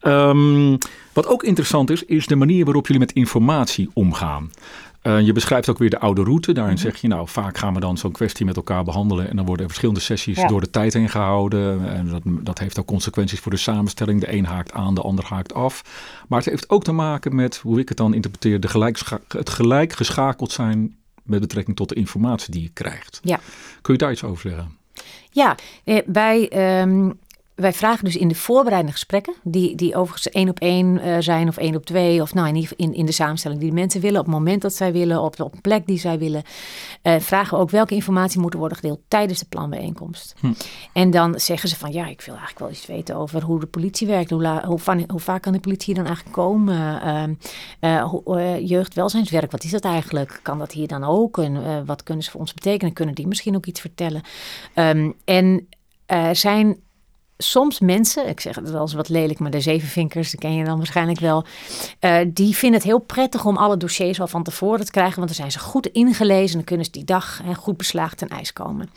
Ehm, 0.00 0.76
wat 1.12 1.26
ook 1.26 1.42
interessant 1.42 1.90
is, 1.90 2.04
is 2.04 2.26
de 2.26 2.36
manier 2.36 2.64
waarop 2.64 2.86
jullie 2.86 3.00
met 3.02 3.12
informatie 3.12 3.90
omgaan. 3.92 4.50
Eh, 5.02 5.20
je 5.20 5.32
beschrijft 5.32 5.68
ook 5.68 5.78
weer 5.78 5.90
de 5.90 5.98
oude 5.98 6.22
route. 6.22 6.52
Daarin 6.52 6.72
Mhm. 6.74 6.82
zeg 6.82 6.96
je, 7.00 7.08
nou, 7.08 7.28
vaak 7.28 7.58
gaan 7.58 7.74
we 7.74 7.80
dan 7.80 7.98
zo'n 7.98 8.12
kwestie 8.12 8.46
met 8.46 8.56
elkaar 8.56 8.84
behandelen. 8.84 9.28
En 9.28 9.36
dan 9.36 9.44
worden 9.44 9.62
er 9.62 9.68
verschillende 9.70 10.00
sessies 10.00 10.36
Ja. 10.36 10.46
door 10.46 10.60
de 10.60 10.70
tijd 10.70 10.92
heen 10.92 11.08
gehouden. 11.08 11.94
En 11.94 12.08
dat, 12.08 12.22
dat 12.24 12.58
heeft 12.58 12.78
ook 12.78 12.86
consequenties 12.86 13.40
voor 13.40 13.52
de 13.52 13.58
samenstelling. 13.58 14.20
De 14.20 14.32
een 14.32 14.44
haakt 14.46 14.72
aan, 14.72 14.94
de 14.94 15.00
ander 15.00 15.24
haakt 15.24 15.54
af. 15.54 15.82
Maar 16.28 16.38
het 16.38 16.48
heeft 16.48 16.70
ook 16.70 16.84
te 16.84 16.92
maken 16.92 17.34
met, 17.34 17.56
hoe 17.56 17.78
ik 17.80 17.88
het 17.88 17.98
dan 17.98 18.14
interpreteer, 18.14 18.60
de 18.60 18.68
gelijkscha- 18.68 19.20
het 19.28 19.50
gelijk 19.50 19.92
geschakeld 19.92 20.52
zijn 20.52 20.96
met 21.22 21.40
betrekking 21.40 21.76
tot 21.76 21.88
de 21.88 21.94
informatie 21.94 22.52
die 22.52 22.62
je 22.62 22.70
krijgt. 22.72 23.20
Ja. 23.22 23.40
Kun 23.80 23.92
je 23.92 23.98
daar 23.98 24.12
iets 24.12 24.24
over 24.24 24.50
zeggen? 24.50 24.76
Ja, 25.30 25.56
eh, 25.84 25.98
wij, 26.06 26.48
ehm, 26.48 27.10
wij 27.54 27.72
vragen 27.72 28.04
dus 28.04 28.16
in 28.16 28.28
de 28.28 28.34
voorbereidende 28.34 28.92
gesprekken, 28.92 29.34
die, 29.42 29.74
die 29.76 29.94
overigens 29.96 30.28
één 30.28 30.48
op 30.48 30.58
één 30.60 30.98
eh, 30.98 31.16
zijn 31.18 31.48
of 31.48 31.56
één 31.56 31.74
op 31.76 31.84
twee, 31.86 32.22
of 32.22 32.34
nou 32.34 32.48
in, 32.56 32.68
in, 32.76 32.94
in 32.94 33.06
de 33.06 33.12
samenstelling 33.12 33.60
die 33.60 33.68
de 33.68 33.74
mensen 33.74 34.00
willen, 34.00 34.20
op 34.20 34.26
het 34.26 34.34
moment 34.34 34.62
dat 34.62 34.74
zij 34.74 34.92
willen, 34.92 35.20
op, 35.22 35.40
op 35.40 35.52
een 35.54 35.60
plek 35.60 35.86
die 35.86 35.98
zij 35.98 36.18
willen, 36.18 36.42
eh, 37.02 37.20
vragen 37.20 37.56
we 37.56 37.62
ook 37.62 37.70
welke 37.70 37.94
informatie 37.94 38.40
moet 38.40 38.54
worden 38.54 38.76
gedeeld 38.76 39.00
tijdens 39.08 39.38
de 39.38 39.46
planbijeenkomst. 39.48 40.34
Hm. 40.40 40.52
En 40.92 41.10
dan 41.10 41.40
zeggen 41.40 41.68
ze 41.68 41.76
van 41.76 41.92
ja, 41.92 42.06
ik 42.06 42.20
wil 42.20 42.34
eigenlijk 42.34 42.58
wel 42.58 42.70
iets 42.70 42.86
weten 42.86 43.16
over 43.16 43.42
hoe 43.42 43.60
de 43.60 43.66
politie 43.66 44.06
werkt, 44.06 44.30
hoe, 44.30 44.42
la- 44.42 44.64
hoe, 44.66 44.78
van, 44.78 45.04
hoe 45.06 45.20
vaak 45.20 45.42
kan 45.42 45.52
de 45.52 45.60
politie 45.60 45.94
dan 45.94 46.06
eigenlijk 46.06 46.36
komen, 46.36 47.00
Ehm, 47.02 47.34
eh, 47.80 48.04
hoe- 48.04 48.60
jeugdwelzijnswerk, 48.64 49.50
wat 49.50 49.64
is 49.64 49.70
dat 49.70 49.84
eigenlijk? 49.84 50.40
Kan 50.42 50.58
dat 50.58 50.72
hier 50.72 50.88
dan 50.88 51.04
ook? 51.04 51.38
En 51.38 51.86
wat 51.86 52.02
kunnen 52.02 52.24
ze 52.24 52.30
voor 52.30 52.40
ons 52.40 52.54
betekenen? 52.54 52.92
Kunnen 52.92 53.14
die 53.14 53.26
misschien 53.26 53.56
ook 53.56 53.66
iets 53.66 53.80
vertellen? 53.80 54.22
Ehm, 54.74 55.10
en 55.24 55.68
er 56.06 56.36
zijn 56.36 56.76
soms 57.42 57.80
mensen, 57.80 58.28
ik 58.28 58.40
zeg 58.40 58.54
het 58.56 58.70
wel 58.70 58.80
eens 58.80 58.92
wat 58.92 59.08
lelijk, 59.08 59.38
maar 59.38 59.50
de 59.50 59.60
zevenvinkers, 59.60 60.30
die 60.30 60.38
ken 60.40 60.54
je 60.54 60.64
dan 60.64 60.76
waarschijnlijk 60.76 61.20
wel. 61.20 61.44
eh, 61.98 62.18
die 62.28 62.56
vinden 62.56 62.78
het 62.78 62.88
heel 62.88 62.98
prettig 62.98 63.44
om 63.44 63.56
alle 63.56 63.76
dossiers 63.76 64.20
al 64.20 64.26
van 64.28 64.42
tevoren 64.42 64.84
te 64.84 64.90
krijgen, 64.90 65.16
want 65.16 65.26
dan 65.26 65.36
zijn 65.36 65.52
ze 65.52 65.58
goed 65.58 65.86
ingelezen 65.86 66.48
en 66.50 66.56
dan 66.56 66.64
kunnen 66.64 66.84
ze 66.84 66.90
die 66.92 67.04
dag 67.04 67.40
hè, 67.44 67.54
goed 67.54 67.76
beslagen 67.76 68.16
ten 68.16 68.28
ijs 68.28 68.52
komen. 68.52 68.90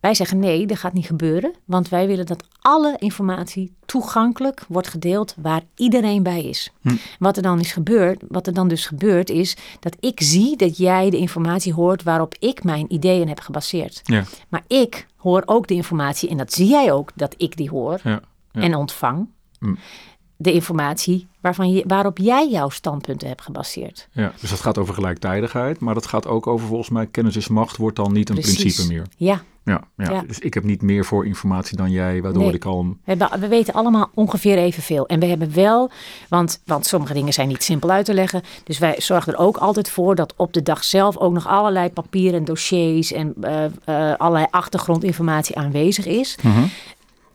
Wij 0.00 0.14
zeggen 0.14 0.38
nee, 0.38 0.66
dat 0.66 0.78
gaat 0.78 0.92
niet 0.92 1.06
gebeuren, 1.06 1.54
want 1.64 1.88
wij 1.88 2.06
willen 2.06 2.26
dat 2.26 2.44
alle 2.60 2.96
informatie 2.98 3.72
toegankelijk 3.86 4.64
wordt 4.68 4.88
gedeeld 4.88 5.34
waar 5.40 5.62
iedereen 5.76 6.22
bij 6.22 6.42
is. 6.44 6.72
Hm. 6.82 6.94
Wat 7.18 7.36
er 7.36 7.42
dan 7.42 7.60
is 7.60 7.72
gebeurd, 7.72 8.22
wat 8.28 8.46
er 8.46 8.54
dan 8.54 8.68
dus 8.68 8.86
gebeurt, 8.86 9.30
is 9.30 9.56
dat 9.80 9.96
ik 10.00 10.20
zie 10.22 10.56
dat 10.56 10.76
jij 10.76 11.10
de 11.10 11.16
informatie 11.16 11.72
hoort 11.72 12.02
waarop 12.02 12.34
ik 12.38 12.64
mijn 12.64 12.92
ideeën 12.92 13.28
heb 13.28 13.40
gebaseerd. 13.40 14.00
Ja, 14.04 14.24
Maar 14.48 14.62
ik 14.66 15.06
hoor 15.30 15.42
ook 15.46 15.66
de 15.66 15.74
informatie, 15.74 16.28
en 16.28 16.36
dat 16.36 16.52
zie 16.52 16.68
jij 16.68 16.92
ook 16.92 17.10
dat 17.14 17.34
ik 17.36 17.56
die 17.56 17.70
hoor 17.70 18.00
ja, 18.02 18.20
ja. 18.52 18.60
en 18.60 18.74
ontvang. 18.74 19.28
Mm. 19.58 19.78
De 20.36 20.52
informatie 20.52 21.26
waarvan 21.40 21.72
je, 21.72 21.84
waarop 21.86 22.18
jij 22.18 22.48
jouw 22.50 22.68
standpunten 22.68 23.28
hebt 23.28 23.42
gebaseerd. 23.42 24.08
ja. 24.12 24.32
Dus 24.40 24.50
dat 24.50 24.60
gaat 24.60 24.78
over 24.78 24.94
gelijktijdigheid. 24.94 25.80
Maar 25.80 25.94
dat 25.94 26.06
gaat 26.06 26.26
ook 26.26 26.46
over, 26.46 26.66
volgens 26.66 26.88
mij, 26.90 27.06
kennis 27.06 27.36
is 27.36 27.48
macht 27.48 27.76
wordt 27.76 27.96
dan 27.96 28.12
niet 28.12 28.28
een 28.28 28.34
Precies. 28.34 28.56
principe 28.60 28.92
meer. 28.92 29.06
Ja, 29.16 29.42
Ja, 29.64 29.80
ja. 29.96 30.10
Ja. 30.10 30.22
Dus 30.26 30.38
ik 30.38 30.54
heb 30.54 30.64
niet 30.64 30.82
meer 30.82 31.04
voor 31.04 31.26
informatie 31.26 31.76
dan 31.76 31.90
jij, 31.90 32.22
waardoor 32.22 32.42
Nee. 32.42 32.52
ik 32.52 32.64
al... 32.64 32.80
een- 32.80 32.88
we, 33.04 33.10
hebben, 33.16 33.40
we 33.40 33.48
weten 33.48 33.74
allemaal 33.74 34.10
ongeveer 34.14 34.58
evenveel. 34.58 35.06
En 35.06 35.20
we 35.20 35.26
hebben 35.26 35.54
wel, 35.54 35.90
want, 36.28 36.60
want 36.64 36.86
sommige 36.86 37.12
dingen 37.12 37.32
zijn 37.32 37.48
niet 37.48 37.62
simpel 37.62 37.90
uit 37.90 38.04
te 38.04 38.14
leggen. 38.14 38.42
Dus 38.64 38.78
wij 38.78 38.94
zorgen 38.98 39.32
er 39.32 39.38
ook 39.38 39.56
altijd 39.56 39.90
voor 39.90 40.14
dat 40.14 40.34
op 40.36 40.52
de 40.52 40.62
dag 40.62 40.84
zelf 40.84 41.16
ook 41.16 41.32
nog 41.32 41.46
allerlei 41.46 41.90
papieren 41.90 42.38
en 42.38 42.44
dossiers 42.44 43.12
en 43.12 43.34
eh, 43.40 43.64
eh, 43.64 44.18
allerlei 44.18 44.46
achtergrondinformatie 44.50 45.56
aanwezig 45.58 46.06
is. 46.06 46.38
Mhm. 46.42 46.64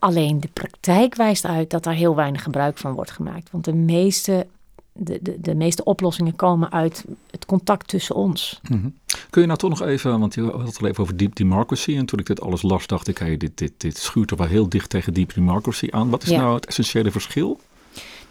Alleen 0.01 0.39
de 0.39 0.49
praktijk 0.53 1.15
wijst 1.15 1.45
uit 1.45 1.69
dat 1.69 1.83
daar 1.83 1.93
heel 1.93 2.15
weinig 2.15 2.43
gebruik 2.43 2.77
van 2.77 2.93
wordt 2.93 3.11
gemaakt. 3.11 3.51
Want 3.51 3.65
de 3.65 3.73
meeste, 3.73 4.47
de, 4.93 5.19
de, 5.21 5.41
de 5.41 5.55
meeste 5.55 5.83
oplossingen 5.83 6.35
komen 6.35 6.71
uit 6.71 7.05
het 7.31 7.45
contact 7.45 7.87
tussen 7.87 8.15
ons. 8.15 8.59
Mhm. 8.69 8.87
Kun 9.29 9.41
je 9.41 9.47
nou 9.47 9.59
toch 9.59 9.69
nog 9.69 9.81
even, 9.81 10.19
want 10.19 10.33
je 10.33 10.41
had 10.41 10.67
het 10.67 10.81
al 10.81 10.87
even 10.87 11.03
over 11.03 11.17
deep 11.17 11.35
democracy. 11.35 11.95
En 11.95 12.05
toen 12.05 12.19
ik 12.19 12.25
dit 12.25 12.41
alles 12.41 12.61
las, 12.61 12.87
dacht 12.87 13.07
ik, 13.07 13.17
hey, 13.17 13.37
dit, 13.37 13.57
dit, 13.57 13.73
dit 13.77 13.97
schuurt 13.97 14.31
er 14.31 14.37
wel 14.37 14.47
heel 14.47 14.69
dicht 14.69 14.89
tegen 14.89 15.13
deep 15.13 15.33
democracy 15.33 15.87
aan. 15.91 16.09
Wat 16.09 16.23
is 16.23 16.29
Ja. 16.29 16.41
nou 16.41 16.55
het 16.55 16.65
essentiële 16.65 17.11
verschil? 17.11 17.59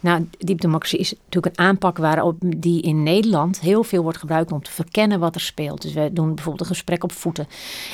Nou, 0.00 0.28
democracy 0.38 0.96
is 0.96 1.14
natuurlijk 1.24 1.58
een 1.58 1.64
aanpak 1.64 1.98
waarop 1.98 2.36
die 2.40 2.82
in 2.82 3.02
Nederland 3.02 3.60
heel 3.60 3.82
veel 3.82 4.02
wordt 4.02 4.18
gebruikt 4.18 4.52
om 4.52 4.62
te 4.62 4.70
verkennen 4.70 5.20
wat 5.20 5.34
er 5.34 5.40
speelt. 5.40 5.82
Dus 5.82 5.92
we 5.92 6.10
doen 6.12 6.34
bijvoorbeeld 6.34 6.60
een 6.60 6.74
gesprek 6.74 7.04
op 7.04 7.12
voeten. 7.12 7.46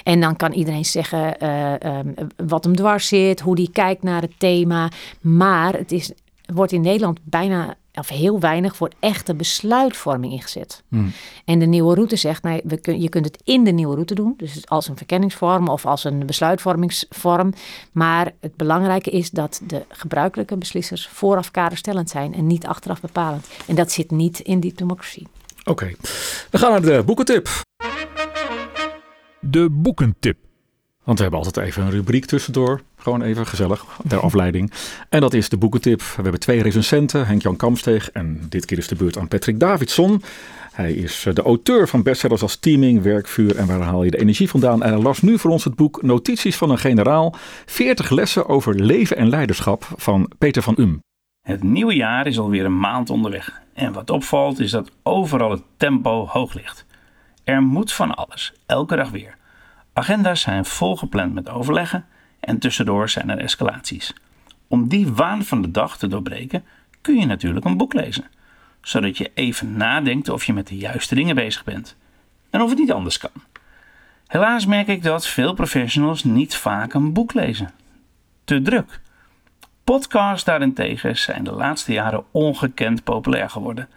En 0.05 0.21
dan 0.21 0.37
kan 0.37 0.53
iedereen 0.53 0.85
zeggen 0.85 1.39
eh, 1.39 1.83
ehm, 1.83 2.13
wat 2.47 2.65
hem 2.65 2.77
dwars 2.77 3.09
zit, 3.09 3.41
hoe 3.41 3.55
die 3.55 3.71
kijkt 3.73 4.03
naar 4.03 4.21
het 4.21 4.39
thema. 4.39 4.89
Maar 5.21 5.75
het 5.75 5.93
is 5.93 6.13
wordt 6.55 6.73
in 6.73 6.81
Nederland 6.81 7.19
bijna 7.23 7.77
of 7.99 8.09
heel 8.09 8.41
weinig 8.41 8.77
voor 8.77 8.91
echte 8.99 9.35
besluitvorming 9.35 10.33
ingezet. 10.33 10.83
Hmm. 10.89 11.13
En 11.45 11.59
de 11.59 11.67
nieuwe 11.67 11.95
route 11.95 12.17
zegt, 12.17 12.43
nou, 12.43 12.61
we 12.65 12.77
kun, 12.77 13.01
je 13.01 13.09
kunt 13.09 13.25
het 13.25 13.41
in 13.45 13.65
de 13.65 13.71
nieuwe 13.71 13.95
route 13.95 14.15
doen, 14.15 14.35
dus 14.37 14.69
als 14.69 14.89
een 14.89 14.97
verkenningsvorm 14.97 15.69
of 15.69 15.87
als 15.87 16.05
een 16.05 16.27
besluitvormingsvorm. 16.27 17.53
Maar 17.93 18.33
het 18.41 18.57
belangrijke 18.57 19.11
is 19.11 19.31
dat 19.31 19.61
de 19.67 19.85
gebruikelijke 19.89 20.57
beslissers 20.57 21.09
vooraf 21.09 21.51
kaderstellend 21.51 22.11
zijn 22.11 22.35
en 22.35 22.47
niet 22.47 22.67
achteraf 22.67 23.01
bepalend. 23.01 23.47
En 23.67 23.75
dat 23.75 23.93
zit 23.93 24.11
niet 24.11 24.39
in 24.39 24.61
die 24.61 24.75
democratie. 24.75 25.27
Oké, 25.65 25.93
we 26.51 26.59
gaan 26.59 26.71
naar 26.71 26.83
de 26.83 27.03
boekentip. 27.07 27.49
De 29.41 29.71
boekentip. 29.71 30.46
Want 31.07 31.19
we 31.19 31.25
hebben 31.25 31.45
altijd 31.45 31.67
even 31.67 31.83
een 31.83 31.91
rubriek 31.91 32.25
tussendoor. 32.25 32.81
Gewoon 32.97 33.23
even 33.23 33.47
gezellig, 33.47 33.85
ter 34.09 34.21
afleiding. 34.21 34.73
En 35.09 35.21
dat 35.21 35.35
is 35.35 35.49
de 35.49 35.57
boekentip. 35.57 36.01
We 36.01 36.23
hebben 36.23 36.41
twee 36.41 36.63
recensenten, 36.63 37.27
Henk-Jan 37.27 37.57
Kamsteeg 37.57 38.11
en 38.11 38.47
dit 38.49 38.65
keer 38.65 38.79
is 38.79 38.89
de 38.89 38.95
beurt 38.95 39.19
aan 39.19 39.29
Patrick 39.29 39.61
Davidson. 39.61 40.23
Hij 40.73 40.93
is 40.93 41.27
eh, 41.27 41.35
de 41.35 41.43
auteur 41.43 41.89
van 41.89 42.03
bestsellers 42.03 42.43
als 42.43 42.57
Teaming, 42.57 43.03
Werkvuur 43.03 43.57
en 43.57 43.67
Waar 43.67 43.81
haal 43.81 44.05
je 44.05 44.11
de 44.11 44.19
energie 44.19 44.49
vandaan. 44.49 44.83
En 44.83 44.93
hij 44.93 45.03
las 45.03 45.23
nu 45.23 45.39
voor 45.39 45.51
ons 45.51 45.65
het 45.65 45.75
boek 45.75 46.03
Notities 46.03 46.57
van 46.57 46.71
een 46.71 46.79
generaal. 46.79 47.35
40 47.67 48.11
lessen 48.11 48.49
over 48.49 48.75
leven 48.75 49.17
en 49.17 49.29
leiderschap 49.29 49.89
van 49.97 50.31
Peter 50.39 50.63
van 50.63 50.75
Um. 50.79 51.01
Het 51.43 51.63
nieuwe 51.63 51.95
jaar 51.95 52.27
is 52.27 52.39
alweer 52.39 52.65
een 52.65 52.79
maand 52.79 53.11
onderweg. 53.11 53.61
En 53.75 53.93
wat 53.93 54.11
opvalt 54.11 54.61
is 54.61 54.71
dat 54.71 54.91
overal 55.03 55.51
het 55.51 55.63
tempo 55.77 56.27
hoog 56.27 56.55
ligt. 56.55 56.87
Er 57.45 57.63
moet 57.63 57.93
van 57.93 58.15
alles, 58.15 58.53
elke 58.67 58.97
dag 58.97 59.11
weer. 59.11 59.37
Agenda's 59.97 60.41
zijn 60.41 60.65
volgepland 60.65 61.35
met 61.35 61.49
overleggen 61.49 62.07
en 62.41 62.59
tussendoor 62.59 63.09
zijn 63.09 63.31
er 63.31 63.39
escalaties. 63.39 64.15
Om 64.69 64.89
die 64.89 65.13
waan 65.13 65.45
van 65.45 65.63
de 65.63 65.71
dag 65.71 65.99
te 65.99 66.07
doorbreken 66.07 66.65
kun 67.01 67.17
je 67.17 67.27
natuurlijk 67.27 67.65
een 67.65 67.77
boek 67.77 67.95
lezen, 67.95 68.25
zodat 68.81 69.19
je 69.19 69.31
even 69.35 69.77
nadenkt 69.77 70.29
of 70.29 70.45
je 70.45 70.53
met 70.53 70.67
de 70.67 70.77
juiste 70.77 71.15
dingen 71.15 71.35
bezig 71.35 71.65
bent 71.65 71.97
en 72.51 72.61
of 72.61 72.69
het 72.69 72.79
niet 72.79 72.93
anders 72.93 73.19
kan. 73.19 73.31
Helaas 74.27 74.67
merk 74.67 74.87
ik 74.87 75.03
dat 75.03 75.27
veel 75.27 75.55
professionals 75.55 76.25
niet 76.25 76.57
vaak 76.57 76.95
een 76.95 77.13
boek 77.13 77.35
lezen. 77.35 77.71
Te 78.45 78.63
druk. 78.63 79.01
Podcasts 79.85 80.45
daarentegen 80.45 81.17
zijn 81.19 81.45
de 81.45 81.53
laatste 81.53 81.93
jaren 81.93 82.25
ongekend 82.31 83.05
populair 83.05 83.51
geworden. 83.51 83.89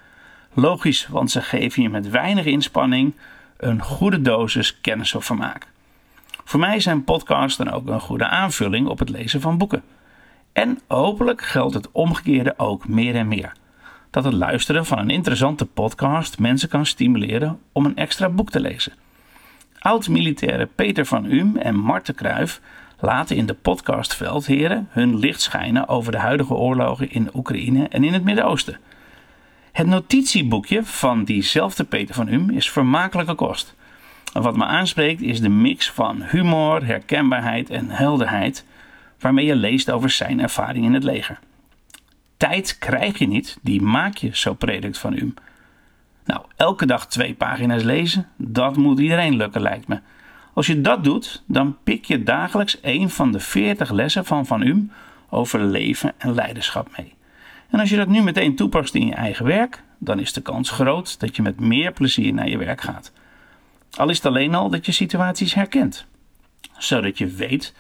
Logisch, 0.54 1.08
want 1.08 1.32
ze 1.32 1.42
geven 1.42 1.82
je 1.82 1.90
met 1.90 2.10
weinig 2.10 2.46
inspanning 2.46 3.14
een 3.58 3.82
goede 3.82 4.22
dosis 4.22 4.82
kennis 4.82 5.16
of 5.16 5.26
vermaak. 5.26 5.68
Voor 6.50 6.60
mij 6.60 6.80
zijn 6.80 7.04
podcasts 7.04 7.58
dan 7.58 7.72
ook 7.72 7.88
een 7.88 8.00
goede 8.00 8.28
aanvulling 8.28 8.88
op 8.88 9.00
het 9.00 9.10
lezen 9.10 9.42
van 9.42 9.58
boeken. 9.58 9.84
En 10.54 10.80
hopelijk 10.88 11.42
geldt 11.42 11.74
het 11.74 11.92
omgekeerde 11.92 12.54
ook 12.58 12.88
meer 12.88 13.16
en 13.16 13.28
meer. 13.28 13.54
Dat 14.10 14.24
het 14.24 14.34
luisteren 14.34 14.86
van 14.86 14.98
een 14.98 15.10
interessante 15.10 15.66
podcast 15.66 16.40
mensen 16.40 16.70
kan 16.70 16.86
stimuleren 16.86 17.60
om 17.72 17.86
een 17.86 17.96
extra 17.96 18.30
boek 18.30 18.50
te 18.52 18.60
lezen. 18.60 18.94
Oud-militairen 19.80 20.70
Peter 20.76 21.06
van 21.06 21.26
Um 21.26 21.58
en 21.58 21.76
Marten 21.76 22.16
Kruijf 22.16 22.62
laten 23.00 23.36
in 23.36 23.46
de 23.46 23.54
podcast 23.54 24.16
Veldheren 24.16 24.88
hun 24.90 25.18
licht 25.18 25.42
schijnen 25.42 25.88
over 25.88 26.12
de 26.12 26.20
huidige 26.20 26.54
oorlogen 26.54 27.12
in 27.12 27.30
Oekraïne 27.34 27.88
en 27.88 28.04
in 28.04 28.14
het 28.14 28.24
Midden-Oosten. 28.24 28.80
Het 29.72 29.88
notitieboekje 29.88 30.84
van 30.84 31.24
diezelfde 31.24 31.84
Peter 31.84 32.16
van 32.16 32.28
Um 32.28 32.50
is 32.50 32.70
vermakelijke 32.72 33.36
kost. 33.36 33.78
Wat 34.34 34.58
me 34.58 34.66
aanspreekt 34.66 35.22
is 35.22 35.42
de 35.42 35.50
mix 35.50 35.92
van 35.92 36.24
humor, 36.24 36.86
herkenbaarheid 36.86 37.70
en 37.70 37.90
helderheid 37.90 38.66
waarmee 39.20 39.46
je 39.46 39.56
leest 39.56 39.92
over 39.92 40.10
zijn 40.10 40.42
ervaring 40.42 40.86
in 40.86 40.94
het 40.94 41.04
leger. 41.04 41.40
Tijd 42.38 42.78
krijg 42.78 43.18
je 43.18 43.28
niet, 43.28 43.58
die 43.62 43.82
maak 43.82 44.18
je, 44.18 44.30
zo 44.34 44.54
predikt 44.54 44.98
van 44.98 45.14
Um. 45.14 45.34
Nou, 46.26 46.42
elke 46.56 46.86
dag 46.86 47.08
twee 47.08 47.34
pagina's 47.34 47.84
lezen, 47.84 48.28
dat 48.38 48.78
moet 48.78 49.00
iedereen 49.00 49.36
lukken, 49.36 49.62
lijkt 49.62 49.88
me. 49.88 50.00
Als 50.54 50.68
je 50.68 50.82
dat 50.82 51.04
doet, 51.04 51.44
dan 51.48 51.78
pik 51.84 52.06
je 52.06 52.24
dagelijks 52.24 52.78
een 52.82 53.10
van 53.10 53.32
de 53.32 53.40
40 53.40 53.92
lessen 53.92 54.26
van 54.26 54.46
Van 54.46 54.62
Um 54.62 54.92
over 55.30 55.64
leven 55.64 56.14
en 56.18 56.34
leiderschap 56.34 56.88
mee. 56.98 57.14
En 57.70 57.80
als 57.80 57.90
je 57.90 57.96
dat 57.96 58.08
nu 58.08 58.22
meteen 58.22 58.56
toepast 58.56 58.96
in 58.96 59.06
je 59.06 59.14
eigen 59.14 59.46
werk, 59.46 59.84
dan 59.98 60.20
is 60.20 60.34
de 60.34 60.42
kans 60.42 60.70
groot 60.70 61.20
dat 61.20 61.36
je 61.36 61.42
met 61.42 61.60
meer 61.60 61.92
plezier 61.92 62.34
naar 62.34 62.50
je 62.50 62.58
werk 62.58 62.82
gaat. 62.82 63.12
Al 63.98 64.10
is 64.10 64.18
het 64.18 64.26
alleen 64.26 64.56
al 64.56 64.70
dat 64.70 64.86
je 64.86 64.92
situaties 64.92 65.54
herkent, 65.54 66.06
zodat 66.78 67.18
je 67.18 67.28
weet 67.28 67.74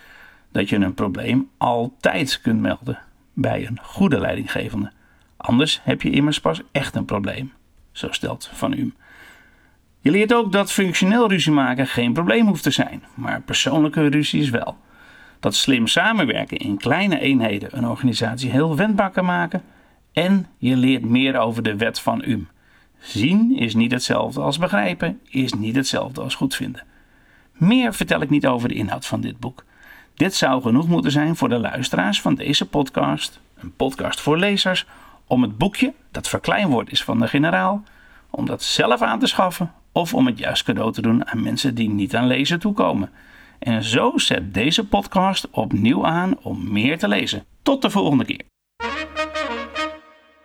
dat 0.52 0.70
je 0.70 0.76
een 0.76 0.94
probleem 0.94 1.50
altijd 1.58 2.42
kunt 2.42 2.62
melden 2.62 3.00
bij 3.34 3.68
een 3.68 3.80
goede 3.82 4.20
leidinggevende. 4.20 4.92
Anders 5.38 5.80
heb 5.84 6.02
je 6.02 6.10
immers 6.10 6.40
pas 6.40 6.62
echt 6.72 6.96
een 6.96 7.06
probleem, 7.06 7.54
zo 7.92 8.12
stelt 8.12 8.50
Van 8.54 8.74
U. 8.74 8.94
Je 10.02 10.12
leert 10.12 10.34
ook 10.34 10.52
dat 10.52 10.72
functioneel 10.72 11.30
ruzie 11.30 11.52
maken 11.52 11.88
geen 11.88 12.14
probleem 12.14 12.48
hoeft 12.48 12.64
te 12.64 12.72
zijn, 12.72 13.04
maar 13.14 13.42
persoonlijke 13.42 14.08
ruzies 14.08 14.50
wel. 14.50 14.78
Dat 15.40 15.56
slim 15.56 15.88
samenwerken 15.88 16.58
in 16.58 16.78
kleine 16.78 17.20
eenheden 17.20 17.78
een 17.78 17.88
organisatie 17.88 18.52
heel 18.52 18.76
wendbaar 18.76 19.12
kan 19.12 19.26
maken. 19.26 19.64
En 20.14 20.48
je 20.58 20.76
leert 20.76 21.06
meer 21.06 21.38
over 21.38 21.64
de 21.64 21.76
wet 21.76 22.00
van 22.00 22.22
UM. 22.26 22.48
Zien 23.00 23.58
is 23.58 23.76
niet 23.76 23.92
hetzelfde 23.92 24.42
als 24.42 24.58
begrijpen, 24.58 25.20
is 25.30 25.54
niet 25.54 25.76
hetzelfde 25.76 26.22
als 26.22 26.36
goed 26.36 26.56
vinden. 26.56 26.84
Meer 27.54 27.94
vertel 27.94 28.22
ik 28.22 28.30
niet 28.30 28.48
over 28.48 28.70
de 28.70 28.76
inhoud 28.76 29.06
van 29.06 29.22
dit 29.22 29.40
boek. 29.40 29.66
Dit 30.14 30.36
zou 30.36 30.62
genoeg 30.62 30.88
moeten 30.88 31.12
zijn 31.12 31.36
voor 31.36 31.50
de 31.50 31.60
luisteraars 31.60 32.22
van 32.22 32.36
deze 32.36 32.66
podcast, 32.66 33.40
een 33.58 33.74
podcast 33.76 34.22
voor 34.22 34.38
lezers, 34.38 34.86
om 35.28 35.42
het 35.42 35.58
boekje, 35.58 35.94
dat 36.12 36.28
verkleinwoord 36.28 36.92
is 36.92 37.04
van 37.04 37.20
de 37.20 37.28
generaal, 37.28 37.84
om 38.30 38.46
dat 38.46 38.64
zelf 38.64 39.02
aan 39.02 39.20
te 39.20 39.28
schaffen 39.28 39.72
of 39.92 40.14
om 40.14 40.26
het 40.26 40.38
juist 40.38 40.64
cadeau 40.64 40.92
te 40.92 41.02
doen 41.02 41.28
aan 41.28 41.44
mensen 41.44 41.76
die 41.76 41.90
niet 41.90 42.16
aan 42.16 42.28
lezen 42.28 42.60
toekomen. 42.60 43.10
En 43.60 43.84
zo 43.84 44.18
zet 44.18 44.54
deze 44.54 44.88
podcast 44.88 45.50
opnieuw 45.52 46.06
aan 46.06 46.38
om 46.42 46.72
meer 46.72 46.98
te 46.98 47.08
lezen. 47.08 47.46
Tot 47.62 47.82
de 47.82 47.90
volgende 47.90 48.26
keer. 48.26 48.42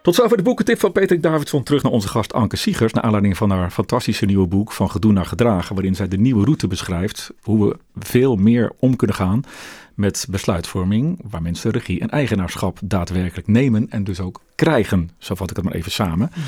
Tot 0.05 0.15
zover 0.15 0.37
de 0.37 0.43
boekentip 0.43 0.81
van 0.81 0.93
Patrick 0.93 1.23
Davidson. 1.23 1.63
Terug 1.63 1.83
naar 1.83 1.93
onze 1.93 2.09
gast 2.09 2.33
Anke 2.33 2.57
Siegers. 2.57 2.93
Naar 2.93 3.03
aanleiding 3.03 3.37
van 3.37 3.51
haar 3.51 3.71
fantastische 3.71 4.25
nieuwe 4.25 4.47
boek 4.47 4.73
Van 4.73 4.91
Gedoe 4.91 5.13
naar 5.13 5.27
Gedragen. 5.27 5.75
Waarin 5.75 5.95
zij 5.95 6.09
de 6.09 6.17
nieuwe 6.17 6.45
route 6.45 6.67
beschrijft. 6.67 7.31
Hoe 7.43 7.69
we 7.69 7.77
veel 7.99 8.37
meer 8.37 8.73
om 8.79 8.97
kunnen 8.97 9.17
gaan 9.17 9.43
met 9.95 10.27
besluitvorming. 10.31 11.21
Waar 11.31 11.43
mensen 11.43 11.71
regie 11.71 12.01
en 12.01 12.11
eigenaarschap 12.11 12.79
daadwerkelijk 12.85 13.47
nemen. 13.47 13.91
En 13.91 14.05
dus 14.05 14.21
ook 14.21 14.41
krijgen. 14.55 15.11
Zo 15.19 15.35
vat 15.35 15.51
ik 15.51 15.57
het 15.57 15.65
maar 15.65 15.75
even 15.75 15.93
samen. 15.93 16.31
Mhm. 16.31 16.41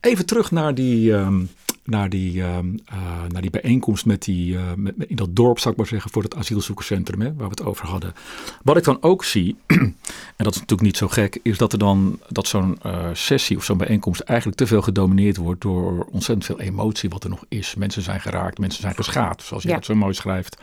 Even 0.00 0.26
terug 0.26 0.50
naar 0.50 0.74
die, 0.74 1.14
ehm, 1.14 1.40
naar 1.90 2.08
die, 2.08 2.42
ehm, 2.42 2.76
eh, 2.84 2.98
naar 3.28 3.42
die 3.42 3.50
bijeenkomst 3.50 4.06
met 4.06 4.22
die, 4.22 4.54
uh, 4.54 4.62
met, 4.76 4.94
in 5.06 5.16
dat 5.16 5.36
dorp, 5.36 5.58
zou 5.58 5.70
ik 5.70 5.80
maar 5.80 5.88
zeggen, 5.88 6.10
voor 6.10 6.22
het 6.22 6.36
asielzoekerscentrum, 6.36 7.20
hè, 7.20 7.26
waar 7.26 7.48
we 7.48 7.54
het 7.54 7.64
over 7.64 7.86
hadden. 7.86 8.14
Wat 8.62 8.76
ik 8.76 8.84
dan 8.84 8.98
ook 9.00 9.24
zie, 9.24 9.56
en 9.66 9.94
dat 10.36 10.54
is 10.54 10.60
natuurlijk 10.60 10.88
niet 10.88 10.96
zo 10.96 11.08
gek, 11.08 11.40
is 11.42 11.58
dat 11.58 11.72
er 11.72 11.78
dan 11.78 12.20
dat 12.28 12.46
zo'n 12.46 12.78
uh, 12.86 13.08
sessie 13.12 13.56
of 13.56 13.64
zo'n 13.64 13.78
bijeenkomst 13.78 14.20
eigenlijk 14.20 14.58
te 14.58 14.66
veel 14.66 14.82
gedomineerd 14.82 15.36
wordt 15.36 15.60
door 15.60 16.06
ontzettend 16.10 16.44
veel 16.44 16.60
emotie 16.60 17.10
wat 17.10 17.24
er 17.24 17.30
nog 17.30 17.44
is. 17.48 17.74
Mensen 17.74 18.02
zijn 18.02 18.20
geraakt, 18.20 18.58
mensen 18.58 18.80
zijn 18.80 18.94
geschaad, 18.94 19.42
zoals 19.42 19.62
je 19.62 19.68
ja. 19.68 19.74
dat 19.74 19.84
zo 19.84 19.94
mooi 19.94 20.14
schrijft. 20.14 20.56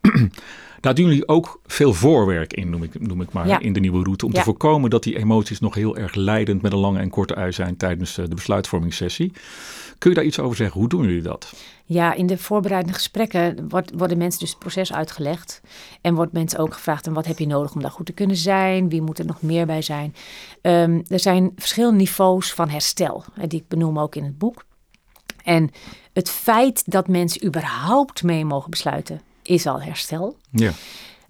Daar 0.80 0.94
doen 0.94 1.06
jullie 1.06 1.28
ook 1.28 1.60
veel 1.66 1.94
voorwerk 1.94 2.52
in, 2.52 2.70
noem 2.70 2.82
ik, 2.82 3.00
noem 3.00 3.20
ik 3.20 3.32
maar, 3.32 3.62
in 3.62 3.72
de 3.72 3.80
nieuwe 3.80 4.02
route. 4.02 4.26
Om 4.26 4.32
te 4.32 4.40
voorkomen 4.40 4.90
dat 4.90 5.02
die 5.02 5.18
emoties 5.18 5.60
nog 5.60 5.74
heel 5.74 5.96
erg 5.96 6.14
leidend 6.14 6.62
met 6.62 6.72
een 6.72 6.78
lange 6.78 6.98
en 6.98 7.10
korte 7.10 7.34
ui 7.34 7.52
zijn 7.52 7.76
tijdens 7.76 8.14
de 8.14 8.34
besluitvormingssessie. 8.34 9.32
Kun 10.00 10.10
je 10.10 10.16
daar 10.16 10.24
iets 10.24 10.38
over 10.38 10.56
zeggen? 10.56 10.80
Hoe 10.80 10.88
doen 10.88 11.02
jullie 11.02 11.22
dat? 11.22 11.52
Ja, 11.84 12.14
in 12.14 12.26
de 12.26 12.38
voorbereidende 12.38 12.94
gesprekken 12.94 13.68
wordt, 13.68 13.90
worden 13.94 14.18
mensen 14.18 14.40
dus 14.40 14.50
het 14.50 14.58
proces 14.58 14.92
uitgelegd. 14.92 15.60
En 16.00 16.14
wordt 16.14 16.32
mensen 16.32 16.58
ook 16.58 16.74
gevraagd: 16.74 17.06
en 17.06 17.12
wat 17.12 17.26
heb 17.26 17.38
je 17.38 17.46
nodig 17.46 17.74
om 17.74 17.82
daar 17.82 17.90
goed 17.90 18.06
te 18.06 18.12
kunnen 18.12 18.36
zijn? 18.36 18.88
Wie 18.88 19.02
moet 19.02 19.18
er 19.18 19.26
nog 19.26 19.42
meer 19.42 19.66
bij 19.66 19.82
zijn? 19.82 20.14
Um, 20.62 21.02
er 21.08 21.20
zijn 21.20 21.52
verschillende 21.56 21.96
niveaus 21.96 22.52
van 22.52 22.68
herstel, 22.68 23.24
die 23.48 23.60
ik 23.60 23.68
benoem 23.68 23.98
ook 23.98 24.14
in 24.14 24.24
het 24.24 24.38
boek. 24.38 24.64
En 25.44 25.70
het 26.12 26.30
feit 26.30 26.82
dat 26.86 27.08
mensen 27.08 27.46
überhaupt 27.46 28.22
mee 28.22 28.44
mogen 28.44 28.70
besluiten, 28.70 29.20
is 29.42 29.66
al 29.66 29.82
herstel. 29.82 30.36
Ja. 30.50 30.72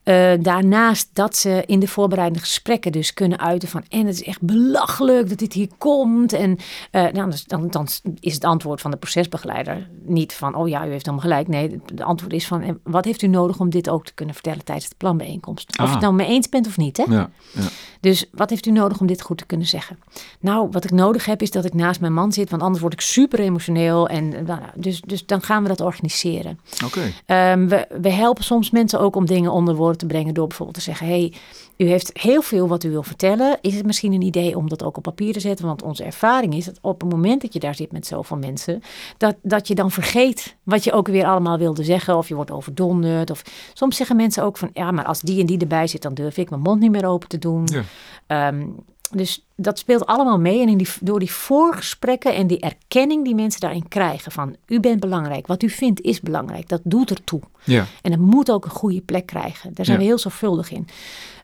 Uh, 0.04 0.32
daarnaast 0.40 1.10
dat 1.12 1.36
ze 1.36 1.62
in 1.66 1.80
de 1.80 1.88
voorbereidende 1.88 2.44
gesprekken 2.44 2.92
dus 2.92 3.14
kunnen 3.14 3.38
uiten 3.40 3.68
van... 3.68 3.84
en 3.88 4.06
het 4.06 4.14
is 4.14 4.22
echt 4.22 4.42
belachelijk 4.42 5.28
dat 5.28 5.38
dit 5.38 5.52
hier 5.52 5.68
komt. 5.78 6.32
En 6.32 6.50
uh, 6.50 7.06
nou, 7.12 7.32
dan, 7.46 7.68
dan 7.68 7.88
is 8.20 8.34
het 8.34 8.44
antwoord 8.44 8.80
van 8.80 8.90
de 8.90 8.96
procesbegeleider 8.96 9.88
niet 10.04 10.32
van... 10.32 10.54
oh 10.54 10.68
ja, 10.68 10.86
u 10.86 10.90
heeft 10.90 11.06
helemaal 11.06 11.26
gelijk. 11.26 11.48
Nee, 11.48 11.80
het 11.86 12.00
antwoord 12.00 12.32
is 12.32 12.46
van... 12.46 12.78
wat 12.82 13.04
heeft 13.04 13.22
u 13.22 13.26
nodig 13.26 13.60
om 13.60 13.70
dit 13.70 13.88
ook 13.88 14.04
te 14.04 14.14
kunnen 14.14 14.34
vertellen 14.34 14.64
tijdens 14.64 14.88
de 14.88 14.94
planbijeenkomst? 14.98 15.68
Of 15.68 15.76
je 15.76 15.82
het 15.82 15.94
ah. 15.94 16.00
nou 16.00 16.14
mee 16.14 16.26
eens 16.26 16.48
bent 16.48 16.66
of 16.66 16.76
niet, 16.76 16.96
hè? 16.96 17.04
Ja, 17.08 17.30
ja. 17.52 17.68
Dus 18.00 18.26
wat 18.32 18.50
heeft 18.50 18.66
u 18.66 18.70
nodig 18.70 19.00
om 19.00 19.06
dit 19.06 19.22
goed 19.22 19.38
te 19.38 19.46
kunnen 19.46 19.66
zeggen? 19.66 19.98
Nou, 20.40 20.68
wat 20.70 20.84
ik 20.84 20.90
nodig 20.90 21.24
heb 21.24 21.42
is 21.42 21.50
dat 21.50 21.64
ik 21.64 21.74
naast 21.74 22.00
mijn 22.00 22.12
man 22.12 22.32
zit... 22.32 22.50
want 22.50 22.62
anders 22.62 22.80
word 22.80 22.92
ik 22.92 23.00
super 23.00 23.40
emotioneel. 23.40 24.08
En, 24.08 24.28
nou, 24.28 24.44
nou 24.44 24.60
dus, 24.74 25.00
dus 25.00 25.26
dan 25.26 25.42
gaan 25.42 25.62
we 25.62 25.68
dat 25.68 25.80
organiseren. 25.80 26.58
Oké. 26.84 27.12
Okay. 27.24 27.52
Um, 27.52 27.68
we, 27.68 27.86
we 28.00 28.10
helpen 28.10 28.44
soms 28.44 28.70
mensen 28.70 29.00
ook 29.00 29.16
om 29.16 29.26
dingen 29.26 29.52
onder 29.52 29.74
woorden 29.74 29.99
te 30.00 30.06
brengen 30.06 30.34
door 30.34 30.46
bijvoorbeeld 30.46 30.76
te 30.76 30.84
zeggen: 30.84 31.06
hey, 31.06 31.32
u 31.76 31.86
heeft 31.86 32.10
heel 32.12 32.42
veel 32.42 32.68
wat 32.68 32.84
u 32.84 32.90
wil 32.90 33.02
vertellen. 33.02 33.58
Is 33.60 33.74
het 33.74 33.86
misschien 33.86 34.12
een 34.12 34.22
idee 34.22 34.56
om 34.56 34.68
dat 34.68 34.84
ook 34.84 34.96
op 34.96 35.02
papier 35.02 35.32
te 35.32 35.40
zetten? 35.40 35.66
Want 35.66 35.82
onze 35.82 36.04
ervaring 36.04 36.54
is 36.54 36.64
dat 36.64 36.78
op 36.80 37.00
het 37.00 37.10
moment 37.10 37.42
dat 37.42 37.52
je 37.52 37.58
daar 37.58 37.74
zit 37.74 37.92
met 37.92 38.06
zoveel 38.06 38.36
mensen, 38.36 38.82
dat, 39.16 39.36
dat 39.42 39.68
je 39.68 39.74
dan 39.74 39.90
vergeet 39.90 40.56
wat 40.62 40.84
je 40.84 40.92
ook 40.92 41.08
weer 41.08 41.24
allemaal 41.24 41.58
wilde 41.58 41.84
zeggen. 41.84 42.16
Of 42.16 42.28
je 42.28 42.34
wordt 42.34 42.50
overdonderd. 42.50 43.30
Of 43.30 43.42
soms 43.74 43.96
zeggen 43.96 44.16
mensen 44.16 44.42
ook 44.42 44.56
van 44.56 44.70
ja, 44.72 44.90
maar 44.90 45.04
als 45.04 45.20
die 45.20 45.40
en 45.40 45.46
die 45.46 45.58
erbij 45.58 45.86
zit, 45.86 46.02
dan 46.02 46.14
durf 46.14 46.36
ik 46.36 46.50
mijn 46.50 46.62
mond 46.62 46.80
niet 46.80 46.90
meer 46.90 47.06
open 47.06 47.28
te 47.28 47.38
doen. 47.38 47.68
Ja. 47.72 47.82
Ehm, 48.26 48.66
dus 49.10 49.46
dat 49.56 49.78
speelt 49.78 50.06
allemaal 50.06 50.38
mee. 50.38 50.60
En 50.62 50.68
in 50.68 50.78
die, 50.78 50.88
door 51.00 51.18
die 51.18 51.32
voorgesprekken 51.32 52.34
en 52.34 52.46
die 52.46 52.60
erkenning 52.60 53.24
die 53.24 53.34
mensen 53.34 53.60
daarin 53.60 53.88
krijgen 53.88 54.32
van 54.32 54.56
u 54.66 54.80
bent 54.80 55.00
belangrijk, 55.00 55.46
wat 55.46 55.62
u 55.62 55.68
vindt 55.70 56.00
is 56.00 56.20
belangrijk, 56.20 56.68
dat 56.68 56.80
doet 56.84 57.10
ertoe. 57.10 57.40
Ja. 57.64 57.86
En 58.02 58.10
het 58.10 58.20
moet 58.20 58.50
ook 58.50 58.64
een 58.64 58.70
goede 58.70 59.00
plek 59.00 59.26
krijgen. 59.26 59.74
Daar 59.74 59.84
zijn 59.84 59.96
Ja. 59.98 60.02
we 60.04 60.08
heel 60.08 60.18
zorgvuldig 60.18 60.70
in. 60.70 60.88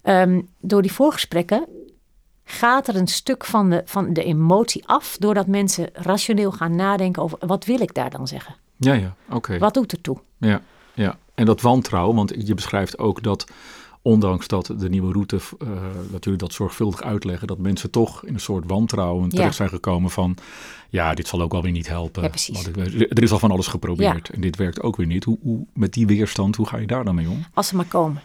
Ehm, 0.03 0.41
door 0.61 0.83
die 0.83 0.93
voorgesprekken 0.93 1.65
gaat 2.45 2.89
er 2.89 2.97
een 2.97 3.07
stuk 3.09 3.45
van 3.45 3.71
de, 3.71 3.83
van 3.85 4.13
de 4.13 4.25
emotie 4.25 4.87
af, 4.89 5.17
doordat 5.19 5.47
mensen 5.47 5.89
rationeel 5.93 6.53
gaan 6.53 6.77
nadenken 6.77 7.23
over 7.23 7.39
wat 7.47 7.65
wil 7.65 7.81
ik 7.81 7.95
daar 7.95 8.11
dan 8.11 8.29
zeggen? 8.29 8.55
Ja, 8.77 8.93
ja, 8.93 9.15
oké. 9.31 9.59
Wat 9.59 9.75
doet 9.75 9.93
ertoe? 9.93 10.19
Ja, 10.39 10.61
ja. 10.95 11.19
En 11.35 11.45
dat 11.47 11.61
wantrouwen, 11.61 12.17
want 12.17 12.33
je 12.37 12.55
beschrijft 12.55 12.99
ook 12.99 13.23
dat 13.23 13.45
ondanks 14.07 14.47
dat 14.49 14.73
de 14.79 14.89
nieuwe 14.89 15.13
route, 15.13 15.37
eh, 15.37 15.69
dat 16.11 16.25
jullie 16.25 16.39
dat 16.39 16.53
zorgvuldig 16.53 17.03
uitleggen, 17.03 17.47
dat 17.47 17.59
mensen 17.59 17.91
toch 17.91 18.25
in 18.25 18.35
een 18.35 18.41
soort 18.41 18.65
wantrouwen 18.67 19.29
terecht 19.29 19.55
zijn 19.55 19.69
gekomen 19.69 20.11
van, 20.11 20.37
ja, 20.89 21.15
dit 21.15 21.27
zal 21.29 21.41
ook 21.41 21.53
wel 21.53 21.63
weer 21.63 21.73
niet 21.73 21.89
helpen. 21.89 22.23
Ja, 22.23 22.29
precies. 22.29 22.67
Er 23.09 23.23
is 23.23 23.33
al 23.33 23.39
van 23.39 23.51
alles 23.51 23.67
geprobeerd 23.67 24.31
en 24.31 24.41
dit 24.41 24.57
werkt 24.57 24.83
ook 24.83 24.97
weer 24.97 25.07
niet. 25.07 25.25
Hoe, 25.25 25.39
hoe, 25.43 25.67
met 25.73 25.93
die 25.93 26.07
weerstand, 26.07 26.57
hoe 26.57 26.67
ga 26.67 26.77
je 26.77 26.87
daar 26.87 27.05
dan 27.05 27.15
mee 27.15 27.29
om? 27.29 27.45
Als 27.55 27.69
ze 27.69 27.77
maar 27.77 27.85
komen. 27.85 28.23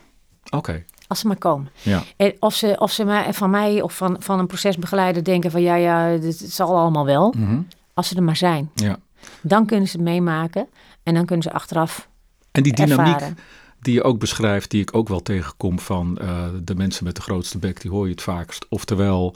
Oké, 0.50 0.84
Als 1.08 1.20
ze 1.20 1.28
maar 1.28 1.38
komen. 1.38 1.72
ja. 1.82 2.04
En 2.16 2.34
of 2.40 2.54
ze, 2.54 2.76
of 2.80 2.92
ze 2.92 3.06
maar 3.06 3.34
van 3.34 3.50
mij 3.50 3.82
of 3.82 3.96
van, 3.98 4.16
van 4.20 4.40
een 4.40 4.48
procesbegeleider 4.48 5.24
denken 5.24 5.52
van 5.52 5.62
ja, 5.62 5.76
ja, 5.76 6.18
dit, 6.18 6.40
het 6.40 6.52
zal 6.52 6.78
allemaal 6.78 7.06
wel. 7.06 7.34
Mhm. 7.38 7.62
Als 7.94 8.08
ze 8.08 8.16
er 8.16 8.24
maar 8.24 8.36
zijn. 8.36 8.70
ja. 8.74 8.98
Dan 9.42 9.66
kunnen 9.66 9.88
ze 9.88 9.96
het 9.98 10.06
meemaken 10.06 10.68
en 11.04 11.14
dan 11.14 11.26
kunnen 11.26 11.44
ze 11.44 11.52
achteraf 11.52 12.10
En 12.52 12.64
die 12.64 12.74
dynamiek 12.74 13.14
ervaren. 13.14 13.38
Die 13.82 13.94
je 13.94 14.04
ook 14.04 14.20
beschrijft, 14.20 14.72
die 14.72 14.82
ik 14.82 14.96
ook 14.96 15.08
wel 15.08 15.22
tegenkom 15.22 15.80
van 15.80 16.18
eh, 16.18 16.46
de 16.64 16.76
mensen 16.76 17.04
met 17.04 17.16
de 17.16 17.22
grootste 17.22 17.58
bek, 17.58 17.82
die 17.82 17.92
hoor 17.92 18.06
je 18.06 18.12
het 18.12 18.22
vaakst. 18.22 18.66
Oftewel, 18.70 19.36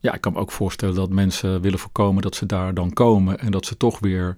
ja, 0.00 0.14
ik 0.14 0.20
kan 0.20 0.32
me 0.32 0.38
ook 0.38 0.52
voorstellen 0.52 0.94
dat 0.94 1.10
mensen 1.10 1.60
willen 1.60 1.78
voorkomen 1.78 2.22
dat 2.22 2.34
ze 2.34 2.46
daar 2.46 2.74
dan 2.74 2.92
komen 2.92 3.38
en 3.38 3.50
dat 3.50 3.66
ze 3.66 3.76
toch 3.76 3.98
weer 3.98 4.36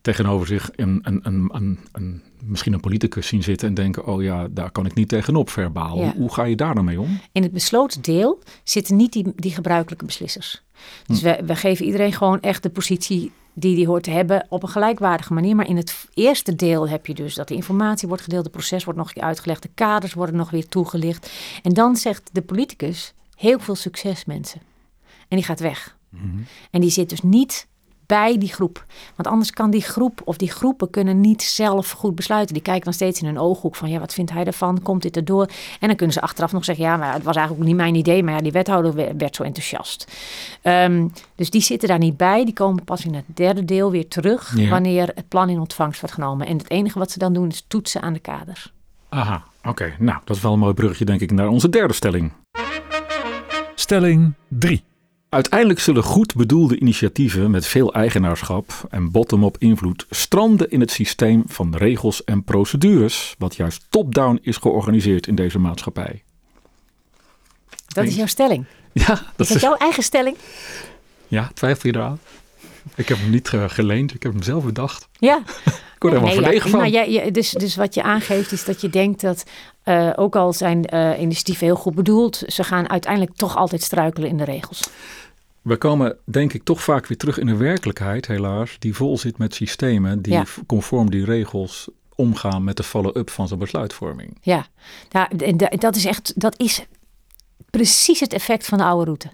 tegenover 0.00 0.46
zich 0.46 0.70
een, 0.76 1.00
een, 1.02 1.20
een, 1.22 1.78
een, 1.92 2.22
misschien 2.44 2.72
een 2.72 2.80
politicus 2.80 3.26
zien 3.26 3.42
zitten 3.42 3.68
en 3.68 3.74
denken, 3.74 4.06
oh 4.06 4.22
ja, 4.22 4.48
daar 4.50 4.70
kan 4.70 4.86
ik 4.86 4.94
niet 4.94 5.08
tegenop 5.08 5.50
verbaal. 5.50 5.98
Ja. 5.98 6.04
Hoe, 6.04 6.14
hoe 6.16 6.32
ga 6.32 6.44
je 6.44 6.56
daar 6.56 6.74
dan 6.74 6.84
mee 6.84 7.00
om? 7.00 7.20
In 7.32 7.42
het 7.42 7.52
besloten 7.52 8.02
deel 8.02 8.42
zitten 8.64 8.96
niet 8.96 9.12
die, 9.12 9.32
die 9.36 9.50
gebruikelijke 9.50 10.04
beslissers. 10.04 10.62
Dus 11.06 11.20
we, 11.20 11.42
we 11.46 11.56
geven 11.56 11.84
iedereen 11.84 12.12
gewoon 12.12 12.40
echt 12.40 12.62
de 12.62 12.70
positie 12.70 13.32
die 13.58 13.74
die 13.74 13.86
hoort 13.86 14.02
te 14.02 14.10
hebben 14.10 14.46
op 14.48 14.62
een 14.62 14.68
gelijkwaardige 14.68 15.32
manier. 15.32 15.56
Maar 15.56 15.68
in 15.68 15.76
het 15.76 16.08
eerste 16.14 16.54
deel 16.54 16.88
heb 16.88 17.06
je 17.06 17.14
dus 17.14 17.34
dat 17.34 17.48
de 17.48 17.54
informatie 17.54 18.08
wordt 18.08 18.22
gedeeld, 18.22 18.44
het 18.44 18.52
proces 18.52 18.84
wordt 18.84 18.98
nog 18.98 19.08
een 19.08 19.14
keer 19.14 19.22
uitgelegd, 19.22 19.62
de 19.62 19.70
kaders 19.74 20.14
worden 20.14 20.36
nog 20.36 20.50
weer 20.50 20.68
toegelicht. 20.68 21.30
En 21.62 21.72
dan 21.72 21.96
zegt 21.96 22.30
de 22.32 22.42
politicus 22.42 23.14
heel 23.36 23.58
veel 23.58 23.74
succes 23.74 24.24
mensen. 24.24 24.60
En 25.28 25.36
die 25.36 25.44
gaat 25.44 25.60
weg. 25.60 25.96
En 26.70 26.80
die 26.80 26.90
zit 26.90 27.08
dus 27.08 27.22
niet 27.22 27.66
bij 28.06 28.38
die 28.38 28.52
groep. 28.52 28.84
Want 29.16 29.28
anders 29.28 29.50
kan 29.50 29.70
die 29.70 29.82
groep 29.82 30.20
of 30.24 30.36
die 30.36 30.50
groepen 30.50 30.90
kunnen 30.90 31.20
niet 31.20 31.42
zelf 31.42 31.90
goed 31.90 32.14
besluiten. 32.14 32.54
Die 32.54 32.62
kijken 32.62 32.84
dan 32.84 32.92
steeds 32.92 33.20
in 33.20 33.26
hun 33.26 33.38
ooghoek 33.38 33.76
van 33.76 33.90
ja, 33.90 33.98
wat 33.98 34.14
vindt 34.14 34.32
hij 34.32 34.44
ervan? 34.44 34.82
Komt 34.82 35.02
dit 35.02 35.16
erdoor? 35.16 35.46
En 35.80 35.86
dan 35.88 35.96
kunnen 35.96 36.14
ze 36.14 36.20
achteraf 36.20 36.52
nog 36.52 36.64
zeggen 36.64 36.84
ja, 36.84 36.96
maar 36.96 37.12
het 37.12 37.22
was 37.22 37.36
eigenlijk 37.36 37.66
niet 37.66 37.76
mijn 37.76 37.94
idee. 37.94 38.22
Maar 38.22 38.34
ja, 38.34 38.40
die 38.40 38.52
wethouder 38.52 38.94
we- 38.94 39.14
werd 39.18 39.36
zo 39.36 39.42
enthousiast. 39.42 40.12
Ehm, 40.62 41.08
dus 41.34 41.50
die 41.50 41.60
zitten 41.62 41.88
daar 41.88 41.98
niet 41.98 42.16
bij. 42.16 42.44
Die 42.44 42.54
komen 42.54 42.84
pas 42.84 43.04
in 43.04 43.14
het 43.14 43.24
derde 43.34 43.64
deel 43.64 43.90
weer 43.90 44.08
terug 44.08 44.52
Ja. 44.56 44.68
wanneer 44.68 45.10
het 45.14 45.28
plan 45.28 45.48
in 45.48 45.58
ontvangst 45.60 46.00
wordt 46.00 46.14
genomen. 46.14 46.46
En 46.46 46.58
het 46.58 46.70
enige 46.70 46.98
wat 46.98 47.10
ze 47.10 47.18
dan 47.18 47.32
doen 47.32 47.48
is 47.48 47.64
toetsen 47.68 48.02
aan 48.02 48.12
de 48.12 48.18
kaders. 48.18 48.72
Aha, 49.08 49.44
oké. 49.64 49.94
Nou, 49.98 50.18
dat 50.24 50.36
is 50.36 50.42
wel 50.42 50.52
een 50.52 50.58
mooi 50.58 50.74
bruggetje 50.74 51.04
denk 51.04 51.20
ik 51.20 51.30
naar 51.32 51.48
onze 51.48 51.68
derde 51.68 51.94
stelling. 51.94 52.32
Stelling 53.74 54.32
3. 54.48 54.84
Uiteindelijk 55.28 55.80
zullen 55.80 56.02
goed 56.02 56.34
bedoelde 56.34 56.78
initiatieven 56.78 57.50
met 57.50 57.66
veel 57.66 57.94
eigenaarschap 57.94 58.86
en 58.90 59.10
bottom-up 59.10 59.56
invloed 59.58 60.06
stranden 60.10 60.70
in 60.70 60.80
het 60.80 60.90
systeem 60.90 61.42
van 61.46 61.76
regels 61.76 62.24
en 62.24 62.44
procedures, 62.44 63.34
wat 63.38 63.56
juist 63.56 63.86
top-down 63.88 64.38
is 64.42 64.56
georganiseerd 64.56 65.26
in 65.26 65.34
deze 65.34 65.58
maatschappij. 65.58 66.22
Dat 67.86 68.04
is 68.04 68.16
jouw 68.16 68.26
stelling. 68.26 68.64
Ja, 68.92 69.02
Is 69.12 69.18
dat 69.18 69.32
dat 69.36 69.50
is, 69.50 69.60
jouw 69.62 69.74
eigen 69.76 70.02
stelling? 70.02 70.36
ja 71.28 71.50
twijfel 71.54 71.90
je 71.90 71.96
eraan? 71.96 72.18
Ik 72.94 73.08
heb 73.08 73.18
hem 73.18 73.30
niet 73.30 73.48
eh, 73.54 73.64
geleend, 73.68 74.14
ik 74.14 74.22
heb 74.22 74.32
hem 74.32 74.42
zelf 74.42 74.64
bedacht. 74.64 75.08
Ja. 75.18 75.42
Ik 75.96 76.02
word 76.02 76.14
er 76.14 76.20
helemaal 76.28 76.50
Nee, 76.50 76.54
ja, 76.60 76.68
van. 76.68 76.78
Maar 76.80 76.88
jij- 76.88 77.30
dus, 77.30 77.50
dus 77.50 77.76
wat 77.76 77.94
je 77.94 78.02
aangeeft 78.02 78.52
is 78.52 78.64
dat 78.64 78.80
je 78.80 78.88
denkt 78.90 79.20
dat, 79.20 79.44
eh, 79.82 80.12
ook 80.16 80.36
al 80.36 80.52
zijn 80.52 80.84
eh, 80.84 81.20
initiatieven 81.20 81.66
heel 81.66 81.76
goed 81.76 81.94
bedoeld, 81.94 82.42
ze 82.46 82.64
gaan 82.64 82.88
uiteindelijk 82.90 83.36
toch 83.36 83.56
altijd 83.56 83.82
struikelen 83.82 84.28
in 84.28 84.36
de 84.36 84.44
regels. 84.44 84.88
We 85.62 85.76
komen 85.76 86.16
denk 86.24 86.52
ik 86.52 86.62
toch 86.64 86.82
vaak 86.82 87.06
weer 87.06 87.16
terug 87.18 87.38
in 87.38 87.48
een 87.48 87.58
werkelijkheid, 87.58 88.26
helaas, 88.26 88.76
die 88.78 88.94
vol 88.94 89.18
zit 89.18 89.38
met 89.38 89.54
systemen 89.54 90.22
die 90.22 90.32
Ja. 90.32 90.44
conform 90.66 91.10
die 91.10 91.24
regels 91.24 91.88
omgaan 92.14 92.64
met 92.64 92.76
de 92.76 92.82
follow-up 92.82 93.30
van 93.30 93.48
zo'n 93.48 93.58
besluitvorming. 93.58 94.38
Ja, 94.40 94.66
dat 95.78 95.96
is 95.96 96.04
echt, 96.04 96.32
dat 96.40 96.54
is 96.60 96.84
precies 97.70 98.20
het 98.20 98.32
effect 98.32 98.66
van 98.66 98.78
de 98.78 98.84
oude 98.84 99.04
route. 99.04 99.28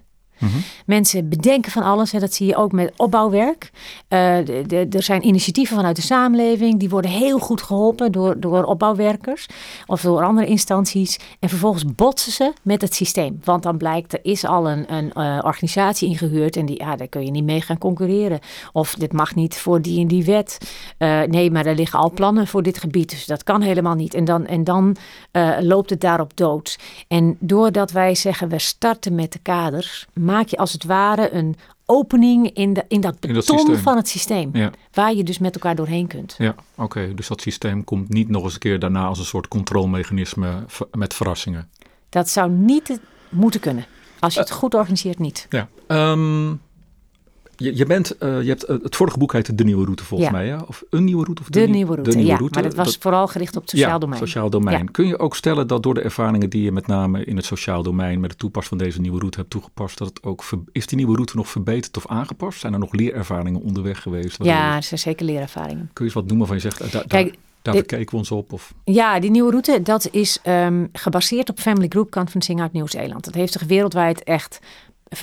Mensen 0.85 1.29
bedenken 1.29 1.71
van 1.71 1.83
alles. 1.83 2.11
Hè. 2.11 2.19
Dat 2.19 2.33
zie 2.33 2.47
je 2.47 2.55
ook 2.55 2.71
met 2.71 2.93
opbouwwerk. 2.97 3.71
Eh, 4.07 4.37
de, 4.45 4.87
er 4.89 5.03
zijn 5.03 5.27
initiatieven 5.27 5.75
vanuit 5.75 5.95
de 5.95 6.01
samenleving. 6.01 6.79
Die 6.79 6.89
worden 6.89 7.11
heel 7.11 7.39
goed 7.39 7.61
geholpen 7.61 8.11
door, 8.11 8.39
door 8.39 8.63
opbouwwerkers. 8.63 9.47
Of 9.85 10.01
door 10.01 10.23
andere 10.23 10.47
instanties. 10.47 11.19
En 11.39 11.49
vervolgens 11.49 11.85
botsen 11.95 12.31
ze 12.31 12.53
met 12.61 12.81
het 12.81 12.93
systeem. 12.95 13.39
Want 13.43 13.63
dan 13.63 13.77
blijkt, 13.77 14.13
er 14.13 14.19
is 14.23 14.45
al 14.45 14.69
een, 14.69 14.93
een 14.93 15.13
eh, 15.13 15.39
organisatie 15.43 16.09
ingehuurd. 16.09 16.55
En 16.55 16.65
die, 16.65 16.79
ja, 16.79 16.95
daar 16.95 17.07
kun 17.07 17.25
je 17.25 17.31
niet 17.31 17.43
mee 17.43 17.61
gaan 17.61 17.77
concurreren. 17.77 18.39
Of 18.71 18.95
dit 18.95 19.13
mag 19.13 19.35
niet 19.35 19.57
voor 19.57 19.81
die 19.81 20.01
en 20.01 20.07
die 20.07 20.25
wet. 20.25 20.57
Eh, 20.97 21.21
nee, 21.21 21.51
maar 21.51 21.65
er 21.65 21.75
liggen 21.75 21.99
al 21.99 22.11
plannen 22.11 22.47
voor 22.47 22.63
dit 22.63 22.79
gebied. 22.79 23.09
Dus 23.09 23.25
dat 23.25 23.43
kan 23.43 23.61
helemaal 23.61 23.95
niet. 23.95 24.13
En 24.13 24.25
dan, 24.25 24.45
en 24.45 24.63
dan 24.63 24.95
loopt 25.59 25.89
het 25.89 26.01
daarop 26.01 26.37
dood. 26.37 26.77
En 27.07 27.37
doordat 27.39 27.91
wij 27.91 28.15
zeggen, 28.15 28.49
we 28.49 28.59
starten 28.59 29.15
met 29.15 29.31
de 29.31 29.39
kaders, 29.39 30.07
maak 30.33 30.47
je 30.47 30.57
als 30.57 30.73
het 30.73 30.83
ware 30.83 31.33
een 31.33 31.55
opening 31.85 32.49
in, 32.53 32.73
de, 32.73 32.85
in 32.87 33.01
dat 33.01 33.15
In 33.19 33.33
beton 33.33 33.67
dat 33.67 33.77
van 33.77 33.95
het 33.97 34.07
systeem. 34.07 34.49
Ja. 34.53 34.71
Waar 34.91 35.13
je 35.13 35.23
dus 35.23 35.37
met 35.39 35.53
elkaar 35.55 35.75
doorheen 35.75 36.07
kunt. 36.07 36.35
Ja, 36.37 36.55
oké. 36.75 37.13
Dus 37.13 37.27
dat 37.27 37.41
systeem 37.41 37.83
komt 37.83 38.09
niet 38.09 38.29
nog 38.29 38.43
eens 38.43 38.53
een 38.53 38.59
keer 38.59 38.79
daarna 38.79 39.05
als 39.05 39.19
een 39.19 39.25
soort 39.25 39.47
controlemechanisme 39.47 40.65
met 40.91 41.13
verrassingen. 41.13 41.69
Dat 42.09 42.29
zou 42.29 42.51
niet 42.51 42.85
te- 42.85 42.99
moeten 43.29 43.59
kunnen. 43.59 43.85
Als 44.19 44.33
je 44.33 44.39
het 44.39 44.51
goed 44.51 44.73
organiseert, 44.73 45.19
niet. 45.19 45.45
Ja. 45.49 45.67
Ehm, 45.87 46.53
je, 47.63 47.75
je, 47.77 47.85
bent, 47.85 48.17
eh, 48.17 48.41
je 48.41 48.47
hebt, 48.47 48.63
eh, 48.63 48.75
het 48.83 48.95
vorige 48.95 49.17
boek 49.17 49.33
heette 49.33 49.55
De 49.55 49.63
Nieuwe 49.63 49.83
Route 49.83 50.03
volgens 50.03 50.29
Ja. 50.29 50.35
mij, 50.35 50.45
ja? 50.45 50.63
Of 50.67 50.83
Een 50.89 51.03
Nieuwe 51.03 51.23
Route? 51.23 51.41
Of 51.41 51.47
De, 51.49 51.59
nieuwe 51.59 51.93
route. 51.93 52.09
Nieuwe 52.15 52.31
ja, 52.31 52.37
route. 52.37 52.53
maar 52.59 52.69
dat 52.69 52.75
was 52.77 52.97
vooral 52.99 53.27
gericht 53.27 53.55
op 53.55 53.61
het 53.61 53.69
sociaal 53.71 53.89
ja, 53.89 53.97
domein. 53.97 54.19
sociaal 54.19 54.49
domein. 54.49 54.91
Kun 54.91 55.07
je 55.07 55.19
ook 55.19 55.35
stellen 55.35 55.67
dat 55.67 55.83
door 55.83 55.93
de 55.93 56.01
ervaringen 56.01 56.49
die 56.49 56.61
je 56.63 56.71
met 56.71 56.87
name 56.87 57.23
in 57.25 57.35
het 57.35 57.45
sociaal 57.45 57.83
domein 57.83 58.19
met 58.19 58.29
het 58.29 58.39
toepassen 58.39 58.77
van 58.77 58.85
deze 58.87 59.01
nieuwe 59.01 59.19
route 59.19 59.37
hebt 59.37 59.49
toegepast, 59.49 59.97
dat 59.97 60.07
het 60.07 60.23
ook 60.23 60.43
is 60.71 60.87
die 60.87 60.97
nieuwe 60.97 61.13
route 61.13 61.35
nog 61.35 61.49
verbeterd 61.49 61.97
of 61.97 62.07
aangepast? 62.07 62.59
Zijn 62.59 62.73
er 62.73 62.79
nog 62.79 62.93
leerervaringen 62.93 63.61
onderweg 63.61 64.01
geweest? 64.01 64.43
Ja, 64.43 64.75
er 64.75 64.83
zijn 64.83 64.99
zeker 64.99 65.25
leerervaringen. 65.25 65.89
kun 65.93 66.05
je 66.05 66.11
eens 66.11 66.13
wat 66.13 66.27
noemen 66.27 66.47
van 66.47 66.55
je 66.55 66.61
zegt, 66.61 66.79
eh, 66.81 66.91
daar, 66.91 67.07
Kijk, 67.07 67.35
daar, 67.61 67.73
verkeken 67.73 68.11
we 68.11 68.15
ons 68.17 68.31
op? 68.31 68.53
Of, 68.53 68.73
Ja, 68.83 69.19
die 69.19 69.31
nieuwe 69.31 69.49
route, 69.51 69.81
dat 69.81 70.07
is 70.11 70.39
ehm, 70.43 70.85
gebaseerd 70.93 71.49
op 71.49 71.59
Family 71.59 71.87
Group 71.89 72.11
Conferencing 72.11 72.61
uit 72.61 72.71
Nieuw-Zeeland. 72.73 73.25
Dat 73.25 73.33
heeft 73.33 73.53
zich 73.53 73.63
wereldwijd 73.63 74.23
echt 74.23 74.59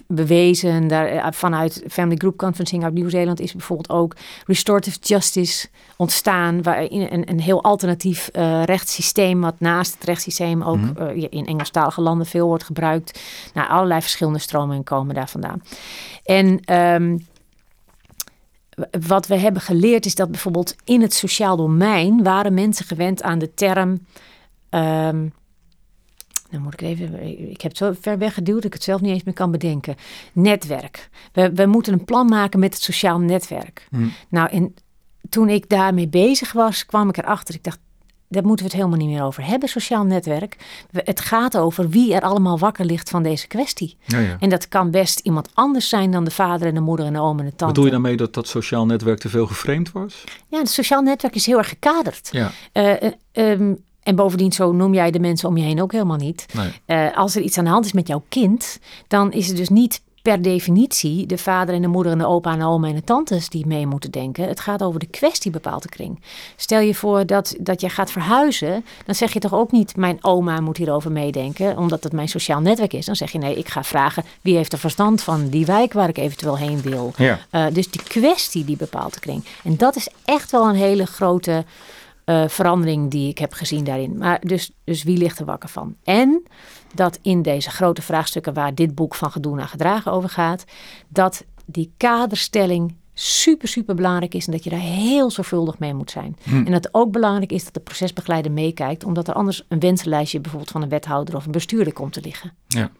bewezen. 0.06 0.88
Daar, 0.88 1.06
eh, 1.06 1.26
vanuit 1.30 1.84
Family 1.88 2.16
Group 2.16 2.36
Conferencing 2.36 2.84
uit 2.84 2.94
Nieuw-Zeeland 2.94 3.40
is 3.40 3.52
bijvoorbeeld 3.52 3.90
ook 3.90 4.16
restorative 4.46 4.98
justice 5.02 5.68
ontstaan. 5.96 6.62
Waarin 6.62 7.08
een, 7.10 7.30
een 7.30 7.40
heel 7.40 7.62
alternatief 7.62 8.28
eh, 8.28 8.62
rechtssysteem, 8.64 9.40
wat 9.40 9.60
naast 9.60 9.94
het 9.94 10.04
rechtssysteem 10.04 10.62
ook 10.62 10.76
Mhm. 10.76 10.96
eh, 11.02 11.26
in 11.30 11.46
Engelstalige 11.46 12.00
landen 12.00 12.26
veel 12.26 12.46
wordt 12.46 12.64
gebruikt. 12.64 13.20
Nou, 13.54 13.68
allerlei 13.68 14.00
verschillende 14.00 14.38
stromingen 14.38 14.84
komen 14.84 15.14
daar 15.14 15.28
vandaan. 15.28 15.62
En 16.24 16.60
ehm, 16.64 17.18
wat 19.06 19.26
we 19.26 19.36
hebben 19.36 19.62
geleerd 19.62 20.06
is 20.06 20.14
dat 20.14 20.30
bijvoorbeeld 20.30 20.74
in 20.84 21.02
het 21.02 21.14
sociaal 21.14 21.56
domein 21.56 22.22
waren 22.22 22.54
mensen 22.54 22.86
gewend 22.86 23.22
aan 23.22 23.38
de 23.38 23.54
term. 23.54 24.06
ehm 24.68 25.26
nou 26.50 26.62
moet 26.62 26.72
ik 26.72 26.80
even. 26.80 27.22
Ik 27.50 27.60
heb 27.60 27.70
het 27.70 27.76
zo 27.76 27.92
ver 28.00 28.18
weggeduwd 28.18 28.56
dat 28.56 28.64
ik 28.64 28.72
het 28.72 28.82
zelf 28.82 29.00
niet 29.00 29.12
eens 29.12 29.22
meer 29.22 29.34
kan 29.34 29.50
bedenken. 29.50 29.96
Netwerk. 30.32 31.08
We, 31.32 31.52
we 31.52 31.66
moeten 31.66 31.92
een 31.92 32.04
plan 32.04 32.26
maken 32.26 32.60
met 32.60 32.74
het 32.74 32.82
sociaal 32.82 33.18
netwerk. 33.18 33.86
Hm. 33.90 34.08
Nou, 34.28 34.50
en 34.50 34.74
toen 35.28 35.48
ik 35.48 35.68
daarmee 35.68 36.08
bezig 36.08 36.52
was, 36.52 36.86
kwam 36.86 37.08
ik 37.08 37.16
erachter. 37.16 37.54
Ik 37.54 37.64
dacht, 37.64 37.78
daar 38.28 38.44
moeten 38.44 38.66
we 38.66 38.72
het 38.72 38.80
helemaal 38.80 39.06
niet 39.06 39.16
meer 39.16 39.24
over 39.24 39.46
hebben, 39.46 39.68
sociaal 39.68 40.04
netwerk. 40.04 40.56
Het 40.92 41.20
gaat 41.20 41.56
over 41.56 41.88
wie 41.88 42.14
er 42.14 42.20
allemaal 42.20 42.58
wakker 42.58 42.84
ligt 42.84 43.10
van 43.10 43.22
deze 43.22 43.46
kwestie. 43.46 43.96
Ja, 44.04 44.18
ja. 44.18 44.36
En 44.40 44.48
dat 44.48 44.68
kan 44.68 44.90
best 44.90 45.18
iemand 45.18 45.48
anders 45.54 45.88
zijn 45.88 46.10
dan 46.10 46.24
de 46.24 46.30
vader 46.30 46.68
en 46.68 46.74
de 46.74 46.80
moeder 46.80 47.06
en 47.06 47.12
de 47.12 47.20
oom 47.20 47.38
en 47.38 47.44
de 47.44 47.50
tante. 47.50 47.66
Bedoel 47.66 47.84
je 47.84 47.90
daarmee 47.90 48.16
dat 48.16 48.34
dat 48.34 48.48
sociaal 48.48 48.86
netwerk 48.86 49.18
te 49.18 49.28
veel 49.28 49.46
geframed 49.46 49.92
was? 49.92 50.24
Ja, 50.48 50.58
het 50.58 50.70
sociaal 50.70 51.02
netwerk 51.02 51.34
is 51.34 51.46
heel 51.46 51.58
erg 51.58 51.68
gekaderd. 51.68 52.28
Ja. 52.32 52.50
Uh, 52.72 53.10
um, 53.32 53.84
en 54.10 54.16
bovendien, 54.16 54.52
zo 54.52 54.72
noem 54.72 54.94
jij 54.94 55.10
de 55.10 55.20
mensen 55.20 55.48
om 55.48 55.56
je 55.56 55.64
heen 55.64 55.82
ook 55.82 55.92
helemaal 55.92 56.16
niet. 56.16 56.46
Nee. 56.54 57.08
Uh, 57.10 57.16
als 57.16 57.36
er 57.36 57.42
iets 57.42 57.58
aan 57.58 57.64
de 57.64 57.70
hand 57.70 57.84
is 57.84 57.92
met 57.92 58.08
jouw 58.08 58.22
kind, 58.28 58.78
dan 59.08 59.32
is 59.32 59.46
het 59.46 59.56
dus 59.56 59.68
niet 59.68 60.02
per 60.22 60.42
definitie 60.42 61.26
de 61.26 61.38
vader 61.38 61.74
en 61.74 61.82
de 61.82 61.88
moeder 61.88 62.12
en 62.12 62.18
de 62.18 62.26
opa 62.26 62.52
en 62.52 62.58
de 62.58 62.64
oma 62.64 62.88
en 62.88 62.94
de 62.94 63.04
tantes 63.04 63.48
die 63.48 63.66
mee 63.66 63.86
moeten 63.86 64.10
denken. 64.10 64.48
Het 64.48 64.60
gaat 64.60 64.82
over 64.82 65.00
de 65.00 65.06
kwestie 65.06 65.50
bepaalt 65.50 65.82
de 65.82 65.88
kring. 65.88 66.20
Stel 66.56 66.80
je 66.80 66.94
voor 66.94 67.26
dat, 67.26 67.56
dat 67.60 67.80
je 67.80 67.88
gaat 67.88 68.10
verhuizen, 68.10 68.84
dan 69.04 69.14
zeg 69.14 69.32
je 69.32 69.38
toch 69.38 69.54
ook 69.54 69.72
niet 69.72 69.96
mijn 69.96 70.18
oma 70.24 70.60
moet 70.60 70.76
hierover 70.76 71.12
meedenken, 71.12 71.78
omdat 71.78 72.04
het 72.04 72.12
mijn 72.12 72.28
sociaal 72.28 72.60
netwerk 72.60 72.92
is. 72.92 73.06
Dan 73.06 73.16
zeg 73.16 73.32
je 73.32 73.38
nee, 73.38 73.54
ik 73.54 73.68
ga 73.68 73.84
vragen 73.84 74.24
wie 74.40 74.56
heeft 74.56 74.72
er 74.72 74.78
verstand 74.78 75.22
van 75.22 75.48
die 75.48 75.66
wijk 75.66 75.92
waar 75.92 76.08
ik 76.08 76.18
eventueel 76.18 76.58
heen 76.58 76.82
wil. 76.82 77.12
Ja. 77.16 77.38
Uh, 77.52 77.66
dus 77.72 77.90
die 77.90 78.02
kwestie 78.02 78.64
die 78.64 78.76
bepaalt 78.76 79.14
de 79.14 79.20
kring. 79.20 79.44
En 79.64 79.76
dat 79.76 79.96
is 79.96 80.08
echt 80.24 80.50
wel 80.50 80.68
een 80.68 80.74
hele 80.74 81.06
grote 81.06 81.64
uh, 82.24 82.48
verandering 82.48 83.10
die 83.10 83.28
ik 83.28 83.38
heb 83.38 83.52
gezien 83.52 83.84
daarin. 83.84 84.18
Maar 84.18 84.40
dus, 84.40 84.70
dus 84.84 85.02
wie 85.02 85.16
ligt 85.16 85.38
er 85.38 85.44
wakker 85.44 85.68
van? 85.68 85.96
En 86.04 86.42
dat 86.94 87.18
in 87.22 87.42
deze 87.42 87.70
grote 87.70 88.02
vraagstukken 88.02 88.54
waar 88.54 88.74
dit 88.74 88.94
boek 88.94 89.14
van 89.14 89.30
Gedoe 89.30 89.56
naar 89.56 89.68
Gedragen 89.68 90.12
over 90.12 90.28
gaat, 90.28 90.64
dat 91.08 91.44
die 91.64 91.92
kaderstelling 91.96 92.94
super, 93.14 93.68
super 93.68 93.94
belangrijk 93.94 94.34
is 94.34 94.46
en 94.46 94.52
dat 94.52 94.64
je 94.64 94.70
daar 94.70 94.78
heel 94.78 95.30
zorgvuldig 95.30 95.78
mee 95.78 95.94
moet 95.94 96.10
zijn. 96.10 96.36
Hm. 96.42 96.56
En 96.56 96.64
dat 96.64 96.84
het 96.84 96.94
ook 96.94 97.12
belangrijk 97.12 97.52
is 97.52 97.64
dat 97.64 97.74
de 97.74 97.80
procesbegeleider 97.80 98.52
meekijkt, 98.52 99.04
omdat 99.04 99.28
er 99.28 99.34
anders 99.34 99.64
een 99.68 99.80
wensenlijstje 99.80 100.40
bijvoorbeeld 100.40 100.72
van 100.72 100.82
een 100.82 100.88
wethouder 100.88 101.36
of 101.36 101.46
een 101.46 101.52
bestuurder 101.52 101.92
komt 101.92 102.12
te 102.12 102.20
liggen. 102.20 102.52
Ja. 102.66 102.90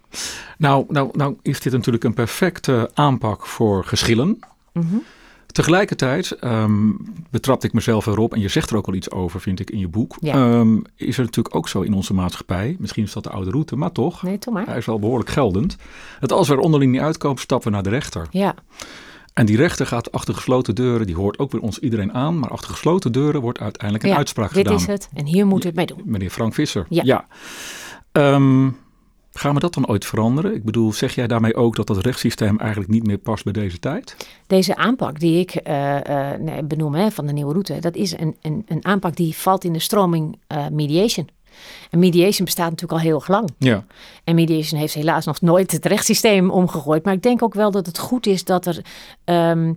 Nou, 0.59 0.85
nou, 0.89 1.09
nou 1.13 1.37
is 1.43 1.61
dit 1.61 1.73
natuurlijk 1.73 2.05
een 2.05 2.15
perfecte 2.15 2.91
aanpak 2.95 3.47
voor 3.47 3.85
geschillen. 3.85 4.39
Mm 4.73 5.03
Tegelijkertijd 5.53 6.37
um, 6.45 6.97
betrapte 7.31 7.67
ik 7.67 7.73
mezelf 7.73 8.07
erop, 8.07 8.35
en 8.35 8.41
je 8.41 8.49
zegt 8.49 8.71
er 8.71 8.77
ook 8.77 8.87
al 8.87 8.95
iets 8.95 9.11
over, 9.11 9.41
vind 9.41 9.61
ik, 9.61 9.71
in 9.71 9.79
je 9.79 9.89
boek. 9.89 10.17
Ja. 10.21 10.59
Um, 10.59 10.83
is 10.97 11.19
er 11.19 11.25
natuurlijk 11.25 11.55
ook 11.55 11.69
zo 11.69 11.81
in 11.81 11.95
onze 11.95 12.15
maatschappij, 12.15 12.77
misschien 12.79 13.05
is 13.05 13.13
dat 13.13 13.23
de 13.23 13.31
oude 13.31 13.51
route, 13.51 13.77
maar 13.77 13.93
toch, 13.93 14.23
Nee, 14.23 14.39
toch 14.39 14.55
maar. 14.55 14.67
hij 14.67 14.77
is 14.77 14.87
wel 14.87 14.99
behoorlijk 14.99 15.31
geldend, 15.31 15.77
dat 16.21 16.33
als 16.33 16.49
we 16.49 16.55
er 16.55 16.61
onderling 16.61 16.93
niet 16.93 17.01
uitkomen, 17.01 17.39
stappen 17.39 17.69
we 17.69 17.75
naar 17.75 17.83
de 17.83 17.91
rechter. 17.91 18.27
Ja, 18.31 18.55
En 19.35 19.47
die 19.47 19.57
rechter 19.57 19.87
gaat 19.87 20.13
achter 20.13 20.35
gesloten 20.35 20.75
deuren, 20.75 21.07
die 21.07 21.17
hoort 21.17 21.39
ook 21.39 21.53
weer 21.53 21.61
ons 21.61 21.79
iedereen 21.79 22.13
aan, 22.13 22.39
maar 22.39 22.51
achter 22.51 22.71
gesloten 22.71 23.13
deuren 23.13 23.41
wordt 23.41 23.61
uiteindelijk 23.61 24.05
een 24.05 24.11
ja 24.11 24.17
uitspraak 24.17 24.49
dit 24.53 24.57
gedaan. 24.57 24.75
is 24.81 24.87
het 24.87 25.09
en 25.15 25.27
hier 25.27 25.47
moeten 25.47 25.75
we 25.75 25.81
het 25.81 25.89
mee 25.89 25.99
doen. 25.99 26.11
Meneer 26.11 26.31
Frank 26.31 26.55
Visser. 26.55 26.87
Ja. 26.89 27.27
Ehm, 28.13 28.69
gaan 29.41 29.55
we 29.55 29.61
dat 29.61 29.75
dan 29.75 29.89
ooit 29.89 30.05
veranderen? 30.05 30.55
Ik 30.55 30.65
bedoel, 30.65 30.93
zeg 30.93 31.15
jij 31.15 31.27
daarmee 31.27 31.55
ook 31.55 31.77
dat 31.77 31.89
het 31.89 31.99
rechtssysteem 31.99 32.59
eigenlijk 32.59 32.91
niet 32.91 33.07
meer 33.07 33.19
past 33.19 33.45
bij 33.45 33.53
deze 33.53 33.79
tijd? 33.79 34.17
Deze 34.47 34.77
aanpak 34.77 35.21
die 35.21 35.39
ik 35.39 35.63
nee, 36.39 36.63
benoem 36.63 36.95
hè, 36.95 37.11
van 37.11 37.27
de 37.27 37.33
nieuwe 37.33 37.53
route, 37.53 37.79
dat 37.81 37.97
is 37.97 38.19
een, 38.19 38.37
een, 38.43 38.65
een 38.69 38.85
aanpak 38.85 39.17
die 39.17 39.37
valt 39.37 39.65
in 39.65 39.73
de 39.73 39.79
stroming 39.79 40.39
eh, 40.47 40.69
mediation. 40.69 41.29
En 41.91 41.99
mediation 41.99 42.45
bestaat 42.45 42.71
natuurlijk 42.71 43.01
al 43.01 43.07
heel 43.07 43.17
erg 43.17 43.29
lang. 43.29 43.51
Ja. 43.59 43.85
En 44.25 44.35
mediation 44.35 44.81
heeft 44.81 44.95
helaas 44.95 45.25
nog 45.25 45.41
nooit 45.41 45.73
het 45.73 45.87
rechtssysteem 45.87 46.51
omgegooid. 46.51 47.05
Maar 47.05 47.15
ik 47.15 47.23
denk 47.23 47.43
ook 47.43 47.55
wel 47.55 47.71
dat 47.71 47.87
het 47.87 47.99
goed 47.99 48.27
is 48.27 48.45
dat 48.45 48.67
er 48.67 48.85
ehm, 49.25 49.73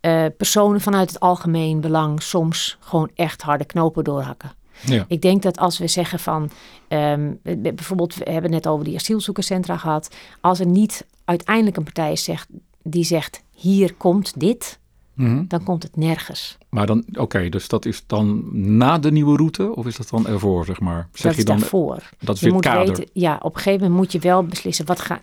eh, 0.00 0.24
personen 0.36 0.80
vanuit 0.80 1.08
het 1.08 1.20
algemeen 1.20 1.80
belang 1.80 2.22
soms 2.22 2.76
gewoon 2.80 3.10
echt 3.14 3.42
harde 3.42 3.64
knopen 3.64 4.04
doorhakken. 4.04 4.52
Ja. 4.86 5.04
Ik 5.08 5.22
denk 5.22 5.42
dat 5.42 5.58
als 5.58 5.78
we 5.78 5.86
zeggen 5.86 6.18
van, 6.18 6.50
ehm, 6.88 7.32
bijvoorbeeld, 7.58 8.14
we 8.14 8.30
hebben 8.30 8.50
net 8.50 8.66
over 8.66 8.84
die 8.84 8.96
asielzoekerscentra 8.96 9.76
gehad. 9.76 10.14
Als 10.40 10.60
er 10.60 10.66
niet 10.66 11.06
uiteindelijk 11.24 11.76
een 11.76 11.84
partij 11.84 12.12
is 12.12 12.24
zegt, 12.24 12.48
die 12.82 13.04
zegt, 13.04 13.42
hier 13.54 13.94
komt 13.94 14.40
dit, 14.40 14.78
Mhm. 15.14 15.44
dan 15.48 15.62
komt 15.64 15.82
het 15.82 15.96
nergens. 15.96 16.58
Maar 16.68 16.86
dan, 16.86 17.04
oké, 17.14 17.48
dus 17.48 17.68
dat 17.68 17.84
is 17.84 18.02
dan 18.06 18.42
na 18.76 18.98
de 18.98 19.12
nieuwe 19.12 19.36
route 19.36 19.74
of 19.76 19.86
is 19.86 19.96
dat 19.96 20.08
dan 20.10 20.26
ervoor, 20.26 20.64
zeg 20.64 20.80
maar? 20.80 21.08
Zeg 21.12 21.22
dat 21.22 21.32
je 21.32 21.38
is 21.38 21.44
dan, 21.44 21.58
daarvoor. 21.58 22.02
dat 22.18 22.34
is 22.34 22.40
Je 22.40 22.44
weer 22.46 22.54
moet 22.54 22.64
kader. 22.64 22.86
weten, 22.86 23.06
ja, 23.12 23.38
op 23.42 23.54
een 23.54 23.60
gegeven 23.60 23.80
moment 23.80 24.00
moet 24.00 24.12
je 24.12 24.18
wel 24.18 24.44
beslissen, 24.44 24.86
wat 24.86 25.00
ga, 25.00 25.18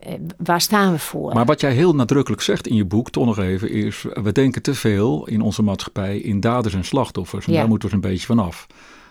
eh, 0.00 0.14
waar 0.36 0.60
staan 0.60 0.92
we 0.92 0.98
voor? 0.98 1.34
Maar 1.34 1.44
wat 1.44 1.60
jij 1.60 1.72
heel 1.72 1.94
nadrukkelijk 1.94 2.42
zegt 2.42 2.66
in 2.66 2.74
je 2.76 2.84
boek, 2.84 3.10
toch 3.10 3.24
nog 3.26 3.38
even, 3.38 3.70
is 3.70 4.06
we 4.22 4.32
denken 4.32 4.62
te 4.62 4.74
veel 4.74 5.26
in 5.26 5.40
onze 5.40 5.62
maatschappij 5.62 6.18
in 6.18 6.40
daders 6.40 6.74
en 6.74 6.84
slachtoffers. 6.84 7.46
En 7.46 7.52
Ja. 7.52 7.58
daar 7.58 7.68
moeten 7.68 7.88
we 7.88 7.94
eens 7.94 8.04
een 8.04 8.10
beetje 8.10 8.26
vanaf. 8.26 8.66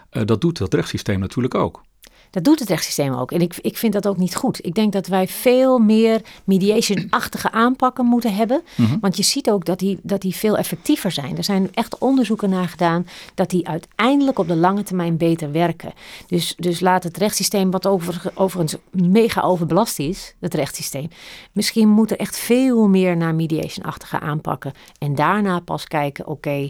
Eh 0.10 0.26
dat 0.26 0.42
doet 0.42 0.60
het 0.60 0.74
rechtssysteem 0.74 1.20
natuurlijk 1.20 1.56
ook. 1.56 1.82
Dat 2.30 2.44
doet 2.44 2.60
het 2.60 2.70
rechtssysteem 2.70 3.14
ook. 3.14 3.32
En 3.32 3.42
ik, 3.42 3.58
ik 3.62 3.78
vind 3.78 3.94
dat 3.94 4.08
ook 4.08 4.18
niet 4.18 4.36
goed. 4.36 4.66
Ik 4.66 4.76
denk 4.76 4.94
dat 4.94 5.08
wij 5.08 5.28
veel 5.28 5.80
meer 5.80 6.22
mediation-achtige 6.44 7.52
aanpakken 7.52 8.06
moeten 8.06 8.36
hebben. 8.36 8.62
Mhm. 8.76 9.00
Want 9.02 9.18
je 9.18 9.24
ziet 9.24 9.50
ook 9.50 9.66
dat 9.66 9.80
die, 9.80 10.00
dat 10.04 10.22
die 10.22 10.36
veel 10.36 10.58
effectiever 10.58 11.12
zijn. 11.12 11.38
Er 11.38 11.44
zijn 11.44 11.70
echt 11.74 11.98
onderzoeken 11.98 12.50
naar 12.50 12.68
gedaan 12.68 13.08
dat 13.34 13.50
die 13.50 13.68
uiteindelijk 13.68 14.40
op 14.40 14.48
de 14.48 14.56
lange 14.56 14.84
termijn 14.84 15.18
beter 15.18 15.52
werken. 15.52 15.94
Dus, 16.28 16.56
dus 16.58 16.80
laat 16.80 17.04
het 17.04 17.18
rechtssysteem, 17.18 17.72
wat 17.72 17.88
over, 17.88 18.32
overigens 18.34 18.76
mega 18.92 19.42
overbelast 19.42 20.00
is, 20.00 20.36
het 20.40 20.54
rechtssysteem. 20.54 21.10
Misschien 21.52 21.90
moet 21.90 22.12
er 22.12 22.18
echt 22.18 22.38
veel 22.38 22.88
meer 22.88 23.18
naar 23.18 23.36
mediation-achtige 23.36 24.20
aanpakken. 24.20 24.74
En 24.98 25.16
daarna 25.16 25.60
pas 25.60 25.88
kijken, 25.88 26.28
oké, 26.28 26.70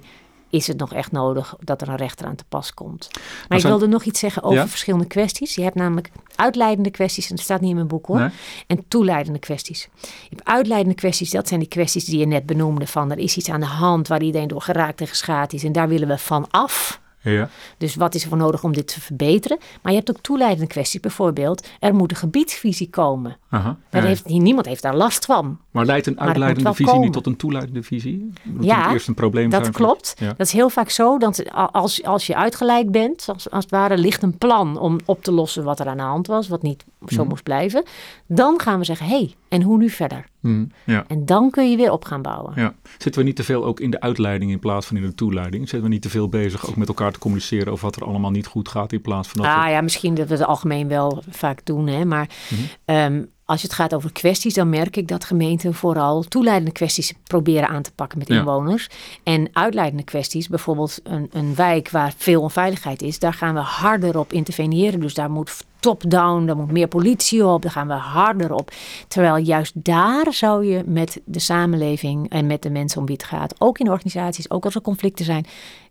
is 0.49 0.67
het 0.67 0.77
nog 0.77 0.93
echt 0.93 1.11
nodig 1.11 1.55
dat 1.59 1.81
er 1.81 1.89
een 1.89 1.95
rechter 1.95 2.25
aan 2.25 2.35
te 2.35 2.43
pas 2.49 2.73
komt. 2.73 3.09
Maar 3.13 3.57
ik 3.57 3.59
zijn- 3.63 3.73
wilde 3.73 3.87
nog 3.87 4.03
iets 4.03 4.19
zeggen 4.19 4.43
over 4.43 4.57
Ja? 4.57 4.67
verschillende 4.67 5.05
kwesties. 5.05 5.55
Je 5.55 5.61
hebt 5.63 5.75
namelijk 5.75 6.11
uitleidende 6.35 6.89
kwesties, 6.91 7.29
en 7.29 7.35
dat 7.35 7.43
staat 7.45 7.61
niet 7.61 7.69
in 7.69 7.75
mijn 7.75 7.87
boek 7.87 8.05
hoor, 8.05 8.19
Nee? 8.19 8.29
en 8.67 8.83
toeleidende 8.87 9.39
kwesties. 9.39 9.89
Je 10.01 10.07
hebt 10.35 10.47
uitleidende 10.47 10.95
kwesties, 10.95 11.29
dat 11.29 11.47
zijn 11.47 11.59
die 11.59 11.69
kwesties 11.69 12.05
die 12.05 12.19
je 12.19 12.25
net 12.27 12.45
benoemde, 12.45 12.87
van 12.87 13.11
er 13.11 13.17
is 13.17 13.37
iets 13.37 13.49
aan 13.49 13.59
de 13.59 13.65
hand 13.65 14.07
waar 14.07 14.21
iedereen 14.21 14.47
door 14.47 14.61
geraakt 14.61 15.01
en 15.01 15.07
geschaad 15.07 15.53
is 15.53 15.63
en 15.63 15.71
daar 15.71 15.87
willen 15.87 16.07
we 16.07 16.17
van 16.17 16.47
af. 16.49 17.01
Ja. 17.21 17.49
Dus 17.77 17.95
wat 17.95 18.15
is 18.15 18.23
er 18.23 18.29
voor 18.29 18.37
nodig 18.37 18.63
om 18.63 18.73
dit 18.73 18.87
te 18.87 19.01
verbeteren? 19.01 19.57
Maar 19.81 19.91
je 19.91 19.97
hebt 19.97 20.09
ook 20.09 20.21
toeleidende 20.21 20.67
kwesties, 20.67 20.99
bijvoorbeeld 20.99 21.67
er 21.79 21.95
moet 21.95 22.11
een 22.11 22.17
gebiedsvisie 22.17 22.89
komen. 22.89 23.37
Aha. 23.49 23.77
Ja. 23.91 24.01
heeft, 24.01 24.25
niemand 24.25 24.65
heeft 24.65 24.81
daar 24.81 24.95
last 24.95 25.25
van. 25.25 25.59
Maar 25.71 25.85
leidt 25.85 26.07
een 26.07 26.19
uitleidende 26.19 26.73
visie 26.73 26.99
niet 26.99 27.13
tot 27.13 27.25
een 27.25 27.35
toeleidende 27.35 27.83
visie? 27.83 28.31
Moet 28.43 28.63
Ja, 28.65 28.91
eerst 28.91 29.07
een 29.07 29.13
probleem 29.13 29.49
Dat 29.49 29.61
zijn. 29.61 29.73
klopt. 29.73 30.13
Ja. 30.19 30.27
Dat 30.27 30.39
is 30.47 30.51
heel 30.51 30.69
vaak 30.69 30.89
zo. 30.89 31.17
Dat 31.17 31.51
als, 31.71 32.03
als 32.03 32.27
je 32.27 32.35
uitgeleid 32.35 32.91
bent, 32.91 33.25
als, 33.33 33.49
als 33.51 33.63
het 33.63 33.71
ware 33.73 33.97
ligt 33.97 34.23
een 34.23 34.37
plan 34.37 34.77
om 34.79 34.97
op 35.05 35.23
te 35.23 35.31
lossen 35.31 35.63
wat 35.63 35.79
er 35.79 35.87
aan 35.87 35.97
de 35.97 36.03
hand 36.03 36.27
was, 36.27 36.47
wat 36.47 36.61
niet 36.61 36.85
zo 37.07 37.19
Mhm. 37.21 37.27
moest 37.29 37.43
blijven. 37.43 37.83
Dan 38.27 38.59
gaan 38.61 38.79
we 38.79 38.85
zeggen, 38.85 39.05
hé, 39.07 39.15
hey, 39.15 39.33
en 39.49 39.61
hoe 39.61 39.77
nu 39.77 39.89
verder? 39.89 40.25
Hm, 40.41 40.65
ja. 40.85 41.03
En 41.07 41.25
dan 41.25 41.49
kun 41.49 41.69
je 41.71 41.77
weer 41.77 41.91
op 41.91 42.05
gaan 42.05 42.21
bouwen. 42.21 42.53
Ja. 42.55 42.73
Zitten 42.97 43.21
we 43.21 43.27
niet 43.27 43.35
te 43.35 43.43
veel 43.43 43.65
ook 43.65 43.79
in 43.79 43.91
de 43.91 43.99
uitleiding 43.99 44.51
in 44.51 44.59
plaats 44.59 44.85
van 44.85 44.97
in 44.97 45.03
de 45.03 45.15
toeleiding? 45.15 45.61
Zitten 45.69 45.81
we 45.87 45.93
niet 45.93 46.01
te 46.01 46.09
veel 46.09 46.29
bezig 46.29 46.67
ook 46.69 46.75
met 46.75 46.87
elkaar 46.87 47.11
te 47.11 47.19
communiceren 47.19 47.71
over 47.71 47.85
wat 47.85 47.95
er 47.95 48.05
allemaal 48.05 48.31
niet 48.31 48.47
goed 48.47 48.69
gaat 48.69 48.91
in 48.93 49.01
plaats 49.01 49.27
van 49.27 49.41
dat 49.41 49.51
we- 49.53 49.57
Ah 49.59 49.69
ja, 49.69 49.81
misschien 49.81 50.13
dat 50.15 50.27
we 50.27 50.33
het 50.33 50.45
algemeen 50.45 50.87
wel 50.87 51.23
vaak 51.29 51.65
doen. 51.65 51.87
Hè? 51.87 52.05
Maar 52.05 52.29
Mhm. 52.49 52.61
ehm, 52.85 53.23
als 53.49 53.61
je 53.61 53.67
het 53.67 53.75
gaat 53.75 53.93
over 53.93 54.11
kwesties, 54.11 54.53
dan 54.53 54.69
merk 54.69 54.95
ik 54.97 55.07
dat 55.07 55.23
gemeenten 55.23 55.73
vooral 55.73 56.23
toeleidende 56.23 56.71
kwesties 56.71 57.13
proberen 57.23 57.69
aan 57.69 57.81
te 57.81 57.91
pakken 57.95 58.17
met 58.17 58.27
Ja. 58.27 58.37
inwoners. 58.37 58.89
En 59.23 59.49
uitleidende 59.53 60.03
kwesties, 60.03 60.47
bijvoorbeeld 60.47 60.99
een, 61.03 61.29
een 61.31 61.55
wijk 61.55 61.89
waar 61.89 62.13
veel 62.17 62.41
onveiligheid 62.41 63.01
is, 63.01 63.19
daar 63.19 63.33
gaan 63.33 63.53
we 63.53 63.59
harder 63.59 64.19
op 64.19 64.33
interveneren. 64.33 64.99
Dus 64.99 65.13
daar 65.13 65.31
moet 65.31 65.65
top-down, 65.79 66.45
daar 66.45 66.55
moet 66.57 66.71
meer 66.71 66.87
politie 66.87 67.45
op, 67.45 67.61
daar 67.61 67.71
gaan 67.71 67.87
we 67.87 67.93
harder 67.93 68.53
op. 68.53 68.71
Terwijl 69.07 69.37
juist 69.37 69.71
daar 69.75 70.33
zou 70.33 70.65
je 70.65 70.83
met 70.85 71.21
de 71.25 71.39
samenleving 71.39 72.29
en 72.29 72.47
met 72.47 72.61
de 72.61 72.69
mensen 72.69 72.99
om 72.99 73.05
wie 73.05 73.15
het 73.15 73.25
gaat, 73.25 73.55
ook 73.57 73.79
in 73.79 73.89
organisaties, 73.89 74.49
ook 74.49 74.65
als 74.65 74.75
er 74.75 74.81
conflicten 74.81 75.25
zijn, 75.25 75.45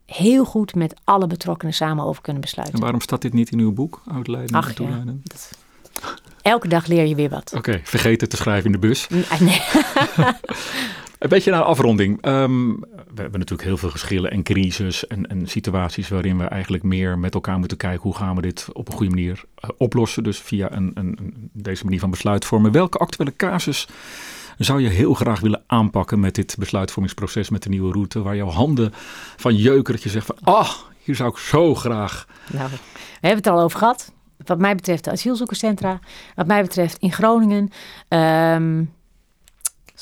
heel 0.07 0.45
goed 0.45 0.75
met 0.75 0.95
alle 1.05 1.27
betrokkenen 1.27 1.75
samen 1.75 2.05
over 2.05 2.23
kunnen 2.23 2.43
besluiten. 2.43 2.77
En 2.77 2.83
waarom 2.83 3.01
staat 3.01 3.23
dit 3.23 3.33
niet 3.33 3.51
in 3.51 3.59
uw 3.59 3.73
boek, 3.73 4.03
uitleiding 4.13 4.57
Ach, 4.57 4.65
en 4.65 4.69
ja. 4.71 4.75
toeleiding? 4.75 5.23
Elke 6.49 6.69
dag 6.69 6.87
leer 6.87 7.07
je 7.07 7.15
weer 7.15 7.29
wat. 7.29 7.53
Oké, 7.57 7.81
vergeet 7.85 8.21
het 8.21 8.31
te 8.31 8.37
schrijven 8.37 8.65
in 8.65 8.73
de 8.73 8.87
bus. 8.87 9.09
Nee, 9.09 9.25
nee. 9.41 9.63
Een 11.19 11.29
beetje 11.29 11.51
naar 11.51 11.63
afronding. 11.63 12.19
Ehm, 12.21 12.73
we 13.15 13.21
hebben 13.21 13.39
natuurlijk 13.41 13.69
heel 13.69 13.77
veel 13.77 13.91
geschillen 13.91 14.31
en 14.31 14.43
crisis 14.43 15.07
en, 15.07 15.27
en 15.27 15.47
situaties 15.47 16.09
waarin 16.09 16.39
we 16.39 16.45
eigenlijk 16.45 16.83
meer 16.83 17.19
met 17.19 17.35
elkaar 17.35 17.59
moeten 17.59 17.77
kijken 17.77 18.03
hoe 18.03 18.15
gaan 18.15 18.35
we 18.35 18.43
dit 18.43 18.67
op 18.73 18.89
een 18.89 18.95
goede 18.95 19.15
manier 19.15 19.45
eh, 19.55 19.71
oplossen. 19.77 20.23
Dus 20.23 20.39
via 20.39 20.73
een, 20.73 20.91
een, 20.95 21.35
deze 21.53 21.85
manier 21.85 22.01
van 22.01 22.11
besluitvormen. 22.11 22.73
Welke 22.73 22.99
actuele 22.99 23.37
casus 23.37 23.89
zou 24.59 24.81
je 24.81 24.89
heel 24.89 25.15
graag 25.15 25.41
willen 25.41 25.63
aanpakken 25.67 26.21
met 26.21 26.35
dit 26.35 26.57
besluitvormingsproces, 26.59 27.51
met 27.51 27.63
de 27.63 27.69
nieuwe 27.69 27.93
route, 27.93 28.23
waar 28.23 28.37
jouw 28.37 28.51
handen 28.51 28.93
van 29.37 29.55
jeuken 29.57 29.95
dat 29.95 30.03
je 30.03 30.09
zegt 30.09 30.27
van, 30.27 30.37
ah, 30.43 30.71
hier 31.03 31.15
zou 31.15 31.31
ik 31.31 31.37
zo 31.37 31.75
graag. 31.75 32.27
Nou, 32.53 32.69
we 32.71 33.27
hebben 33.27 33.45
het 33.45 33.47
al 33.47 33.61
over 33.61 33.79
gehad. 33.79 34.13
Wat 34.49 34.59
mij 34.59 34.75
betreft 34.75 35.05
de 35.05 35.11
asielzoekerscentra. 35.11 35.99
Wat 36.35 36.47
mij 36.47 36.63
betreft 36.63 36.99
in 36.99 37.13
Groningen. 37.13 37.71
Ehm, 38.09 38.85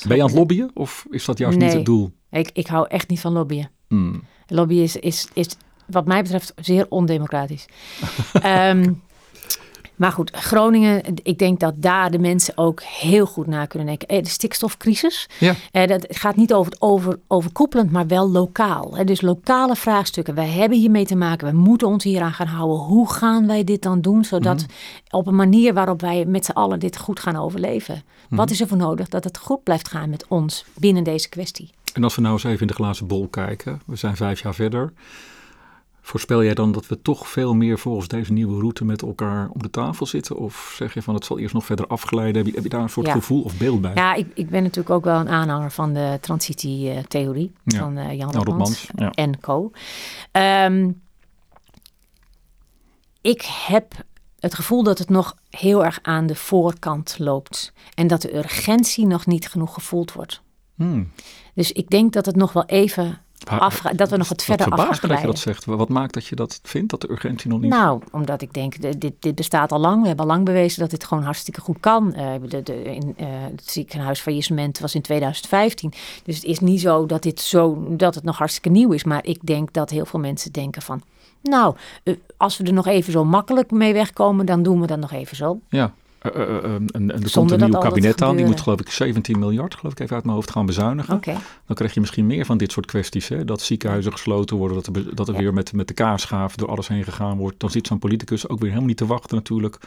Ben 0.07 0.15
je 0.15 0.21
aan 0.21 0.27
het 0.27 0.37
lobbyen 0.37 0.71
of 0.73 1.05
is 1.09 1.25
dat 1.25 1.37
juist 1.37 1.57
niet 1.57 1.73
het 1.73 1.85
doel? 1.85 2.11
ik, 2.29 2.49
ik 2.53 2.67
hou 2.67 2.87
echt 2.89 3.09
niet 3.09 3.19
van 3.19 3.31
lobbyen. 3.33 3.69
Hmm. 3.87 4.23
Lobbyen 4.47 4.83
is, 4.83 4.95
is, 4.95 5.27
is 5.33 5.47
wat 5.85 6.05
mij 6.05 6.21
betreft 6.21 6.53
zeer 6.55 6.85
ondemocratisch. 6.89 7.65
Ehm, 8.33 8.93
maar 9.97 10.11
goed, 10.11 10.31
Groningen, 10.35 11.01
ik 11.23 11.39
denk 11.39 11.59
dat 11.59 11.73
daar 11.77 12.11
de 12.11 12.19
mensen 12.19 12.57
ook 12.57 12.81
heel 12.81 13.25
goed 13.25 13.47
na 13.47 13.65
kunnen 13.65 13.87
denken. 13.87 14.07
Eh, 14.07 14.23
de 14.23 14.29
stikstofcrisis, 14.29 15.29
Ja. 15.39 15.53
eh, 15.71 15.87
dat 15.87 16.05
gaat 16.09 16.35
niet 16.35 16.53
over, 16.53 16.73
over, 16.79 17.19
overkoepelend, 17.27 17.91
maar 17.91 18.07
wel 18.07 18.29
lokaal. 18.29 19.05
Dus 19.05 19.21
lokale 19.21 19.75
vraagstukken. 19.75 20.35
Wij 20.35 20.47
hebben 20.49 20.77
hiermee 20.77 21.05
te 21.05 21.15
maken. 21.15 21.47
We 21.51 21.57
moeten 21.57 21.87
ons 21.87 22.03
hieraan 22.03 22.33
gaan 22.33 22.47
houden. 22.47 22.77
Hoe 22.77 23.11
gaan 23.11 23.47
wij 23.47 23.63
dit 23.63 23.81
dan 23.81 24.01
doen, 24.01 24.23
zodat 24.25 24.65
op 25.09 25.27
een 25.27 25.35
manier 25.35 25.73
waarop 25.73 26.01
wij 26.01 26.25
met 26.25 26.45
z'n 26.45 26.51
allen 26.51 26.79
dit 26.79 26.97
goed 26.97 27.19
gaan 27.19 27.35
overleven? 27.35 28.03
Wat 28.29 28.49
is 28.49 28.61
er 28.61 28.67
voor 28.67 28.77
nodig 28.77 29.09
dat 29.09 29.23
het 29.23 29.37
goed 29.37 29.63
blijft 29.63 29.87
gaan 29.87 30.09
met 30.09 30.25
ons 30.27 30.65
binnen 30.75 31.03
deze 31.03 31.29
kwestie? 31.29 31.69
En 31.93 32.03
als 32.03 32.15
we 32.15 32.21
nou 32.21 32.33
eens 32.33 32.43
even 32.43 32.61
in 32.61 32.67
de 32.67 32.73
glazen 32.73 33.07
bol 33.07 33.27
kijken, 33.27 33.81
we 33.85 33.95
zijn 33.95 34.15
vijf 34.15 34.41
jaar 34.41 34.55
verder. 34.55 34.93
Voorspel 36.07 36.43
jij 36.43 36.53
dan 36.53 36.71
dat 36.71 36.87
we 36.87 37.01
toch 37.01 37.27
veel 37.27 37.53
meer 37.53 37.79
volgens 37.79 38.07
deze 38.07 38.33
nieuwe 38.33 38.59
route 38.59 38.85
met 38.85 39.01
elkaar 39.01 39.49
om 39.49 39.61
de 39.61 39.69
tafel 39.69 40.05
zitten? 40.05 40.37
Of 40.37 40.73
zeg 40.75 40.93
je 40.93 41.01
van 41.01 41.13
het 41.13 41.25
zal 41.25 41.39
eerst 41.39 41.53
nog 41.53 41.65
verder 41.65 41.87
afglijden? 41.87 42.35
Heb 42.35 42.45
je, 42.45 42.51
heb 42.51 42.63
je 42.63 42.69
daar 42.69 42.81
een 42.81 42.89
soort 42.89 43.05
Ja. 43.07 43.13
gevoel 43.13 43.41
of 43.41 43.57
beeld 43.57 43.81
bij? 43.81 43.91
Ja, 43.95 44.13
ik, 44.13 44.27
ik 44.33 44.49
ben 44.49 44.63
natuurlijk 44.63 44.89
ook 44.89 45.03
wel 45.03 45.19
een 45.19 45.29
aanhanger 45.29 45.71
van 45.71 45.93
de 45.93 46.17
transitietheorie 46.21 47.51
Ja. 47.63 47.79
van 47.79 47.97
eh, 47.97 48.17
Jan 48.17 48.31
Rotmans 48.31 48.87
ja. 48.95 49.11
en 49.11 49.39
co. 49.39 49.71
Ehm, 50.31 50.91
ik 53.21 53.41
heb 53.67 53.93
het 54.39 54.55
gevoel 54.55 54.83
dat 54.83 54.97
het 54.97 55.09
nog 55.09 55.35
heel 55.49 55.85
erg 55.85 55.99
aan 56.01 56.27
de 56.27 56.35
voorkant 56.35 57.15
loopt. 57.19 57.73
En 57.93 58.07
dat 58.07 58.21
de 58.21 58.35
urgentie 58.37 59.05
nog 59.05 59.25
niet 59.25 59.49
genoeg 59.49 59.73
gevoeld 59.73 60.13
wordt. 60.13 60.41
Hmm. 60.75 61.11
Dus 61.53 61.71
ik 61.71 61.89
denk 61.89 62.13
dat 62.13 62.25
het 62.25 62.35
nog 62.35 62.53
wel 62.53 62.65
even 62.65 63.21
Dat 63.95 64.09
we 64.09 64.17
nog 64.17 64.29
wat 64.29 64.43
verder 64.43 64.65
af 64.65 64.71
gaan 64.71 64.77
verbaast 64.77 65.01
me 65.01 65.07
dat 65.07 65.17
je 65.17 65.23
glijden. 65.23 65.25
dat 65.25 65.39
zegt. 65.39 65.65
Wat 65.65 65.89
maakt 65.89 66.13
dat 66.13 66.25
je 66.25 66.35
dat 66.35 66.59
vindt, 66.63 66.89
dat 66.89 67.01
de 67.01 67.11
urgentie 67.11 67.49
nog 67.49 67.59
niet... 67.59 67.69
Nou, 67.69 68.01
omdat 68.11 68.41
ik 68.41 68.53
denk, 68.53 68.81
de- 68.81 68.97
dit, 68.97 69.13
dit 69.19 69.35
bestaat 69.35 69.71
al 69.71 69.79
lang. 69.79 70.01
We 70.01 70.07
hebben 70.07 70.25
al 70.25 70.31
lang 70.31 70.45
bewezen 70.45 70.79
dat 70.79 70.89
dit 70.89 71.03
gewoon 71.03 71.23
hartstikke 71.23 71.61
goed 71.61 71.79
kan. 71.79 72.13
Eh, 72.13 72.33
de, 72.47 72.63
de, 72.63 72.83
in, 72.83 73.13
eh, 73.17 73.27
het 73.29 73.69
ziekenhuisfaillissement 73.69 74.79
was 74.79 74.95
in 74.95 75.01
2015. 75.01 75.93
Dus 76.23 76.35
het 76.35 76.43
is 76.43 76.59
niet 76.59 76.81
zo 76.81 77.05
dat, 77.05 77.23
dit 77.23 77.39
zo 77.41 77.85
dat 77.89 78.15
het 78.15 78.23
nog 78.23 78.37
hartstikke 78.37 78.69
nieuw 78.69 78.91
is. 78.91 79.03
Maar 79.03 79.25
ik 79.25 79.39
denk 79.41 79.73
dat 79.73 79.89
heel 79.89 80.05
veel 80.05 80.19
mensen 80.19 80.51
denken 80.51 80.81
van... 80.81 81.01
Nou, 81.41 81.75
eh, 82.03 82.15
als 82.37 82.57
we 82.57 82.63
er 82.63 82.73
nog 82.73 82.87
even 82.87 83.11
zo 83.11 83.25
makkelijk 83.25 83.71
mee 83.71 83.93
wegkomen, 83.93 84.45
dan 84.45 84.63
doen 84.63 84.81
we 84.81 84.87
dat 84.87 84.99
nog 84.99 85.11
even 85.11 85.35
zo. 85.35 85.59
Ja. 85.69 85.93
Eh, 86.33 86.41
eh, 86.41 86.57
eh, 86.63 86.73
en, 86.73 86.89
en 86.91 87.11
er 87.23 87.31
komt 87.31 87.51
een 87.51 87.59
nieuw 87.69 87.79
kabinet 87.79 88.21
aan. 88.21 88.35
Die 88.35 88.45
moet 88.45 88.61
geloof 88.61 88.79
ik 88.79 88.89
17 88.89 89.39
miljard, 89.39 89.75
geloof 89.75 89.91
ik 89.93 89.99
even 89.99 90.15
uit 90.15 90.23
mijn 90.23 90.35
hoofd, 90.35 90.51
gaan 90.51 90.65
bezuinigen. 90.65 91.21
Dan 91.65 91.75
krijg 91.75 91.93
je 91.93 91.99
misschien 91.99 92.25
meer 92.27 92.45
van 92.45 92.57
dit 92.57 92.71
soort 92.71 92.85
kwesties. 92.85 93.27
Hè? 93.27 93.45
Dat 93.45 93.61
ziekenhuizen 93.61 94.11
gesloten 94.11 94.57
worden, 94.57 94.75
dat 94.83 94.95
er, 94.95 95.15
dat 95.15 95.27
er 95.27 95.33
Ja. 95.33 95.39
weer 95.39 95.53
met, 95.53 95.73
met 95.73 95.87
de 95.87 95.93
kaarschaaf 95.93 96.55
door 96.55 96.69
alles 96.69 96.87
heen 96.87 97.03
gegaan 97.03 97.37
wordt. 97.37 97.59
Dan 97.59 97.69
zit 97.69 97.87
zo'n 97.87 97.99
politicus 97.99 98.47
ook 98.49 98.57
weer 98.59 98.67
helemaal 98.67 98.87
niet 98.87 98.97
te 98.97 99.05
wachten 99.05 99.35
natuurlijk. 99.35 99.79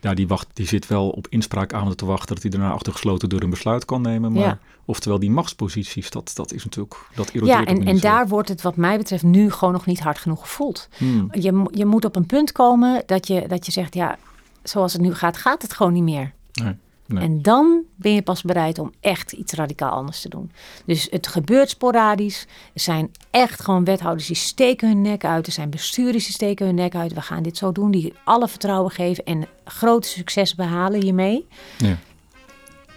Ja, 0.00 0.14
die, 0.14 0.28
wacht, 0.28 0.46
die 0.52 0.66
zit 0.66 0.86
wel 0.86 1.08
op 1.10 1.26
inspraakavonden 1.30 1.96
te 1.96 2.04
wachten 2.04 2.34
dat 2.34 2.42
hij 2.42 2.50
daarna 2.50 2.70
achter 2.70 2.92
gesloten 2.92 3.28
deur 3.28 3.42
een 3.42 3.50
besluit 3.50 3.84
kan 3.84 4.02
nemen. 4.02 4.32
Maar 4.32 4.42
Ja. 4.42 4.58
oftewel 4.84 5.18
die 5.18 5.30
machtsposities, 5.30 6.10
dat, 6.10 6.30
dat 6.34 6.52
is 6.52 6.64
natuurlijk, 6.64 6.96
dat 7.14 7.30
erodeert 7.32 7.68
Ja, 7.68 7.74
en, 7.74 7.96
zo. 7.96 8.02
daar 8.02 8.28
wordt 8.28 8.48
het 8.48 8.62
wat 8.62 8.76
mij 8.76 8.96
betreft 8.96 9.22
nu 9.22 9.50
gewoon 9.50 9.74
nog 9.74 9.86
niet 9.86 10.00
hard 10.00 10.18
genoeg 10.18 10.40
gevoeld. 10.40 10.88
Hmm. 10.96 11.28
Je, 11.30 11.68
je 11.70 11.84
moet 11.84 12.04
op 12.04 12.16
een 12.16 12.26
punt 12.26 12.52
komen 12.52 13.02
dat 13.06 13.26
je, 13.26 13.44
dat 13.48 13.66
je 13.66 13.72
zegt, 13.72 13.94
ja, 13.94 14.18
zoals 14.64 14.92
het 14.92 15.02
nu 15.02 15.14
gaat, 15.14 15.36
gaat 15.36 15.62
het 15.62 15.72
gewoon 15.72 15.92
niet 15.92 16.02
meer. 16.02 16.32
Nee, 16.52 16.74
nee. 17.06 17.22
En 17.22 17.42
dan 17.42 17.82
ben 17.96 18.12
je 18.12 18.22
pas 18.22 18.42
bereid 18.42 18.78
om 18.78 18.92
echt 19.00 19.32
iets 19.32 19.52
radicaal 19.52 19.90
anders 19.90 20.20
te 20.20 20.28
doen. 20.28 20.52
Dus 20.86 21.06
het 21.10 21.26
gebeurt 21.26 21.70
sporadisch. 21.70 22.46
Er 22.74 22.80
zijn 22.80 23.10
echt 23.30 23.60
gewoon 23.60 23.84
wethouders 23.84 24.26
die 24.26 24.36
steken 24.36 24.88
hun 24.88 25.02
nek 25.02 25.24
uit. 25.24 25.46
Er 25.46 25.52
zijn 25.52 25.70
bestuurders 25.70 26.24
die 26.24 26.34
steken 26.34 26.66
hun 26.66 26.74
nek 26.74 26.94
uit. 26.94 27.12
We 27.12 27.20
gaan 27.20 27.42
dit 27.42 27.56
zo 27.56 27.72
doen, 27.72 27.90
die 27.90 28.14
alle 28.24 28.48
vertrouwen 28.48 28.90
geven 28.90 29.24
en 29.24 29.46
groot 29.64 30.06
succes 30.06 30.54
behalen 30.54 31.02
hiermee. 31.02 31.46
Ja. 31.78 31.96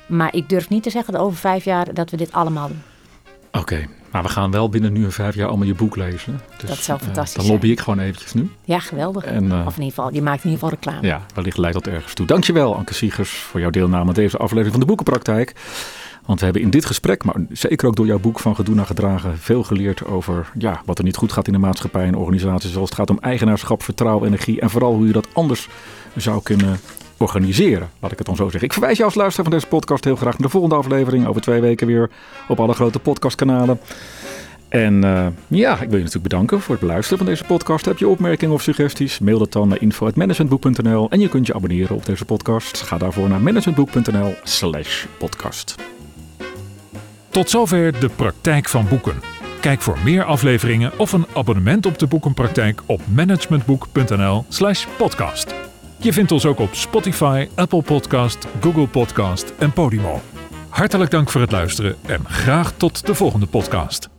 Maar 0.08 0.36
ik 0.36 0.50
durf 0.50 0.70
niet 0.70 0.84
te 0.84 0.90
zeggen 0.90 1.14
dat 1.14 1.22
over 1.22 1.38
vijf 1.38 1.64
jaar 1.64 1.94
dat 1.94 2.10
we 2.10 2.18
dit 2.18 2.32
allemaal 2.32 2.68
doen. 2.68 2.82
Oké, 3.52 3.88
maar 4.12 4.24
we 4.24 4.30
gaan 4.30 4.52
wel 4.52 4.70
binnen 4.70 4.94
nu 4.94 5.04
en 5.04 5.12
vijf 5.12 5.36
jaar 5.36 5.48
allemaal 5.48 5.68
je 5.68 5.76
boek 5.76 5.96
lezen. 5.96 6.42
Dus, 6.58 6.70
Dat 6.70 6.78
zou 6.78 6.98
eh, 7.00 7.06
fantastisch 7.06 7.44
Dan 7.44 7.52
lobby 7.52 7.68
ik 7.68 7.80
gewoon 7.80 8.00
eventjes 8.00 8.34
nu. 8.34 8.50
Ja, 8.64 8.80
geweldig. 8.80 9.24
En, 9.24 9.52
eh, 9.52 9.66
of 9.66 9.78
in 9.78 9.84
ieder 9.84 9.96
geval, 9.96 10.14
je 10.14 10.22
maakt 10.22 10.44
in 10.44 10.50
ieder 10.50 10.68
geval 10.68 10.70
reclame. 10.70 11.08
Ja, 11.08 11.26
wellicht 11.34 11.58
leidt 11.58 11.76
dat 11.84 11.88
ergens 11.94 12.14
toe. 12.14 12.26
Dankjewel, 12.26 12.76
Anke 12.76 12.94
Siegers, 12.94 13.32
voor 13.32 13.60
jouw 13.60 13.70
deelname 13.70 14.08
aan 14.08 14.14
deze 14.14 14.38
aflevering 14.38 14.72
van 14.72 14.80
de 14.80 14.86
Boekenpraktijk. 14.86 15.56
Want 16.26 16.40
we 16.40 16.46
hebben 16.46 16.64
in 16.64 16.70
dit 16.70 16.86
gesprek, 16.86 17.24
maar 17.24 17.36
zeker 17.50 17.88
ook 17.88 17.96
door 17.96 18.06
jouw 18.06 18.20
boek 18.20 18.40
van 18.40 18.56
Gedoe 18.56 18.76
naar 18.76 18.86
Gedragen, 18.86 19.38
veel 19.38 19.64
geleerd 19.64 20.06
over 20.06 20.52
ja, 20.58 20.82
wat 20.86 20.98
er 20.98 21.04
niet 21.04 21.16
goed 21.16 21.32
gaat 21.32 21.48
in 21.48 21.54
de 21.54 21.60
maatschappij 21.60 22.06
en 22.06 22.16
organisaties. 22.16 22.72
Zoals 22.72 22.90
het 22.90 22.98
gaat 22.98 23.10
om 23.10 23.20
eigenaarschap, 23.20 23.84
vertrouwen, 23.84 24.28
energie 24.28 24.60
en 24.60 24.70
vooral 24.70 24.94
hoe 24.94 25.08
je 25.08 25.14
dat 25.14 25.28
anders 25.34 25.70
zou 26.16 26.42
kunnen 26.44 26.80
organiseren. 27.18 27.90
Laat 28.00 28.12
ik 28.12 28.18
het 28.18 28.28
dan 28.28 28.36
zo 28.36 28.44
zeggen. 28.44 28.64
Ik 28.64 28.74
verwijs 28.74 28.98
jou 28.98 29.10
als 29.10 29.18
luisteraar 29.18 29.50
van 29.50 29.56
deze 29.56 29.70
podcast 29.70 30.04
heel 30.04 30.16
graag 30.16 30.34
naar 30.34 30.48
de 30.48 30.50
volgende 30.50 30.76
aflevering. 30.76 31.28
Over 31.28 31.42
twee 31.42 31.62
weken 31.62 31.88
weer 31.88 32.10
op 32.48 32.60
alle 32.60 32.74
grote 32.74 33.00
podcastkanalen. 33.00 33.80
En 34.70 35.04
eh, 35.04 35.28
ja, 35.48 35.74
ik 35.74 35.90
wil 35.90 35.98
je 35.98 36.04
natuurlijk 36.04 36.24
bedanken 36.24 36.62
voor 36.62 36.76
het 36.76 36.84
beluisteren 36.84 37.18
van 37.18 37.28
deze 37.28 37.44
podcast. 37.44 37.86
Heb 37.86 37.98
je 37.98 38.08
opmerkingen 38.08 38.54
of 38.54 38.62
suggesties? 38.62 39.20
Mail 39.20 39.40
dat 39.40 39.52
dan 39.52 39.68
naar 39.68 39.82
info.managementboek.nl 39.82 41.10
en 41.10 41.20
je 41.20 41.30
kunt 41.30 41.48
je 41.48 41.54
abonneren 41.54 41.96
op 41.96 42.06
deze 42.06 42.26
podcast. 42.26 42.82
Ga 42.82 42.98
daarvoor 42.98 43.30
naar 43.30 43.42
managementboek.nl 43.42 44.34
slash 44.44 45.06
podcast. 45.18 45.76
Tot 47.30 47.50
zover 47.50 48.00
de 48.00 48.10
praktijk 48.10 48.70
van 48.70 48.88
boeken. 48.88 49.22
Kijk 49.62 49.82
voor 49.82 49.98
meer 50.04 50.24
afleveringen 50.24 50.92
of 50.98 51.12
een 51.12 51.26
abonnement 51.34 51.86
op 51.86 52.00
de 52.00 52.08
boekenpraktijk 52.08 52.82
op 52.86 53.02
managementboek.nl/slash 53.14 54.86
podcast. 54.98 55.54
Je 56.00 56.14
vindt 56.14 56.32
ons 56.32 56.46
ook 56.46 56.60
op 56.60 56.74
Spotify, 56.74 57.48
Apple 57.56 57.82
Podcast, 57.82 58.48
Google 58.62 58.88
Podcast 58.88 59.54
en 59.60 59.72
Podimo. 59.72 60.22
Hartelijk 60.70 61.12
dank 61.12 61.30
voor 61.30 61.42
het 61.42 61.52
luisteren 61.52 61.96
en 62.06 62.26
graag 62.26 62.72
tot 62.72 63.06
de 63.06 63.16
volgende 63.16 63.46
podcast. 63.46 64.17